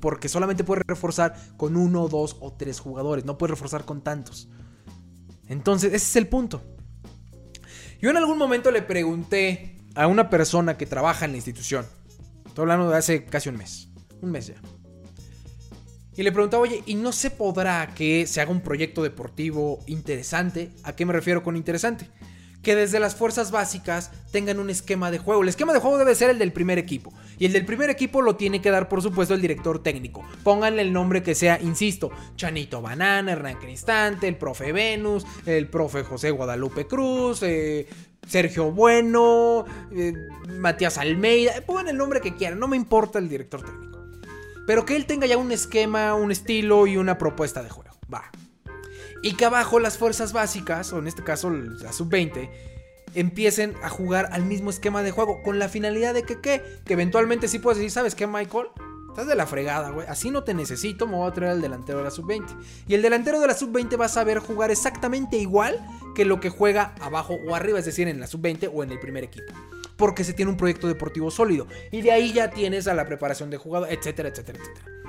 porque 0.00 0.28
solamente 0.28 0.64
puedes 0.64 0.84
reforzar 0.86 1.34
con 1.56 1.76
uno, 1.76 2.08
dos 2.08 2.36
o 2.40 2.52
tres 2.52 2.80
jugadores. 2.80 3.24
No 3.24 3.38
puedes 3.38 3.52
reforzar 3.52 3.84
con 3.84 4.02
tantos. 4.02 4.48
Entonces, 5.48 5.92
ese 5.92 6.06
es 6.06 6.16
el 6.16 6.28
punto. 6.28 6.62
Yo 8.00 8.10
en 8.10 8.16
algún 8.16 8.38
momento 8.38 8.70
le 8.70 8.82
pregunté 8.82 9.76
a 9.94 10.06
una 10.06 10.28
persona 10.28 10.76
que 10.76 10.86
trabaja 10.86 11.24
en 11.24 11.32
la 11.32 11.38
institución. 11.38 11.86
Estoy 12.46 12.62
hablando 12.62 12.90
de 12.90 12.96
hace 12.96 13.24
casi 13.24 13.48
un 13.48 13.56
mes. 13.56 13.88
Un 14.20 14.30
mes 14.30 14.48
ya. 14.48 14.56
Y 16.16 16.22
le 16.22 16.32
preguntaba, 16.32 16.62
oye, 16.62 16.82
¿y 16.86 16.94
no 16.94 17.12
se 17.12 17.30
podrá 17.30 17.92
que 17.94 18.26
se 18.26 18.40
haga 18.40 18.50
un 18.50 18.62
proyecto 18.62 19.02
deportivo 19.02 19.80
interesante? 19.86 20.72
¿A 20.82 20.94
qué 20.94 21.04
me 21.04 21.12
refiero 21.12 21.42
con 21.42 21.56
interesante? 21.56 22.08
Que 22.66 22.74
desde 22.74 22.98
las 22.98 23.14
fuerzas 23.14 23.52
básicas 23.52 24.10
tengan 24.32 24.58
un 24.58 24.70
esquema 24.70 25.12
de 25.12 25.18
juego. 25.18 25.40
El 25.44 25.48
esquema 25.48 25.72
de 25.72 25.78
juego 25.78 25.98
debe 25.98 26.16
ser 26.16 26.30
el 26.30 26.38
del 26.40 26.52
primer 26.52 26.78
equipo. 26.78 27.12
Y 27.38 27.46
el 27.46 27.52
del 27.52 27.64
primer 27.64 27.90
equipo 27.90 28.22
lo 28.22 28.34
tiene 28.34 28.60
que 28.60 28.72
dar, 28.72 28.88
por 28.88 29.02
supuesto, 29.02 29.34
el 29.34 29.40
director 29.40 29.84
técnico. 29.84 30.24
Pónganle 30.42 30.82
el 30.82 30.92
nombre 30.92 31.22
que 31.22 31.36
sea, 31.36 31.60
insisto, 31.62 32.10
Chanito 32.34 32.82
Banana, 32.82 33.30
Hernán 33.30 33.60
Cristante, 33.60 34.26
el 34.26 34.36
profe 34.36 34.72
Venus, 34.72 35.24
el 35.46 35.68
profe 35.68 36.02
José 36.02 36.32
Guadalupe 36.32 36.88
Cruz, 36.88 37.44
eh, 37.44 37.86
Sergio 38.26 38.72
Bueno, 38.72 39.64
eh, 39.92 40.12
Matías 40.58 40.98
Almeida. 40.98 41.52
Pongan 41.64 41.86
el 41.86 41.96
nombre 41.96 42.20
que 42.20 42.34
quieran, 42.34 42.58
no 42.58 42.66
me 42.66 42.76
importa 42.76 43.20
el 43.20 43.28
director 43.28 43.62
técnico. 43.62 44.00
Pero 44.66 44.84
que 44.84 44.96
él 44.96 45.06
tenga 45.06 45.28
ya 45.28 45.36
un 45.36 45.52
esquema, 45.52 46.16
un 46.16 46.32
estilo 46.32 46.88
y 46.88 46.96
una 46.96 47.16
propuesta 47.16 47.62
de 47.62 47.70
juego. 47.70 47.94
Va, 48.12 48.24
y 49.26 49.32
que 49.32 49.44
abajo 49.44 49.80
las 49.80 49.98
fuerzas 49.98 50.32
básicas, 50.32 50.92
o 50.92 51.00
en 51.00 51.08
este 51.08 51.24
caso 51.24 51.50
la 51.50 51.92
sub-20, 51.92 52.48
empiecen 53.16 53.74
a 53.82 53.88
jugar 53.88 54.28
al 54.30 54.44
mismo 54.44 54.70
esquema 54.70 55.02
de 55.02 55.10
juego, 55.10 55.42
con 55.42 55.58
la 55.58 55.68
finalidad 55.68 56.14
de 56.14 56.22
que, 56.22 56.40
¿qué? 56.40 56.62
Que 56.84 56.92
eventualmente 56.92 57.48
sí 57.48 57.58
puedes 57.58 57.78
decir, 57.78 57.90
¿sabes 57.90 58.14
qué, 58.14 58.28
Michael? 58.28 58.68
Estás 59.08 59.26
de 59.26 59.34
la 59.34 59.48
fregada, 59.48 59.90
güey. 59.90 60.06
Así 60.06 60.30
no 60.30 60.44
te 60.44 60.54
necesito, 60.54 61.08
me 61.08 61.16
voy 61.16 61.28
a 61.28 61.32
traer 61.32 61.54
al 61.54 61.60
delantero 61.60 61.98
de 61.98 62.04
la 62.04 62.12
sub-20. 62.12 62.56
Y 62.86 62.94
el 62.94 63.02
delantero 63.02 63.40
de 63.40 63.48
la 63.48 63.54
sub-20 63.54 64.00
va 64.00 64.04
a 64.04 64.08
saber 64.08 64.38
jugar 64.38 64.70
exactamente 64.70 65.36
igual 65.38 65.84
que 66.14 66.24
lo 66.24 66.38
que 66.38 66.48
juega 66.48 66.94
abajo 67.00 67.36
o 67.48 67.56
arriba, 67.56 67.80
es 67.80 67.84
decir, 67.84 68.06
en 68.06 68.20
la 68.20 68.28
sub-20 68.28 68.70
o 68.72 68.84
en 68.84 68.92
el 68.92 69.00
primer 69.00 69.24
equipo. 69.24 69.52
Porque 69.96 70.22
se 70.22 70.34
tiene 70.34 70.52
un 70.52 70.56
proyecto 70.56 70.86
deportivo 70.86 71.32
sólido. 71.32 71.66
Y 71.90 72.02
de 72.02 72.12
ahí 72.12 72.32
ya 72.32 72.50
tienes 72.50 72.86
a 72.86 72.94
la 72.94 73.06
preparación 73.06 73.50
de 73.50 73.56
jugador, 73.56 73.88
etcétera, 73.90 74.28
etcétera, 74.28 74.60
etcétera. 74.60 75.05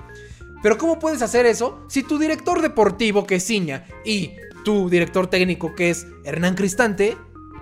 Pero 0.61 0.77
¿cómo 0.77 0.99
puedes 0.99 1.21
hacer 1.21 1.45
eso 1.45 1.79
si 1.87 2.03
tu 2.03 2.17
director 2.17 2.61
deportivo 2.61 3.25
que 3.25 3.35
es 3.35 3.45
Ciña 3.45 3.85
y 4.03 4.31
tu 4.63 4.89
director 4.89 5.27
técnico 5.27 5.75
que 5.75 5.89
es 5.89 6.07
Hernán 6.23 6.55
Cristante 6.55 7.17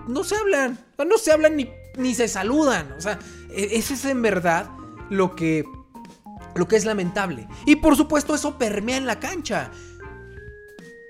no 0.07 0.23
se 0.23 0.35
hablan? 0.35 0.79
No 0.97 1.17
se 1.17 1.31
hablan 1.31 1.57
ni, 1.57 1.69
ni 1.97 2.15
se 2.15 2.27
saludan. 2.27 2.93
O 2.97 3.01
sea, 3.01 3.19
e, 3.49 3.77
eso 3.77 3.93
es 3.93 4.05
en 4.05 4.21
verdad 4.21 4.69
lo 5.09 5.35
que, 5.35 5.65
lo 6.55 6.67
que 6.67 6.75
es 6.75 6.85
lamentable. 6.85 7.47
Y 7.65 7.77
por 7.77 7.95
supuesto 7.95 8.33
eso 8.33 8.57
permea 8.57 8.97
en 8.97 9.05
la 9.05 9.19
cancha. 9.19 9.71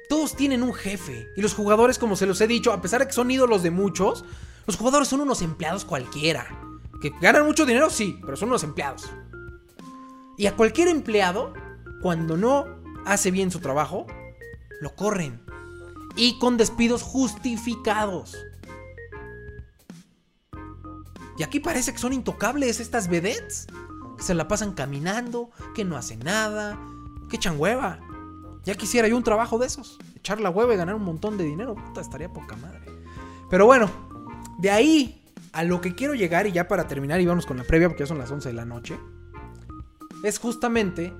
Todos 0.10 0.36
tienen 0.36 0.64
un 0.64 0.74
jefe. 0.74 1.30
Y 1.36 1.42
los 1.42 1.54
jugadores, 1.54 2.00
como 2.00 2.16
se 2.16 2.26
los 2.26 2.42
he 2.42 2.48
dicho, 2.48 2.72
a 2.72 2.82
pesar 2.82 3.02
de 3.02 3.08
que 3.08 3.14
son 3.14 3.32
ídolos 3.32 3.64
de 3.64 3.72
muchos, 3.72 4.26
los 4.66 4.78
jugadores 4.78 5.08
son 5.08 5.22
unos 5.22 5.42
empleados 5.42 5.86
cualquiera. 5.86 6.48
Que 7.02 7.12
ganan 7.22 7.46
mucho 7.46 7.66
dinero, 7.66 7.90
sí, 7.90 8.20
pero 8.22 8.36
son 8.38 8.50
unos 8.50 8.64
empleados. 8.64 9.10
Y 10.38 10.48
a 10.48 10.56
cualquier 10.56 10.88
empleado 10.88 11.54
cuando 12.06 12.38
no 12.38 12.68
hace 13.08 13.32
bien 13.32 13.49
su 13.49 13.62
trabajo, 13.62 14.06
lo 14.80 14.95
corren. 14.95 15.41
Y 16.16 16.38
con 16.38 16.56
despidos 16.56 17.01
justificados. 17.01 18.38
Y 21.36 21.41
aquí 21.41 21.60
parece 21.60 21.93
que 21.93 21.97
son 21.97 22.14
intocables 22.14 22.80
estas 22.80 23.08
vedettes. 23.08 23.66
Que 24.20 24.24
se 24.24 24.36
la 24.36 24.47
pasan 24.47 24.74
caminando, 24.74 25.49
que 25.74 25.84
no 25.84 25.97
hacen 25.97 26.20
nada, 26.20 26.80
que 27.28 27.38
echan 27.38 27.60
hueva. 27.60 27.99
Ya 28.66 28.76
quisiera 28.76 29.08
yo 29.08 29.18
un 29.18 29.24
trabajo 29.24 29.58
de 29.58 29.66
esos. 29.66 29.97
Echar 30.16 30.39
la 30.39 30.51
hueva 30.51 30.76
y 30.76 30.78
ganar 30.78 30.93
un 30.93 31.06
montón 31.06 31.39
de 31.39 31.43
dinero. 31.43 31.74
Puta, 31.74 32.01
estaría 32.01 32.32
poca 32.32 32.56
madre. 32.56 32.86
Pero 33.49 33.66
bueno, 33.66 33.89
de 34.60 34.70
ahí 34.70 35.24
a 35.53 35.64
lo 35.64 35.82
que 35.82 35.95
quiero 35.95 36.14
llegar, 36.14 36.45
y 36.45 36.51
ya 36.51 36.68
para 36.68 36.88
terminar, 36.88 37.20
y 37.20 37.26
vamos 37.26 37.47
con 37.47 37.58
la 37.58 37.64
previa 37.64 37.89
porque 37.89 38.03
ya 38.03 38.08
son 38.08 38.20
las 38.20 38.30
11 38.30 38.49
de 38.49 38.53
la 38.53 38.66
noche, 38.66 38.95
es 40.24 40.38
justamente 40.38 41.12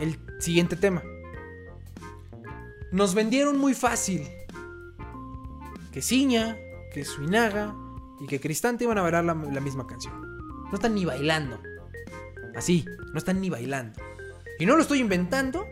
el 0.00 0.18
siguiente 0.38 0.76
tema. 0.76 1.02
Nos 2.90 3.14
vendieron 3.14 3.58
muy 3.58 3.74
fácil 3.74 4.28
que 5.92 6.02
Ciña, 6.02 6.56
que 6.92 7.04
Suinaga 7.04 7.74
y 8.20 8.26
que 8.26 8.40
Cristante 8.40 8.84
iban 8.84 8.98
a 8.98 9.02
bailar 9.02 9.24
la, 9.24 9.34
la 9.34 9.60
misma 9.60 9.86
canción. 9.86 10.14
No 10.64 10.74
están 10.74 10.94
ni 10.94 11.04
bailando. 11.04 11.60
Así, 12.54 12.84
no 13.12 13.18
están 13.18 13.40
ni 13.40 13.50
bailando. 13.50 14.00
Y 14.58 14.66
no 14.66 14.76
lo 14.76 14.82
estoy 14.82 15.00
inventando. 15.00 15.66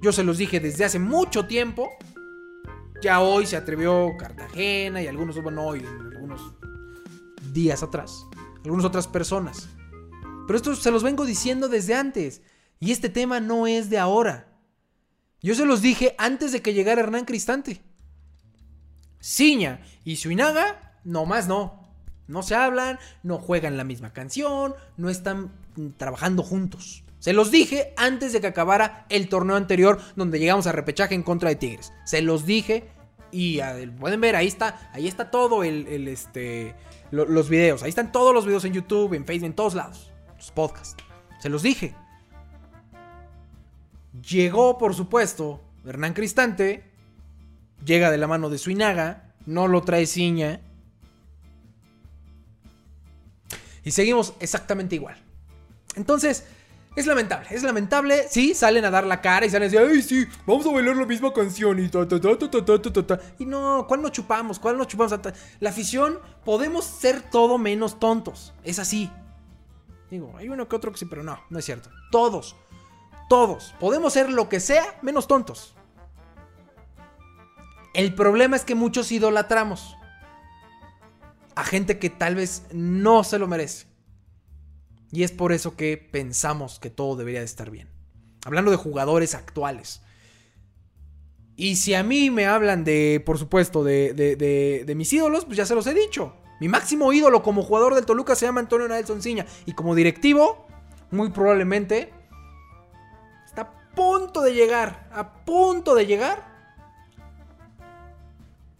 Yo 0.00 0.12
se 0.12 0.24
los 0.24 0.38
dije 0.38 0.60
desde 0.60 0.84
hace 0.84 0.98
mucho 0.98 1.46
tiempo. 1.46 1.90
Ya 3.02 3.20
hoy 3.20 3.46
se 3.46 3.56
atrevió 3.56 4.16
Cartagena 4.18 5.02
y 5.02 5.06
algunos, 5.06 5.40
bueno, 5.42 5.64
hoy, 5.64 5.84
algunos 6.14 6.54
días 7.52 7.82
atrás. 7.82 8.26
Algunas 8.64 8.86
otras 8.86 9.08
personas. 9.08 9.68
Pero 10.46 10.56
esto 10.56 10.74
se 10.74 10.90
los 10.90 11.02
vengo 11.02 11.24
diciendo 11.24 11.68
desde 11.68 11.94
antes. 11.94 12.42
Y 12.80 12.92
este 12.92 13.08
tema 13.08 13.40
no 13.40 13.66
es 13.66 13.90
de 13.90 13.98
ahora. 13.98 14.48
Yo 15.40 15.54
se 15.54 15.66
los 15.66 15.82
dije 15.82 16.14
antes 16.18 16.52
de 16.52 16.62
que 16.62 16.74
llegara 16.74 17.02
Hernán 17.02 17.24
Cristante. 17.24 17.82
Ciña 19.20 19.80
y 20.04 20.16
Suinaga, 20.16 21.00
más 21.04 21.48
no. 21.48 21.84
No 22.26 22.42
se 22.42 22.54
hablan, 22.54 22.98
no 23.22 23.38
juegan 23.38 23.76
la 23.76 23.84
misma 23.84 24.12
canción, 24.12 24.74
no 24.96 25.10
están 25.10 25.52
trabajando 25.98 26.42
juntos. 26.42 27.04
Se 27.18 27.32
los 27.32 27.50
dije 27.50 27.92
antes 27.96 28.32
de 28.32 28.40
que 28.40 28.46
acabara 28.46 29.06
el 29.08 29.28
torneo 29.28 29.56
anterior 29.56 30.00
donde 30.16 30.38
llegamos 30.38 30.66
a 30.66 30.72
repechaje 30.72 31.14
en 31.14 31.22
contra 31.22 31.48
de 31.48 31.56
Tigres. 31.56 31.92
Se 32.04 32.22
los 32.22 32.46
dije 32.46 32.88
y 33.30 33.60
pueden 33.98 34.20
ver, 34.20 34.36
ahí 34.36 34.46
está, 34.46 34.90
ahí 34.92 35.08
está 35.08 35.30
todo 35.30 35.64
el, 35.64 36.06
este, 36.08 36.74
los 37.10 37.48
videos. 37.48 37.82
Ahí 37.82 37.88
están 37.88 38.12
todos 38.12 38.32
los 38.32 38.46
videos 38.46 38.64
en 38.64 38.72
YouTube, 38.72 39.14
en 39.14 39.24
Facebook, 39.24 39.46
en 39.46 39.54
todos 39.54 39.74
lados. 39.74 40.12
Los 40.36 40.50
podcasts. 40.50 41.02
Se 41.40 41.48
los 41.48 41.62
dije. 41.62 41.94
Llegó, 44.22 44.78
por 44.78 44.94
supuesto, 44.94 45.60
Hernán 45.84 46.14
Cristante. 46.14 46.84
Llega 47.84 48.10
de 48.10 48.18
la 48.18 48.26
mano 48.26 48.50
de 48.50 48.58
Suinaga. 48.58 49.34
No 49.46 49.66
lo 49.68 49.82
trae 49.82 50.06
Ciña. 50.06 50.60
Y 53.82 53.90
seguimos 53.90 54.34
exactamente 54.40 54.94
igual. 54.94 55.16
Entonces, 55.96 56.44
es 56.96 57.06
lamentable, 57.06 57.48
es 57.50 57.62
lamentable. 57.62 58.26
Sí, 58.30 58.54
salen 58.54 58.84
a 58.84 58.90
dar 58.90 59.04
la 59.04 59.20
cara 59.20 59.44
y 59.44 59.50
salen 59.50 59.68
a 59.68 59.70
decir, 59.70 59.88
ay, 59.88 60.00
sí, 60.00 60.26
vamos 60.46 60.64
a 60.66 60.70
bailar 60.70 60.96
la 60.96 61.06
misma 61.06 61.32
canción 61.32 61.78
y 61.80 61.88
ta, 61.88 62.06
ta, 62.06 62.20
ta, 62.20 62.38
ta, 62.38 62.64
ta, 62.80 63.06
ta, 63.06 63.20
Y 63.38 63.44
no, 63.44 63.84
¿cuál 63.88 64.00
nos 64.00 64.12
chupamos? 64.12 64.58
¿Cuál 64.58 64.78
nos 64.78 64.86
chupamos? 64.86 65.18
La 65.60 65.70
afición, 65.70 66.20
podemos 66.44 66.84
ser 66.84 67.20
todo 67.20 67.58
menos 67.58 67.98
tontos. 67.98 68.54
Es 68.62 68.78
así. 68.78 69.10
Digo, 70.10 70.32
hay 70.36 70.48
uno 70.48 70.68
que 70.68 70.76
otro 70.76 70.92
que 70.92 70.98
sí, 70.98 71.06
pero 71.06 71.22
no, 71.22 71.40
no 71.50 71.58
es 71.58 71.64
cierto. 71.64 71.90
Todos 72.12 72.54
todos. 73.28 73.74
Podemos 73.80 74.12
ser 74.12 74.30
lo 74.30 74.48
que 74.48 74.60
sea 74.60 74.98
menos 75.02 75.26
tontos. 75.26 75.74
El 77.94 78.14
problema 78.14 78.56
es 78.56 78.64
que 78.64 78.74
muchos 78.74 79.12
idolatramos 79.12 79.96
a 81.54 81.64
gente 81.64 81.98
que 81.98 82.10
tal 82.10 82.34
vez 82.34 82.64
no 82.72 83.24
se 83.24 83.38
lo 83.38 83.46
merece. 83.46 83.86
Y 85.12 85.22
es 85.22 85.30
por 85.30 85.52
eso 85.52 85.76
que 85.76 85.96
pensamos 85.96 86.80
que 86.80 86.90
todo 86.90 87.16
debería 87.16 87.38
de 87.38 87.46
estar 87.46 87.70
bien. 87.70 87.88
Hablando 88.44 88.72
de 88.72 88.76
jugadores 88.76 89.34
actuales. 89.34 90.02
Y 91.56 91.76
si 91.76 91.94
a 91.94 92.02
mí 92.02 92.30
me 92.30 92.46
hablan 92.46 92.82
de, 92.82 93.22
por 93.24 93.38
supuesto, 93.38 93.84
de, 93.84 94.12
de, 94.12 94.94
mis 94.96 95.12
ídolos, 95.12 95.44
pues 95.44 95.56
ya 95.56 95.66
se 95.66 95.76
los 95.76 95.86
he 95.86 95.94
dicho. 95.94 96.34
Mi 96.60 96.68
máximo 96.68 97.12
ídolo 97.12 97.42
como 97.42 97.62
jugador 97.62 97.94
del 97.94 98.06
Toluca 98.06 98.34
se 98.34 98.46
llama 98.46 98.60
Antonio 98.60 98.88
Nelson 98.88 99.22
Ciña. 99.22 99.46
Y 99.66 99.72
como 99.72 99.94
directivo, 99.94 100.66
muy 101.12 101.30
probablemente 101.30 102.12
punto 103.94 104.42
de 104.42 104.54
llegar, 104.54 105.08
a 105.12 105.44
punto 105.44 105.94
de 105.94 106.06
llegar 106.06 106.54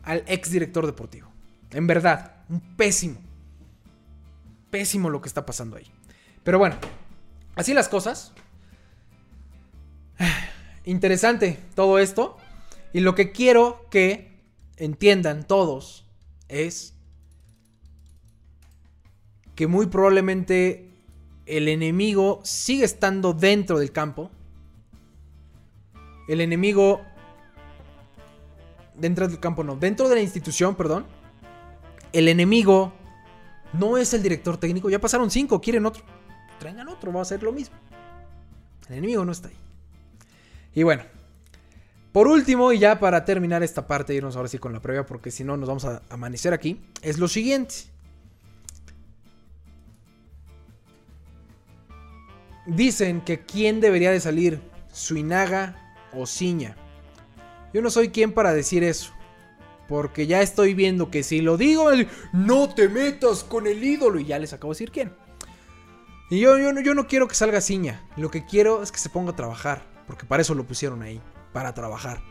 al 0.03 0.23
ex 0.27 0.51
director 0.51 0.87
deportivo. 0.87 1.29
En 1.71 1.87
verdad, 1.87 2.45
un 2.49 2.61
pésimo. 2.77 3.19
Pésimo 4.71 5.11
lo 5.11 5.21
que 5.21 5.29
está 5.29 5.45
pasando 5.47 5.77
ahí. 5.77 5.91
Pero 6.43 6.59
bueno, 6.59 6.77
así 7.57 7.75
las 7.75 7.89
cosas. 7.89 8.33
interesante 10.85 11.59
todo 11.75 11.99
esto. 11.99 12.37
Y 12.93 13.01
lo 13.01 13.15
que 13.15 13.33
quiero 13.33 13.87
que 13.91 14.41
entiendan 14.77 15.47
todos 15.47 16.07
es 16.49 16.95
que 19.55 19.67
muy 19.67 19.87
probablemente 19.87 20.91
el 21.47 21.69
enemigo 21.69 22.41
sigue 22.45 22.85
estando 22.85 23.33
dentro 23.33 23.79
del 23.79 23.93
campo. 23.93 24.31
El 26.29 26.41
enemigo... 26.41 27.03
Dentro 28.95 29.27
del 29.27 29.41
campo, 29.41 29.64
no. 29.64 29.77
Dentro 29.77 30.09
de 30.09 30.14
la 30.14 30.20
institución, 30.20 30.77
perdón. 30.77 31.07
El 32.12 32.29
enemigo 32.29 32.93
no 33.72 33.97
es 33.99 34.14
el 34.14 34.22
director 34.22 34.57
técnico. 34.57 34.89
Ya 34.89 35.01
pasaron 35.01 35.31
cinco, 35.31 35.61
quieren 35.61 35.85
otro. 35.85 36.05
Traigan 36.61 36.89
otro, 36.89 37.12
va 37.12 37.22
a 37.22 37.25
ser 37.25 37.43
lo 37.43 37.53
mismo. 37.53 37.77
El 38.89 38.99
enemigo 38.99 39.25
no 39.25 39.33
está 39.33 39.49
ahí. 39.49 39.57
Y 40.75 40.83
bueno. 40.83 41.03
Por 42.12 42.29
último, 42.29 42.72
y 42.72 42.79
ya 42.79 43.01
para 43.01 43.25
terminar 43.25 43.64
esta 43.64 43.89
parte, 43.89 44.14
irnos 44.14 44.37
ahora 44.37 44.49
sí 44.49 44.59
con 44.59 44.72
la 44.72 44.81
previa, 44.81 45.05
porque 45.05 45.33
si 45.33 45.43
no 45.43 45.57
nos 45.57 45.68
vamos 45.68 45.85
a 45.85 46.01
amanecer 46.11 46.53
aquí, 46.53 46.81
es 47.03 47.18
lo 47.18 47.27
siguiente. 47.27 47.75
Dicen 52.66 53.20
que 53.20 53.41
quién 53.41 53.81
debería 53.81 54.12
de 54.12 54.20
salir, 54.20 54.61
Suinaga 54.93 55.84
o 56.17 56.27
Ciña. 56.27 56.77
Yo 57.73 57.83
no 57.83 57.91
soy 57.91 58.11
quien 58.11 58.33
para 58.33 58.53
decir 58.53 58.85
eso. 58.85 59.12
Porque 59.89 60.27
ya 60.27 60.41
estoy 60.41 60.75
viendo 60.75 61.11
que 61.11 61.23
si 61.23 61.41
lo 61.41 61.57
digo, 61.57 61.91
no 62.33 62.73
te 62.73 62.89
metas 62.89 63.45
con 63.45 63.67
el 63.67 63.83
ídolo. 63.83 64.19
Y 64.21 64.27
ya 64.27 64.39
les 64.39 64.53
acabo 64.53 64.73
de 64.73 64.77
decir 64.77 64.91
quién. 64.91 65.12
Y 66.31 66.41
yo, 66.41 66.59
yo, 66.59 66.73
yo 66.81 66.95
no 66.95 67.07
quiero 67.07 67.29
que 67.29 67.35
salga 67.35 67.61
Ciña. 67.61 68.09
Lo 68.17 68.31
que 68.31 68.47
quiero 68.47 68.83
es 68.83 68.93
que 68.93 68.99
se 68.99 69.11
ponga 69.11 69.33
a 69.33 69.37
trabajar. 69.37 69.83
Porque 70.07 70.25
para 70.25 70.43
eso 70.43 70.55
lo 70.55 70.65
pusieron 70.65 71.03
ahí. 71.03 71.21
Para 71.53 71.75
trabajar. 71.75 72.23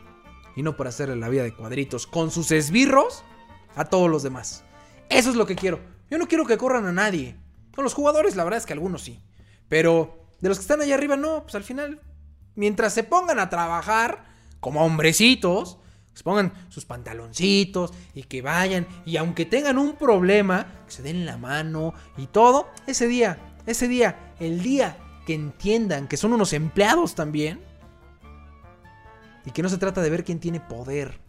Y 0.56 0.64
no 0.64 0.78
para 0.78 0.90
hacerle 0.90 1.16
la 1.16 1.30
vida 1.30 1.44
de 1.44 1.54
cuadritos 1.54 2.08
con 2.08 2.32
sus 2.32 2.52
esbirros 2.52 3.24
a 3.76 3.86
todos 3.86 4.10
los 4.10 4.24
demás. 4.24 4.64
Eso 5.10 5.30
es 5.30 5.36
lo 5.36 5.46
que 5.46 5.56
quiero. 5.56 5.80
Yo 6.10 6.18
no 6.18 6.28
quiero 6.28 6.46
que 6.46 6.58
corran 6.58 6.86
a 6.86 6.92
nadie. 6.92 7.36
Con 7.76 7.84
los 7.84 7.94
jugadores, 7.94 8.36
la 8.36 8.44
verdad 8.44 8.60
es 8.60 8.66
que 8.66 8.74
algunos 8.74 9.02
sí. 9.02 9.20
Pero 9.68 10.28
de 10.42 10.50
los 10.50 10.58
que 10.58 10.62
están 10.62 10.82
allá 10.82 10.96
arriba, 10.96 11.16
no, 11.16 11.44
pues 11.44 11.56
al 11.56 11.64
final, 11.64 12.02
mientras 12.56 12.94
se 12.94 13.04
pongan 13.04 13.40
a 13.40 13.50
trabajar 13.50 14.26
como 14.60 14.86
hombrecitos, 14.86 15.78
se 16.14 16.24
pongan 16.24 16.54
sus 16.70 16.86
pantaloncitos 16.86 17.94
y 18.14 18.24
que 18.24 18.42
vayan, 18.42 18.88
y 19.06 19.18
aunque 19.18 19.46
tengan 19.46 19.78
un 19.78 19.96
problema, 19.96 20.68
que 20.86 20.92
se 20.92 21.02
den 21.02 21.26
la 21.26 21.38
mano 21.38 21.94
y 22.18 22.28
todo, 22.28 22.70
ese 22.88 23.08
día, 23.08 23.38
ese 23.66 23.88
día, 23.88 24.34
el 24.40 24.62
día 24.62 24.98
que 25.26 25.34
entiendan 25.34 26.08
que 26.08 26.18
son 26.18 26.34
unos 26.34 26.54
empleados 26.54 27.16
también, 27.16 27.62
y 29.46 29.52
que 29.52 29.62
no 29.62 29.70
se 29.70 29.78
trata 29.78 30.02
de 30.02 30.10
ver 30.10 30.24
quién 30.24 30.40
tiene 30.40 30.60
poder. 30.60 31.20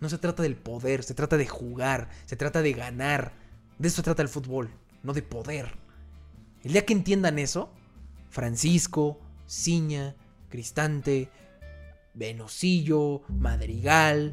No 0.00 0.08
se 0.08 0.18
trata 0.18 0.42
del 0.42 0.56
poder, 0.56 1.02
se 1.02 1.14
trata 1.14 1.36
de 1.36 1.46
jugar, 1.46 2.08
se 2.26 2.36
trata 2.36 2.62
de 2.62 2.72
ganar. 2.72 3.32
De 3.78 3.88
eso 3.88 3.96
se 3.96 4.02
trata 4.02 4.22
el 4.22 4.28
fútbol, 4.28 4.70
no 5.02 5.12
de 5.12 5.22
poder. 5.22 5.74
El 6.62 6.72
día 6.72 6.84
que 6.84 6.92
entiendan 6.92 7.38
eso, 7.38 7.72
Francisco, 8.28 9.20
Ciña, 9.50 10.14
Cristante, 10.48 11.28
Venosillo, 12.14 13.22
Madrigal, 13.28 14.32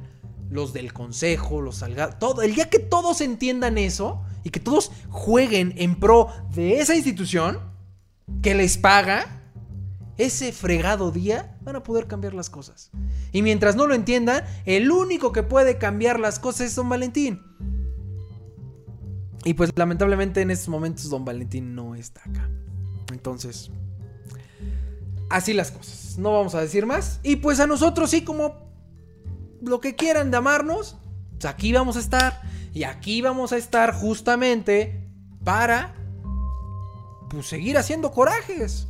los 0.50 0.74
del 0.74 0.94
Consejo, 0.94 1.62
los 1.62 1.78
Salgados, 1.78 2.20
todo, 2.20 2.44
el 2.44 2.54
día 2.54 2.70
que 2.70 2.80
todos 2.80 3.22
entiendan 3.22 3.78
eso 3.78 4.22
y 4.44 4.52
que 4.52 4.60
todos 4.60 4.92
jueguen 5.10 5.74
en 5.78 6.00
pro 6.00 6.30
de 6.54 6.80
esa 6.80 6.96
institución 6.96 7.60
que 8.44 8.54
les 8.54 8.78
paga, 8.78 9.42
ese 10.18 10.52
fregado 10.52 11.12
día 11.12 11.58
van 11.62 11.76
a 11.76 11.84
poder 11.84 12.08
cambiar 12.08 12.34
las 12.34 12.50
cosas. 12.50 12.92
Y 13.32 13.42
mientras 13.42 13.76
no 13.76 13.88
lo 13.88 13.96
entiendan, 13.96 14.44
el 14.66 14.92
único 14.92 15.32
que 15.32 15.44
puede 15.44 15.78
cambiar 15.78 16.20
las 16.20 16.40
cosas 16.40 16.68
es 16.68 16.76
Don 16.76 16.90
Valentín. 16.90 17.42
Y 19.44 19.54
pues 19.56 19.72
lamentablemente 19.76 20.42
en 20.42 20.52
estos 20.52 20.70
momentos 20.70 21.10
Don 21.10 21.26
Valentín 21.26 21.74
no 21.74 21.96
está 21.96 22.22
acá. 22.22 22.50
Entonces, 23.12 23.72
así 25.30 25.54
las 25.54 25.72
cosas. 25.72 26.18
No 26.18 26.34
vamos 26.34 26.56
a 26.56 26.62
decir 26.62 26.86
más. 26.86 27.20
Y 27.24 27.38
pues 27.38 27.60
a 27.60 27.68
nosotros 27.68 28.10
sí, 28.10 28.24
como 28.24 28.56
lo 29.62 29.80
que 29.80 29.96
quieran 29.96 30.32
de 30.32 30.38
amarnos, 30.38 30.98
pues 31.32 31.46
aquí 31.46 31.72
vamos 31.74 31.98
a 31.98 32.00
estar. 32.00 32.42
Y 32.74 32.84
aquí 32.84 33.22
vamos 33.22 33.54
a 33.54 33.58
estar 33.58 33.94
justamente 33.94 35.10
para 35.44 35.94
pues 37.30 37.48
seguir 37.48 37.78
haciendo 37.78 38.12
corajes. 38.12 38.88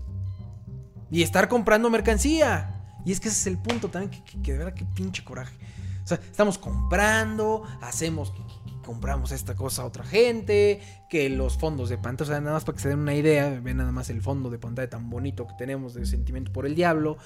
Y 1.10 1.24
estar 1.24 1.48
comprando 1.48 1.90
mercancía. 1.90 2.74
Y 3.06 3.12
es 3.12 3.20
que 3.20 3.30
ese 3.30 3.40
es 3.40 3.48
el 3.48 3.58
punto 3.58 3.90
también, 3.90 4.12
que, 4.12 4.42
que 4.42 4.52
de 4.52 4.58
verdad 4.58 4.74
que 4.74 4.86
pinche 4.86 5.24
coraje. 5.24 5.56
O 6.04 6.08
sea, 6.08 6.20
estamos 6.30 6.58
comprando, 6.58 7.64
hacemos 7.82 8.34
compramos 8.88 9.34
esta 9.34 9.54
cosa 9.54 9.82
a 9.82 9.86
otra 9.86 10.06
gente, 10.06 10.80
que 11.10 11.30
los 11.30 11.58
fondos 11.58 11.90
de 11.90 11.98
pantalla, 11.98 12.32
o 12.32 12.34
sea, 12.34 12.40
nada 12.40 12.54
más 12.54 12.64
para 12.64 12.78
que 12.78 12.84
se 12.84 12.88
den 12.88 13.00
una 13.00 13.14
idea, 13.14 13.60
ven 13.62 13.76
nada 13.76 13.92
más 13.92 14.10
el 14.10 14.22
fondo 14.22 14.50
de 14.50 14.58
pantalla 14.58 14.90
tan 14.90 15.10
bonito 15.10 15.46
que 15.46 15.56
tenemos 15.58 15.94
de 15.94 16.06
sentimiento 16.06 16.54
por 16.54 16.66
el 16.66 16.74
diablo. 16.74 17.18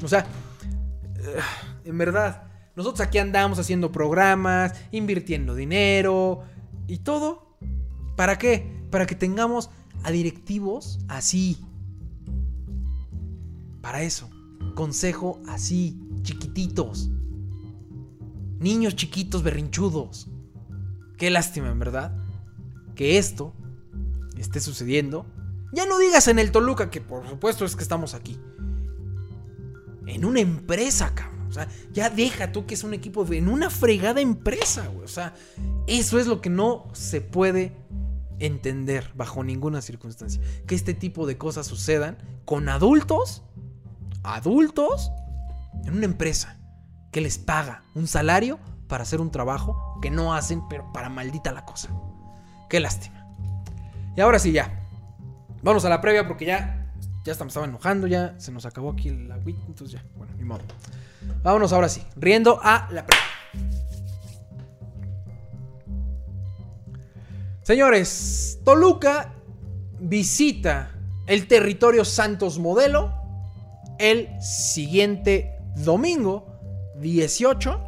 O 0.00 0.06
sea, 0.06 0.20
eh, 0.20 1.40
en 1.84 1.98
verdad, 1.98 2.44
nosotros 2.76 3.04
aquí 3.04 3.18
andamos 3.18 3.58
haciendo 3.58 3.90
programas, 3.90 4.74
invirtiendo 4.92 5.56
dinero 5.56 6.44
y 6.86 6.98
todo. 6.98 7.56
¿Para 8.14 8.38
qué? 8.38 8.86
Para 8.92 9.04
que 9.04 9.16
tengamos 9.16 9.70
a 10.04 10.12
directivos 10.12 11.00
así. 11.08 11.58
Para 13.80 14.04
eso. 14.04 14.30
Consejo 14.76 15.40
así, 15.48 16.00
chiquititos. 16.22 17.10
Niños 18.60 18.94
chiquitos 18.94 19.42
berrinchudos. 19.42 20.28
Qué 21.18 21.30
lástima, 21.30 21.68
en 21.70 21.78
verdad, 21.78 22.16
que 22.94 23.18
esto 23.18 23.52
esté 24.38 24.60
sucediendo. 24.60 25.26
Ya 25.72 25.84
no 25.84 25.98
digas 25.98 26.28
en 26.28 26.38
el 26.38 26.52
Toluca, 26.52 26.90
que 26.90 27.00
por 27.00 27.28
supuesto 27.28 27.64
es 27.64 27.76
que 27.76 27.82
estamos 27.82 28.14
aquí. 28.14 28.40
En 30.06 30.24
una 30.24 30.40
empresa, 30.40 31.14
cabrón. 31.14 31.48
O 31.48 31.52
sea, 31.52 31.68
ya 31.92 32.10
deja 32.10 32.52
tú 32.52 32.66
que 32.66 32.74
es 32.74 32.84
un 32.84 32.94
equipo 32.94 33.26
en 33.32 33.48
una 33.48 33.70
fregada 33.70 34.20
empresa, 34.20 34.86
güey. 34.86 35.04
O 35.04 35.08
sea, 35.08 35.34
eso 35.86 36.18
es 36.18 36.26
lo 36.26 36.40
que 36.40 36.50
no 36.50 36.88
se 36.92 37.20
puede 37.20 37.74
entender 38.38 39.10
bajo 39.16 39.42
ninguna 39.42 39.82
circunstancia. 39.82 40.40
Que 40.66 40.74
este 40.74 40.94
tipo 40.94 41.26
de 41.26 41.38
cosas 41.38 41.66
sucedan 41.66 42.18
con 42.44 42.68
adultos, 42.68 43.42
adultos, 44.22 45.10
en 45.84 45.96
una 45.96 46.04
empresa 46.04 46.58
que 47.10 47.20
les 47.20 47.38
paga 47.38 47.84
un 47.94 48.06
salario 48.06 48.58
para 48.88 49.02
hacer 49.02 49.20
un 49.20 49.30
trabajo 49.30 49.98
que 50.02 50.10
no 50.10 50.34
hacen, 50.34 50.66
pero 50.68 50.92
para 50.92 51.08
maldita 51.08 51.52
la 51.52 51.64
cosa. 51.64 51.88
Qué 52.68 52.80
lástima. 52.80 53.26
Y 54.16 54.20
ahora 54.20 54.38
sí, 54.38 54.52
ya. 54.52 54.86
Vamos 55.62 55.84
a 55.84 55.88
la 55.88 56.00
previa 56.00 56.26
porque 56.26 56.44
ya, 56.44 56.90
ya 57.24 57.34
me 57.34 57.46
estaba 57.46 57.66
enojando, 57.66 58.06
ya 58.06 58.34
se 58.38 58.50
nos 58.52 58.64
acabó 58.66 58.90
aquí 58.90 59.10
la 59.10 59.36
WIT, 59.38 59.58
entonces 59.66 60.00
ya, 60.00 60.04
bueno, 60.16 60.32
ni 60.36 60.44
modo. 60.44 60.62
Vámonos 61.42 61.72
ahora 61.72 61.88
sí, 61.88 62.02
riendo 62.16 62.58
a 62.62 62.88
la 62.90 63.04
previa. 63.04 63.24
Señores, 67.62 68.60
Toluca 68.64 69.34
visita 70.00 70.90
el 71.26 71.46
territorio 71.46 72.04
Santos 72.04 72.58
Modelo 72.58 73.12
el 73.98 74.28
siguiente 74.40 75.60
domingo 75.76 76.46
18 77.00 77.87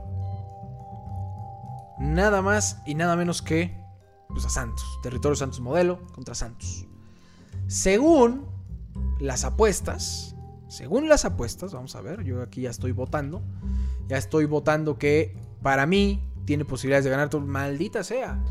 nada 2.01 2.42
más 2.42 2.78
y 2.86 2.94
nada 2.94 3.14
menos 3.14 3.42
que 3.42 3.76
pues, 4.28 4.44
a 4.44 4.51
Santos. 4.51 4.84
Territorio 5.03 5.36
Santos 5.36 5.61
modelo 5.61 6.05
contra 6.12 6.34
Santos. 6.34 6.86
Según 7.68 8.46
las 9.20 9.44
apuestas, 9.44 10.34
según 10.68 11.09
las 11.09 11.24
apuestas, 11.24 11.72
vamos 11.72 11.94
a 11.94 12.01
ver, 12.01 12.24
yo 12.24 12.42
aquí 12.42 12.62
ya 12.62 12.70
estoy 12.70 12.90
votando. 12.92 13.42
Ya 14.09 14.16
estoy 14.16 14.46
votando 14.46 14.98
que 14.98 15.36
para 15.62 15.86
mí 15.86 16.24
tiene 16.46 16.64
posibilidades 16.64 17.05
de 17.05 17.11
ganar 17.11 17.32
maldita 17.40 18.03
sea. 18.03 18.42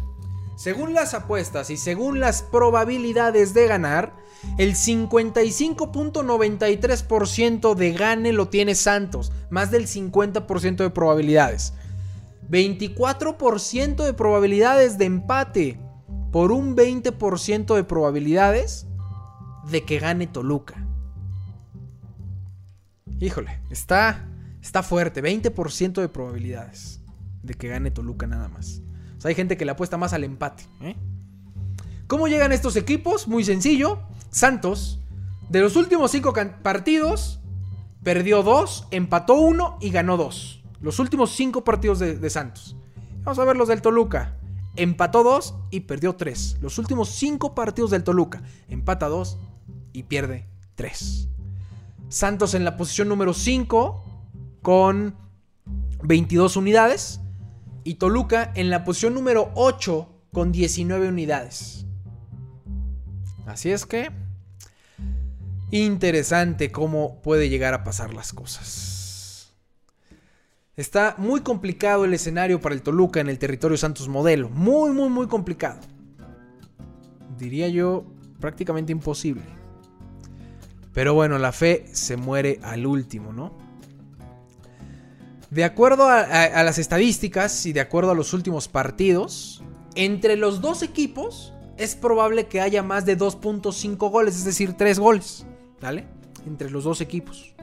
Según 0.55 0.93
las 0.93 1.13
apuestas 1.13 1.69
y 1.69 1.77
según 1.77 2.19
las 2.19 2.43
probabilidades 2.43 3.53
de 3.53 3.67
ganar, 3.67 4.13
el 4.57 4.75
55.93% 4.75 7.75
de 7.75 7.93
gane 7.93 8.33
lo 8.33 8.49
tiene 8.49 8.75
Santos, 8.75 9.31
más 9.49 9.71
del 9.71 9.87
50% 9.87 10.75
de 10.75 10.89
probabilidades. 10.89 11.73
24% 12.49 14.03
de 14.03 14.13
probabilidades 14.13 14.97
de 14.97 15.05
empate 15.05 15.79
por 16.31 16.51
un 16.51 16.75
20% 16.75 17.75
de 17.75 17.83
probabilidades 17.83 18.87
de 19.69 19.83
que 19.83 19.99
gane 19.99 20.27
Toluca. 20.27 20.85
Híjole, 23.19 23.59
está, 23.69 24.27
está 24.61 24.83
fuerte, 24.83 25.21
20% 25.21 26.01
de 26.01 26.09
probabilidades 26.09 27.01
de 27.43 27.53
que 27.53 27.67
gane 27.67 27.91
Toluca 27.91 28.27
nada 28.27 28.47
más. 28.47 28.81
Hay 29.23 29.35
gente 29.35 29.57
que 29.57 29.65
le 29.65 29.71
apuesta 29.71 29.97
más 29.97 30.13
al 30.13 30.23
empate. 30.23 30.63
¿eh? 30.81 30.95
¿Cómo 32.07 32.27
llegan 32.27 32.51
estos 32.51 32.75
equipos? 32.75 33.27
Muy 33.27 33.43
sencillo. 33.43 33.99
Santos, 34.29 34.99
de 35.49 35.59
los 35.59 35.75
últimos 35.75 36.11
5 36.11 36.33
partidos, 36.61 37.41
perdió 38.03 38.43
2, 38.43 38.87
empató 38.91 39.33
1 39.35 39.79
y 39.81 39.89
ganó 39.89 40.15
2. 40.15 40.58
Los 40.81 40.99
últimos 40.99 41.31
5 41.31 41.63
partidos 41.63 41.99
de, 41.99 42.15
de, 42.17 42.29
Santos. 42.29 42.75
Vamos 43.23 43.39
a 43.39 43.45
ver 43.45 43.57
los 43.57 43.67
del 43.67 43.81
Toluca. 43.81 44.37
Empató 44.75 45.23
2 45.23 45.55
y 45.71 45.81
perdió 45.81 46.15
3. 46.15 46.57
Los 46.61 46.77
últimos 46.77 47.09
5 47.09 47.53
partidos 47.53 47.91
del 47.91 48.03
Toluca. 48.03 48.41
Empata 48.69 49.07
2 49.07 49.37
y 49.93 50.03
pierde 50.03 50.47
3. 50.75 51.27
Santos 52.07 52.53
en 52.53 52.63
la 52.63 52.77
posición 52.77 53.09
número 53.09 53.33
5 53.33 54.03
con 54.61 55.15
22 56.03 56.55
unidades. 56.55 57.19
Y 57.83 57.95
Toluca 57.95 58.51
en 58.55 58.69
la 58.69 58.83
posición 58.83 59.13
número 59.13 59.51
8 59.55 60.07
con 60.31 60.51
19 60.51 61.09
unidades. 61.09 61.85
Así 63.45 63.71
es 63.71 63.85
que 63.85 64.11
interesante 65.71 66.71
cómo 66.71 67.21
puede 67.21 67.49
llegar 67.49 67.73
a 67.73 67.83
pasar 67.83 68.13
las 68.13 68.33
cosas. 68.33 68.98
Está 70.79 71.15
muy 71.17 71.41
complicado 71.41 72.05
el 72.05 72.13
escenario 72.13 72.61
para 72.61 72.73
el 72.73 72.81
Toluca 72.81 73.19
en 73.19 73.27
el 73.27 73.37
territorio 73.37 73.75
Santos 73.75 74.07
Modelo. 74.07 74.47
Muy, 74.47 74.91
muy, 74.91 75.09
muy 75.09 75.27
complicado. 75.27 75.81
Diría 77.37 77.67
yo 77.67 78.05
prácticamente 78.39 78.93
imposible. 78.93 79.43
Pero 80.93 81.13
bueno, 81.13 81.37
la 81.37 81.51
fe 81.51 81.83
se 81.91 82.15
muere 82.15 82.61
al 82.63 82.85
último, 82.85 83.33
¿no? 83.33 83.51
De 85.49 85.65
acuerdo 85.65 86.07
a, 86.07 86.63
las 86.63 86.77
estadísticas 86.77 87.65
y 87.65 87.73
de 87.73 87.81
acuerdo 87.81 88.11
a 88.11 88.15
los 88.15 88.31
últimos 88.31 88.69
partidos, 88.69 89.61
entre 89.95 90.37
los 90.37 90.61
dos 90.61 90.81
equipos 90.81 91.51
es 91.75 91.95
probable 91.95 92.47
que 92.47 92.61
haya 92.61 92.83
más 92.83 93.05
de 93.05 93.17
2.5 93.17 93.97
goles, 94.09 94.37
es 94.37 94.45
decir, 94.45 94.75
3 94.77 94.97
goles, 94.97 95.45
¿vale? 95.81 96.05
Entre 96.47 96.69
los 96.69 96.85
dos 96.85 97.01
equipos. 97.01 97.53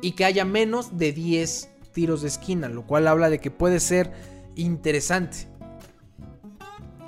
Y 0.00 0.12
que 0.12 0.24
haya 0.24 0.46
menos 0.46 0.96
de 0.96 1.12
10 1.12 1.69
tiros 1.92 2.22
de 2.22 2.28
esquina, 2.28 2.68
lo 2.68 2.86
cual 2.86 3.08
habla 3.08 3.30
de 3.30 3.38
que 3.38 3.50
puede 3.50 3.80
ser 3.80 4.12
interesante. 4.54 5.48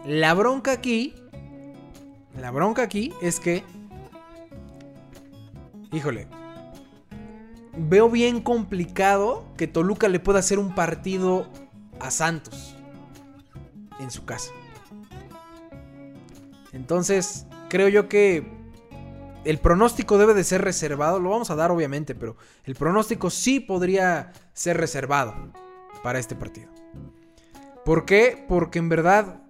La 0.06 0.34
bronca 0.34 0.72
aquí, 0.72 1.14
la 2.38 2.50
bronca 2.50 2.82
aquí 2.82 3.12
es 3.22 3.38
que, 3.38 3.62
híjole, 5.92 6.26
veo 7.76 8.10
bien 8.10 8.40
complicado 8.40 9.44
que 9.56 9.66
Toluca 9.66 10.08
le 10.08 10.20
pueda 10.20 10.40
hacer 10.40 10.58
un 10.58 10.74
partido 10.74 11.46
a 12.00 12.10
Santos 12.10 12.76
en 14.00 14.10
su 14.10 14.24
casa. 14.24 14.50
Entonces, 16.72 17.46
creo 17.68 17.88
yo 17.88 18.08
que 18.08 18.61
el 19.44 19.58
pronóstico 19.58 20.18
debe 20.18 20.34
de 20.34 20.44
ser 20.44 20.62
reservado. 20.62 21.18
Lo 21.18 21.30
vamos 21.30 21.50
a 21.50 21.56
dar 21.56 21.70
obviamente, 21.70 22.14
pero 22.14 22.36
el 22.64 22.74
pronóstico 22.74 23.30
sí 23.30 23.60
podría 23.60 24.32
ser 24.52 24.76
reservado 24.76 25.52
para 26.02 26.18
este 26.18 26.34
partido. 26.34 26.68
¿Por 27.84 28.04
qué? 28.04 28.44
Porque 28.48 28.78
en 28.78 28.88
verdad, 28.88 29.42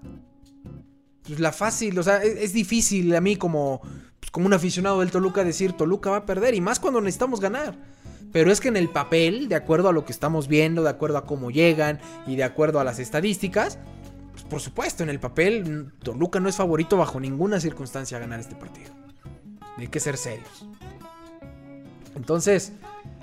pues 1.23 1.39
la 1.39 1.53
fácil, 1.53 1.99
o 1.99 2.03
sea, 2.03 2.23
es, 2.23 2.37
es 2.37 2.53
difícil 2.53 3.15
a 3.15 3.21
mí 3.21 3.37
como, 3.37 3.81
pues 4.21 4.31
como 4.31 4.47
un 4.47 4.55
aficionado 4.55 5.01
del 5.01 5.11
Toluca 5.11 5.45
decir 5.45 5.73
Toluca 5.73 6.11
va 6.11 6.19
a 6.19 6.27
perder 6.27 6.55
y 6.55 6.61
más 6.61 6.81
cuando 6.81 7.01
necesitamos 7.01 7.41
ganar. 7.41 7.77
Pero 8.33 8.51
es 8.51 8.63
que 8.63 8.69
en 8.69 8.79
el 8.79 8.89
papel, 8.89 9.51
de 9.51 9.57
acuerdo 9.57 9.91
a 9.91 9.93
lo 9.93 10.07
que 10.07 10.13
estamos 10.13 10.49
viendo, 10.49 10.83
de 10.83 10.89
acuerdo 10.89 11.19
a 11.19 11.27
cómo 11.27 11.51
llegan 11.51 12.01
y 12.27 12.37
de 12.37 12.45
acuerdo 12.45 12.81
a 12.81 12.85
las 12.85 12.99
estadísticas, 12.99 13.79
pues 14.33 14.45
por 14.45 14.61
supuesto, 14.61 15.03
en 15.03 15.11
el 15.11 15.21
papel, 15.21 15.93
Toluca 16.03 16.41
no 16.41 16.49
es 16.49 16.57
favorito 16.57 16.97
bajo 16.97 17.21
ninguna 17.21 17.61
circunstancia 17.61 18.17
a 18.17 18.21
ganar 18.21 18.41
este 18.41 18.55
partido. 18.55 19.02
Hay 19.77 19.89
que 19.89 20.01
ser 20.01 20.17
serios. 20.17 20.67
Entonces, 22.15 22.73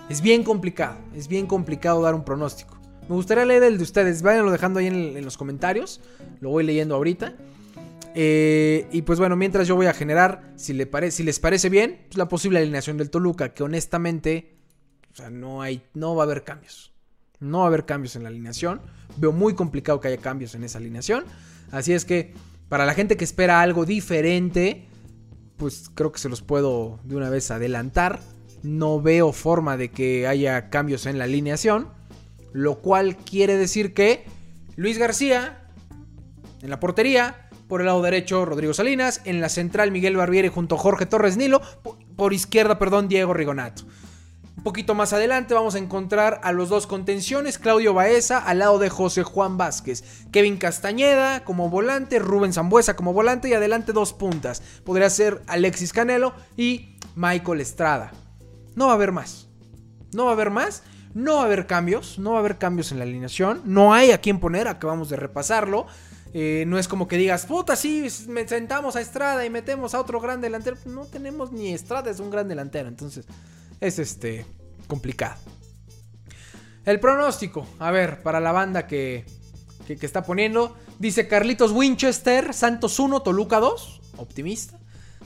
es 0.09 0.21
bien 0.21 0.43
complicado, 0.43 0.97
es 1.15 1.27
bien 1.27 1.45
complicado 1.45 2.01
dar 2.01 2.15
un 2.15 2.23
pronóstico. 2.23 2.77
Me 3.07 3.15
gustaría 3.15 3.45
leer 3.45 3.63
el 3.63 3.77
de 3.77 3.83
ustedes, 3.83 4.21
váyanlo 4.21 4.51
dejando 4.51 4.79
ahí 4.79 4.87
en, 4.87 5.23
los 5.23 5.37
comentarios, 5.37 6.01
lo 6.41 6.49
voy 6.49 6.63
leyendo 6.63 6.95
ahorita. 6.95 7.35
Eh, 8.15 8.87
y 8.91 9.03
pues 9.03 9.19
bueno, 9.19 9.35
mientras 9.35 9.67
yo 9.67 9.75
voy 9.75 9.85
a 9.85 9.93
generar, 9.93 10.53
si, 10.55 10.73
les 10.73 11.39
parece 11.39 11.69
bien, 11.69 12.01
pues 12.07 12.17
la 12.17 12.27
posible 12.27 12.59
alineación 12.59 12.97
del 12.97 13.09
Toluca, 13.09 13.53
que 13.53 13.63
honestamente, 13.63 14.57
o 15.11 15.15
sea, 15.15 15.29
no 15.29 15.59
va 16.15 16.23
a 16.23 16.25
haber 16.25 16.43
cambios. 16.43 16.91
No 17.39 17.59
va 17.59 17.65
a 17.65 17.67
haber 17.67 17.85
cambios 17.85 18.15
en 18.15 18.23
la 18.23 18.29
alineación. 18.29 18.81
Veo 19.17 19.31
muy 19.31 19.53
complicado 19.55 19.99
que 19.99 20.09
haya 20.09 20.17
cambios 20.17 20.55
en 20.55 20.63
esa 20.63 20.77
alineación. 20.77 21.23
Así 21.71 21.93
es 21.93 22.03
que, 22.03 22.33
para 22.67 22.85
la 22.85 22.93
gente 22.93 23.15
que 23.15 23.23
espera 23.23 23.61
algo 23.61 23.85
diferente, 23.85 24.88
pues 25.59 25.91
creo 25.93 26.11
que 26.11 26.19
se 26.19 26.29
los 26.29 26.41
puedo 26.41 26.99
de 27.03 27.15
una 27.15 27.29
vez 27.29 27.51
adelantar. 27.51 28.21
No 28.63 29.01
veo 29.01 29.33
forma 29.33 29.77
de 29.77 29.91
que 29.91 30.25
haya 30.25 30.69
cambios 30.69 31.05
en 31.05 31.19
la 31.19 31.25
alineación. 31.25 31.89
Lo 32.51 32.79
cual 32.79 33.17
quiere 33.17 33.57
decir 33.57 33.93
que 33.93 34.25
Luis 34.75 34.97
García 34.97 35.67
en 36.61 36.69
la 36.69 36.79
portería. 36.79 37.49
Por 37.67 37.81
el 37.81 37.87
lado 37.87 38.01
derecho, 38.01 38.45
Rodrigo 38.45 38.73
Salinas. 38.73 39.21
En 39.25 39.41
la 39.41 39.49
central, 39.49 39.91
Miguel 39.91 40.17
Barbieri 40.17 40.47
junto 40.47 40.75
a 40.75 40.79
Jorge 40.79 41.05
Torres 41.05 41.37
Nilo. 41.37 41.61
Por 42.15 42.33
izquierda, 42.33 42.79
perdón, 42.79 43.07
Diego 43.07 43.33
Rigonato. 43.33 43.83
Un 44.59 44.63
poquito 44.63 44.93
más 44.93 45.13
adelante 45.13 45.53
vamos 45.53 45.75
a 45.75 45.77
encontrar 45.77 46.41
a 46.43 46.51
los 46.51 46.67
dos 46.67 46.85
contenciones, 46.85 47.57
Claudio 47.57 47.93
Baeza 47.93 48.39
al 48.39 48.59
lado 48.59 48.77
de 48.77 48.89
José 48.89 49.23
Juan 49.23 49.57
Vázquez, 49.57 50.03
Kevin 50.33 50.57
Castañeda 50.57 51.45
como 51.45 51.69
volante, 51.69 52.19
Rubén 52.19 52.51
Zambuesa 52.51 52.97
como 52.97 53.13
volante 53.13 53.47
y 53.47 53.53
adelante 53.53 53.93
dos 53.93 54.11
puntas. 54.11 54.61
Podría 54.83 55.09
ser 55.09 55.43
Alexis 55.47 55.93
Canelo 55.93 56.33
y 56.57 56.97
Michael 57.15 57.61
Estrada. 57.61 58.11
No 58.75 58.87
va 58.87 58.91
a 58.91 58.95
haber 58.95 59.13
más. 59.13 59.47
No 60.11 60.25
va 60.25 60.31
a 60.31 60.33
haber 60.33 60.49
más. 60.49 60.83
No 61.13 61.35
va 61.35 61.43
a 61.43 61.45
haber 61.45 61.65
cambios. 61.65 62.19
No 62.19 62.31
va 62.31 62.35
a 62.35 62.39
haber 62.41 62.57
cambios 62.57 62.91
en 62.91 62.97
la 62.97 63.05
alineación. 63.05 63.61
No 63.63 63.93
hay 63.93 64.11
a 64.11 64.19
quién 64.19 64.41
poner. 64.41 64.67
Acabamos 64.67 65.09
de 65.09 65.15
repasarlo. 65.15 65.87
Eh, 66.33 66.65
no 66.67 66.77
es 66.77 66.89
como 66.89 67.07
que 67.07 67.15
digas, 67.15 67.45
puta, 67.45 67.77
sí, 67.77 68.09
sentamos 68.09 68.97
a 68.97 69.01
Estrada 69.01 69.45
y 69.45 69.49
metemos 69.49 69.95
a 69.95 70.01
otro 70.01 70.19
gran 70.19 70.41
delantero. 70.41 70.75
No 70.85 71.05
tenemos 71.05 71.53
ni 71.53 71.73
Estrada, 71.73 72.11
es 72.11 72.19
un 72.19 72.29
gran 72.29 72.49
delantero. 72.49 72.89
Entonces, 72.89 73.25
es 73.79 73.99
este 73.99 74.45
complicado. 74.87 75.39
El 76.85 76.99
pronóstico, 76.99 77.67
a 77.79 77.91
ver, 77.91 78.23
para 78.23 78.39
la 78.39 78.51
banda 78.51 78.87
que, 78.87 79.25
que, 79.85 79.97
que, 79.97 80.05
está 80.05 80.23
poniendo, 80.23 80.75
dice 80.97 81.27
Carlitos 81.27 81.71
Winchester, 81.71 82.53
Santos 82.53 82.99
1, 82.99 83.21
Toluca 83.21 83.59
2, 83.59 84.01
optimista. 84.17 84.79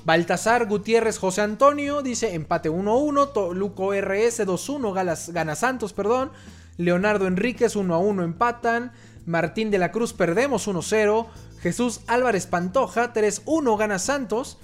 Baltasar 0.06 0.68
Gutiérrez 0.68 1.18
José 1.18 1.41
Antonio 1.41 2.01
dice 2.01 2.34
empate 2.34 2.70
1-1, 2.70 3.32
Toluco 3.32 3.93
RS 3.93 4.45
2-1, 4.45 5.32
gana 5.32 5.56
Santos, 5.56 5.93
perdón. 5.93 6.32
Leonardo 6.78 7.28
Enríquez 7.28 7.76
1-1 7.76 8.24
empatan. 8.24 8.91
Martín 9.26 9.72
de 9.72 9.78
la 9.78 9.91
Cruz 9.91 10.12
perdemos 10.12 10.68
1-0. 10.68 11.28
Jesús 11.62 12.01
Álvarez 12.08 12.47
Pantoja 12.47 13.14
3-1 13.14 13.78
gana 13.78 13.99
Santos. 13.99 14.58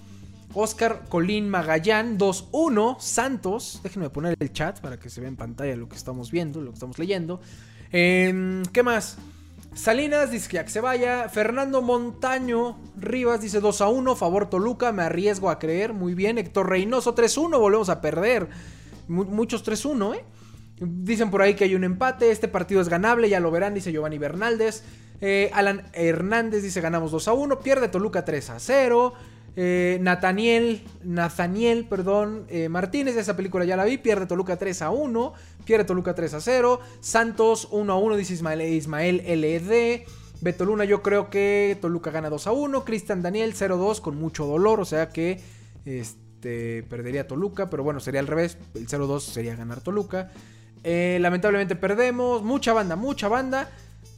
Oscar 0.53 1.03
Colín 1.09 1.49
Magallán 1.49 2.17
2-1 2.17 2.99
Santos. 2.99 3.79
Déjenme 3.83 4.09
poner 4.09 4.35
el 4.39 4.51
chat 4.53 4.79
para 4.79 4.99
que 4.99 5.09
se 5.09 5.21
vea 5.21 5.29
en 5.29 5.35
pantalla 5.35 5.75
lo 5.75 5.87
que 5.87 5.95
estamos 5.95 6.31
viendo, 6.31 6.61
lo 6.61 6.71
que 6.71 6.75
estamos 6.75 6.99
leyendo. 6.99 7.39
Eh, 7.91 8.63
¿Qué 8.71 8.83
más? 8.83 9.17
Salinas 9.75 10.31
dice 10.31 10.63
que 10.63 10.69
se 10.69 10.81
vaya. 10.81 11.29
Fernando 11.29 11.81
Montaño 11.81 12.77
Rivas 12.97 13.41
dice 13.41 13.59
2 13.59 13.81
a 13.81 13.89
1. 13.89 14.15
Favor 14.15 14.49
Toluca. 14.49 14.91
Me 14.91 15.03
arriesgo 15.03 15.49
a 15.49 15.59
creer. 15.59 15.93
Muy 15.93 16.15
bien. 16.15 16.37
Héctor 16.37 16.69
Reynoso 16.69 17.15
3-1. 17.15 17.59
Volvemos 17.59 17.89
a 17.89 18.01
perder. 18.01 18.49
Muchos 19.07 19.65
3-1, 19.65 20.15
¿eh? 20.15 20.23
Dicen 20.81 21.29
por 21.29 21.41
ahí 21.41 21.55
que 21.55 21.65
hay 21.65 21.75
un 21.75 21.83
empate. 21.83 22.31
Este 22.31 22.47
partido 22.47 22.81
es 22.81 22.89
ganable. 22.89 23.29
Ya 23.29 23.39
lo 23.39 23.51
verán, 23.51 23.73
dice 23.73 23.91
Giovanni 23.91 24.17
Bernaldez. 24.17 24.83
Eh, 25.21 25.51
Alan 25.53 25.83
Hernández 25.93 26.63
dice 26.63 26.81
ganamos 26.81 27.11
2 27.11 27.27
a 27.27 27.33
1. 27.33 27.59
Pierde 27.59 27.89
Toluca 27.89 28.25
3 28.25 28.49
a 28.49 28.59
0. 28.59 29.13
Eh, 29.61 29.97
Nathaniel, 29.99 30.81
Nathaniel, 31.03 31.85
perdón, 31.89 32.45
eh, 32.47 32.69
Martínez, 32.69 33.17
esa 33.17 33.35
película 33.35 33.65
ya 33.65 33.75
la 33.75 33.83
vi, 33.83 33.97
pierde 33.97 34.25
Toluca 34.25 34.55
3 34.55 34.83
a 34.83 34.89
1, 34.89 35.33
pierde 35.65 35.83
Toluca 35.83 36.15
3 36.15 36.35
a 36.35 36.39
0, 36.39 36.79
Santos 37.01 37.67
1 37.69 37.91
a 37.91 37.97
1, 37.97 38.15
dice 38.15 38.35
Ismael, 38.35 38.61
Ismael 38.61 39.17
LED, 39.17 40.03
Beto 40.39 40.63
Luna, 40.63 40.85
yo 40.85 41.01
creo 41.01 41.29
que 41.29 41.77
Toluca 41.81 42.09
gana 42.09 42.29
2 42.29 42.47
a 42.47 42.53
1, 42.53 42.85
Cristian 42.85 43.21
Daniel 43.21 43.51
0 43.53 43.75
a 43.75 43.77
2 43.77 43.99
con 43.99 44.15
mucho 44.15 44.45
dolor, 44.45 44.79
o 44.79 44.85
sea 44.85 45.09
que 45.09 45.41
este, 45.83 46.83
perdería 46.83 47.27
Toluca, 47.27 47.69
pero 47.69 47.83
bueno, 47.83 47.99
sería 47.99 48.21
al 48.21 48.27
revés, 48.27 48.57
el 48.75 48.87
0 48.87 49.03
a 49.03 49.07
2 49.07 49.23
sería 49.25 49.57
ganar 49.57 49.81
Toluca. 49.81 50.31
Eh, 50.85 51.17
lamentablemente 51.19 51.75
perdemos, 51.75 52.43
mucha 52.43 52.71
banda, 52.71 52.95
mucha 52.95 53.27
banda. 53.27 53.69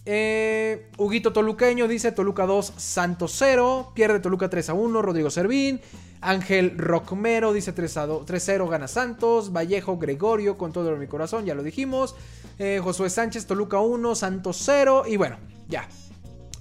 Eh, 0.05 0.89
Huguito 0.97 1.31
Toluqueño 1.31 1.87
dice 1.87 2.11
Toluca 2.11 2.45
2, 2.45 2.73
Santos 2.77 3.35
0. 3.37 3.91
Pierde 3.93 4.19
Toluca 4.19 4.49
3 4.49 4.69
a 4.69 4.73
1. 4.73 5.01
Rodrigo 5.01 5.29
Servín. 5.29 5.81
Ángel 6.21 6.77
Rockmero 6.77 7.51
dice 7.51 7.73
3 7.73 7.97
a 7.97 8.05
2, 8.05 8.25
3-0 8.27 8.69
gana 8.69 8.87
Santos. 8.87 9.51
Vallejo 9.51 9.97
Gregorio 9.97 10.57
con 10.57 10.71
todo 10.71 10.95
mi 10.95 11.07
corazón, 11.07 11.45
ya 11.45 11.55
lo 11.55 11.63
dijimos. 11.63 12.15
Eh, 12.59 12.79
Josué 12.81 13.09
Sánchez, 13.09 13.47
Toluca 13.47 13.79
1, 13.79 14.15
Santos 14.15 14.61
0. 14.63 15.03
Y 15.07 15.17
bueno, 15.17 15.37
ya. 15.67 15.87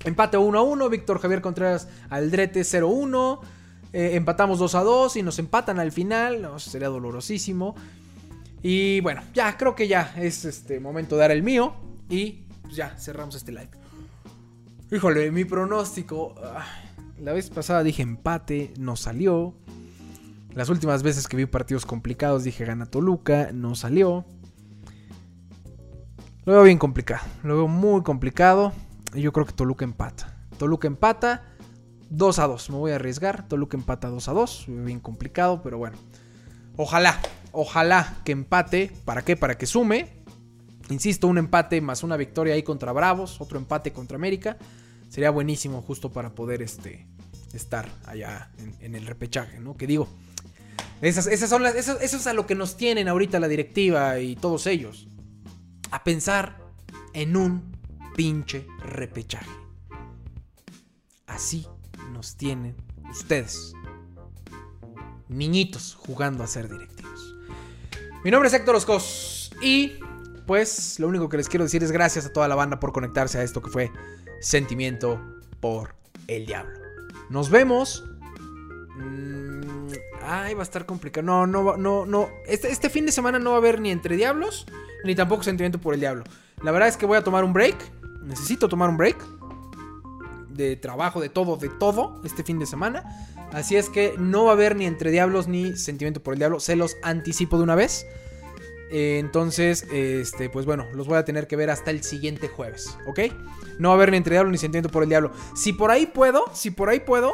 Empate 0.05 0.39
1 0.39 0.59
a 0.59 0.63
1. 0.63 0.89
Víctor 0.89 1.21
Javier 1.21 1.43
Contreras 1.43 1.89
Aldrete 2.09 2.65
0 2.65 2.89
1. 2.89 3.41
Eh, 3.93 4.11
empatamos 4.15 4.59
2 4.59 4.75
a 4.77 4.83
2 4.83 5.17
y 5.17 5.23
nos 5.23 5.39
empatan 5.39 5.79
al 5.79 5.93
final. 5.93 6.41
No, 6.41 6.59
sería 6.59 6.89
dolorosísimo. 6.89 7.75
Y 8.63 9.01
bueno, 9.01 9.23
ya 9.35 9.57
creo 9.57 9.75
que 9.75 9.89
ya 9.89 10.15
es 10.17 10.45
este 10.45 10.81
momento 10.81 11.17
de 11.17 11.21
dar 11.21 11.31
el 11.33 11.43
mío. 11.43 11.75
Y 12.09 12.45
pues 12.71 12.77
ya 12.77 12.97
cerramos 12.97 13.35
este 13.35 13.51
live. 13.51 13.71
Híjole, 14.93 15.33
mi 15.33 15.45
pronóstico. 15.45 16.37
Ah, 16.41 16.65
la 17.19 17.33
vez 17.33 17.51
pasada 17.51 17.83
dije 17.83 18.03
empate, 18.03 18.73
no 18.79 18.95
salió. 18.95 19.55
Las 20.55 20.69
últimas 20.69 21.03
veces 21.03 21.27
que 21.27 21.37
vi 21.37 21.47
partidos 21.47 21.85
complicados 21.85 22.45
dije 22.45 22.65
gana 22.65 22.87
Toluca, 22.87 23.51
no 23.53 23.75
salió. 23.75 24.25
Lo 26.45 26.53
veo 26.53 26.63
bien 26.63 26.79
complicado, 26.79 27.27
lo 27.43 27.57
veo 27.57 27.67
muy 27.67 28.03
complicado. 28.03 28.73
Y 29.15 29.23
yo 29.23 29.33
creo 29.33 29.47
que 29.47 29.53
Toluca 29.53 29.85
empata. 29.85 30.37
Toluca 30.57 30.87
empata 30.87 31.43
2 32.11 32.39
a 32.39 32.47
2. 32.47 32.71
Me 32.71 32.77
voy 32.77 32.93
a 32.93 32.97
arriesgar. 32.97 33.49
Toluca 33.49 33.77
empata 33.77 34.09
2 34.09 34.29
a 34.29 34.33
2. 34.33 34.65
Bien 34.69 35.01
complicado, 35.01 35.61
pero 35.61 35.77
bueno. 35.79 35.97
Ojalá, 36.77 37.19
ojalá 37.51 38.19
que 38.25 38.31
empate. 38.31 38.93
¿Para 39.05 39.23
qué? 39.23 39.37
Para 39.37 39.59
que 39.59 39.67
sume. 39.67 40.20
Insisto, 40.91 41.29
un 41.29 41.39
empate 41.39 41.81
más 41.81 42.03
una 42.03 42.17
victoria 42.17 42.55
ahí 42.55 42.63
contra 42.63 42.93
Bravos, 42.93 43.41
otro 43.41 43.59
empate 43.59 43.93
contra 43.93 44.17
América. 44.17 44.59
Sería 45.09 45.31
buenísimo 45.31 45.83
justo 45.83 46.13
para 46.13 46.35
poder 46.35 46.63
este, 46.63 47.07
estar 47.53 47.89
allá 48.07 48.51
en, 48.81 48.95
el 48.95 49.07
repechaje, 49.07 49.61
¿no? 49.61 49.77
Que 49.77 49.87
digo, 49.87 50.09
esas, 51.01 51.27
esas 51.27 51.49
son 51.49 51.63
las, 51.63 51.75
eso, 51.75 51.99
eso 52.01 52.17
es 52.17 52.27
a 52.27 52.33
lo 52.33 52.47
que 52.47 52.55
nos 52.55 52.77
tienen 52.77 53.09
ahorita 53.09 53.41
la 53.41 53.49
directiva 53.49 54.19
y 54.19 54.37
todos 54.37 54.67
ellos. 54.67 55.09
A 55.91 56.05
pensar 56.05 56.59
en 57.13 57.37
un 57.37 57.73
pinche 58.17 58.67
repechaje. 58.81 59.51
Así 61.27 61.67
nos 62.13 62.37
tienen 62.37 62.77
ustedes. 63.09 63.73
Niñitos 65.29 65.95
jugando 65.95 66.43
a 66.43 66.47
ser 66.47 66.69
directivos. 66.69 67.37
Mi 68.25 68.31
nombre 68.31 68.49
es 68.49 68.55
Héctor 68.55 68.75
Oscos 68.75 69.53
y 69.63 69.93
pues 70.51 70.99
lo 70.99 71.07
único 71.07 71.29
que 71.29 71.37
les 71.37 71.49
quiero 71.49 71.63
decir 71.63 71.85
es 71.85 71.93
gracias 71.93 72.27
a 72.27 72.33
toda 72.33 72.49
la 72.49 72.57
banda 72.57 72.81
por 72.81 72.91
conectarse 72.91 73.39
a 73.39 73.45
esto 73.45 73.63
que 73.63 73.71
fue 73.71 73.93
Sentimiento 74.41 75.21
por 75.61 75.95
el 76.27 76.45
Diablo. 76.45 76.77
Nos 77.29 77.51
vemos. 77.51 78.05
Mm, 78.97 79.93
ay, 80.23 80.55
va 80.55 80.61
a 80.61 80.65
estar 80.65 80.87
complicado. 80.87 81.25
No, 81.25 81.47
no, 81.47 81.77
no, 81.77 82.05
no. 82.05 82.31
Este, 82.49 82.69
este 82.69 82.91
fin 82.91 83.07
de 83.07 83.13
semana 83.13 83.39
no 83.39 83.51
va 83.51 83.57
a 83.57 83.59
haber 83.61 83.81
ni 83.81 83.93
entre 83.93 84.17
diablos, 84.17 84.67
ni 85.05 85.15
tampoco 85.15 85.45
Sentimiento 85.45 85.81
por 85.81 85.95
el 85.95 86.01
Diablo. 86.01 86.25
La 86.65 86.73
verdad 86.73 86.89
es 86.89 86.97
que 86.97 87.07
voy 87.07 87.19
a 87.19 87.23
tomar 87.23 87.45
un 87.45 87.53
break. 87.53 87.77
Necesito 88.25 88.69
tomar 88.69 88.91
un 88.91 88.97
break 88.97 89.25
de 90.49 90.75
trabajo, 90.75 91.21
de 91.21 91.29
todo, 91.29 91.59
de 91.59 91.69
todo 91.69 92.21
este 92.25 92.43
fin 92.43 92.59
de 92.59 92.67
semana. 92.67 93.05
Así 93.53 93.77
es 93.77 93.89
que 93.89 94.15
no 94.19 94.47
va 94.47 94.51
a 94.51 94.55
haber 94.55 94.75
ni 94.75 94.87
entre 94.87 95.13
diablos 95.13 95.47
ni 95.47 95.77
sentimiento 95.77 96.21
por 96.21 96.35
el 96.35 96.41
diablo. 96.41 96.59
Se 96.59 96.75
los 96.75 96.97
anticipo 97.05 97.57
de 97.57 97.63
una 97.63 97.77
vez. 97.77 98.05
Eh, 98.91 99.19
entonces, 99.19 99.87
este, 99.93 100.51
pues 100.51 100.67
bueno, 100.67 100.87
los 100.95 101.07
voy 101.07 101.17
a 101.17 101.25
tener 101.25 101.47
que 101.47 101.57
ver 101.57 101.71
hasta 101.71 101.91
el 101.91 102.03
siguiente 102.03 102.49
jueves, 102.49 102.97
¿ok? 103.07 103.21
No 103.79 103.89
va 103.89 103.95
a 103.95 103.97
haber 103.97 104.11
ni 104.11 104.17
entre 104.17 104.35
diablos 104.35 104.53
ni 104.53 104.59
sentimiento 104.59 104.91
por 104.91 105.05
el 105.05 105.09
diablo. 105.09 105.31
Si 105.55 105.73
por 105.73 105.91
ahí 105.91 106.07
puedo, 106.07 106.45
si 106.53 106.71
por 106.71 106.89
ahí 106.89 107.01
puedo, 107.01 107.33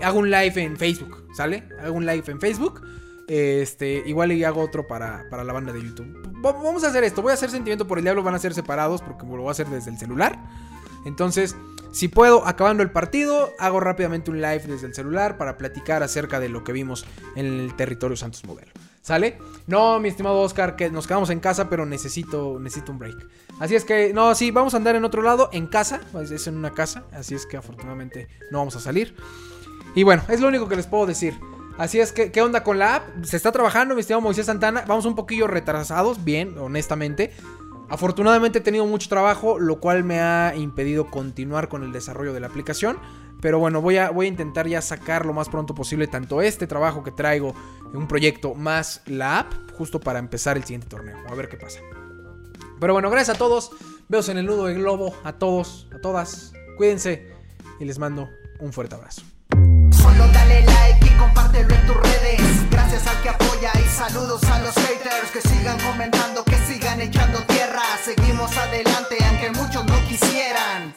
hago 0.00 0.18
un 0.18 0.30
live 0.30 0.62
en 0.62 0.76
Facebook, 0.76 1.24
¿sale? 1.36 1.64
Hago 1.80 1.94
un 1.94 2.04
live 2.04 2.24
en 2.26 2.40
Facebook. 2.40 2.82
Este, 3.28 4.02
igual 4.06 4.32
y 4.32 4.42
hago 4.42 4.62
otro 4.62 4.86
para, 4.86 5.26
para 5.30 5.44
la 5.44 5.52
banda 5.52 5.72
de 5.72 5.82
YouTube. 5.82 6.06
Vamos 6.40 6.82
a 6.82 6.88
hacer 6.88 7.04
esto. 7.04 7.20
Voy 7.22 7.30
a 7.30 7.34
hacer 7.34 7.50
sentimiento 7.50 7.86
por 7.86 7.98
el 7.98 8.04
diablo. 8.04 8.22
Van 8.22 8.34
a 8.34 8.38
ser 8.38 8.54
separados 8.54 9.02
porque 9.02 9.26
lo 9.26 9.42
voy 9.42 9.48
a 9.48 9.50
hacer 9.50 9.66
desde 9.66 9.90
el 9.90 9.98
celular. 9.98 10.38
Entonces, 11.04 11.54
si 11.92 12.08
puedo, 12.08 12.46
acabando 12.46 12.82
el 12.82 12.90
partido, 12.90 13.52
hago 13.58 13.80
rápidamente 13.80 14.30
un 14.30 14.40
live 14.40 14.64
desde 14.66 14.86
el 14.86 14.94
celular 14.94 15.36
para 15.36 15.56
platicar 15.58 16.02
acerca 16.02 16.40
de 16.40 16.48
lo 16.48 16.64
que 16.64 16.72
vimos 16.72 17.06
en 17.36 17.46
el 17.46 17.76
territorio 17.76 18.16
Santos 18.16 18.44
Modelo. 18.44 18.70
¿Sale? 19.02 19.38
No, 19.66 20.00
mi 20.00 20.08
estimado 20.08 20.40
Oscar, 20.40 20.76
que 20.76 20.90
nos 20.90 21.06
quedamos 21.06 21.30
en 21.30 21.40
casa, 21.40 21.68
pero 21.68 21.86
necesito, 21.86 22.58
necesito 22.60 22.92
un 22.92 22.98
break. 22.98 23.26
Así 23.60 23.74
es 23.74 23.84
que, 23.84 24.12
no, 24.12 24.34
sí, 24.34 24.50
vamos 24.50 24.74
a 24.74 24.76
andar 24.76 24.96
en 24.96 25.04
otro 25.04 25.22
lado, 25.22 25.48
en 25.52 25.66
casa, 25.66 26.00
pues, 26.12 26.30
es 26.30 26.46
en 26.46 26.56
una 26.56 26.74
casa, 26.74 27.04
así 27.12 27.34
es 27.34 27.46
que 27.46 27.56
afortunadamente 27.56 28.28
no 28.50 28.58
vamos 28.58 28.76
a 28.76 28.80
salir. 28.80 29.14
Y 29.94 30.02
bueno, 30.02 30.22
es 30.28 30.40
lo 30.40 30.48
único 30.48 30.68
que 30.68 30.76
les 30.76 30.86
puedo 30.86 31.06
decir. 31.06 31.38
Así 31.78 32.00
es 32.00 32.12
que, 32.12 32.32
¿qué 32.32 32.42
onda 32.42 32.64
con 32.64 32.78
la 32.78 32.96
app? 32.96 33.24
Se 33.24 33.36
está 33.36 33.52
trabajando, 33.52 33.94
mi 33.94 34.00
estimado 34.00 34.20
Moisés 34.20 34.46
Santana. 34.46 34.84
Vamos 34.86 35.06
un 35.06 35.14
poquillo 35.14 35.46
retrasados, 35.46 36.24
bien, 36.24 36.58
honestamente. 36.58 37.32
Afortunadamente 37.88 38.58
he 38.58 38.60
tenido 38.60 38.84
mucho 38.84 39.08
trabajo, 39.08 39.58
lo 39.58 39.80
cual 39.80 40.04
me 40.04 40.20
ha 40.20 40.54
impedido 40.56 41.06
continuar 41.06 41.68
con 41.68 41.84
el 41.84 41.92
desarrollo 41.92 42.34
de 42.34 42.40
la 42.40 42.48
aplicación. 42.48 42.98
Pero 43.40 43.58
bueno, 43.58 43.80
voy 43.80 43.98
a, 43.98 44.10
voy 44.10 44.26
a 44.26 44.28
intentar 44.28 44.66
ya 44.66 44.82
sacar 44.82 45.24
lo 45.24 45.32
más 45.32 45.48
pronto 45.48 45.74
posible 45.74 46.06
tanto 46.06 46.42
este 46.42 46.66
trabajo 46.66 47.04
que 47.04 47.12
traigo, 47.12 47.54
un 47.92 48.08
proyecto, 48.08 48.54
más 48.54 49.02
la 49.06 49.40
app, 49.40 49.52
justo 49.76 50.00
para 50.00 50.18
empezar 50.18 50.56
el 50.56 50.64
siguiente 50.64 50.88
torneo. 50.88 51.16
A 51.28 51.34
ver 51.34 51.48
qué 51.48 51.56
pasa. 51.56 51.80
Pero 52.80 52.92
bueno, 52.92 53.10
gracias 53.10 53.36
a 53.36 53.38
todos. 53.38 53.70
Veos 54.08 54.28
en 54.28 54.38
el 54.38 54.46
nudo 54.46 54.66
del 54.66 54.78
globo. 54.78 55.14
A 55.24 55.34
todos, 55.34 55.88
a 55.94 56.00
todas. 56.00 56.52
Cuídense 56.76 57.26
y 57.80 57.84
les 57.84 57.98
mando 57.98 58.28
un 58.60 58.72
fuerte 58.72 58.94
abrazo. 58.94 59.22
Solo 59.90 60.26
dale 60.32 60.62
like 60.64 61.06
y 61.06 61.18
compártelo 61.18 61.74
en 61.74 61.86
tus 61.86 61.96
redes. 61.96 62.70
Gracias 62.70 63.06
al 63.06 63.22
que 63.22 63.28
apoya 63.28 63.72
y 63.74 63.88
saludos 63.88 64.42
a 64.44 64.60
los 64.60 64.74
haters 64.74 65.30
que 65.32 65.40
sigan 65.40 65.78
comentando, 65.80 66.44
que 66.44 66.56
sigan 66.66 67.00
echando 67.00 67.40
tierra. 67.46 67.82
Seguimos 68.04 68.56
adelante 68.56 69.16
aunque 69.28 69.50
muchos 69.50 69.84
no 69.86 69.96
quisieran. 70.08 70.94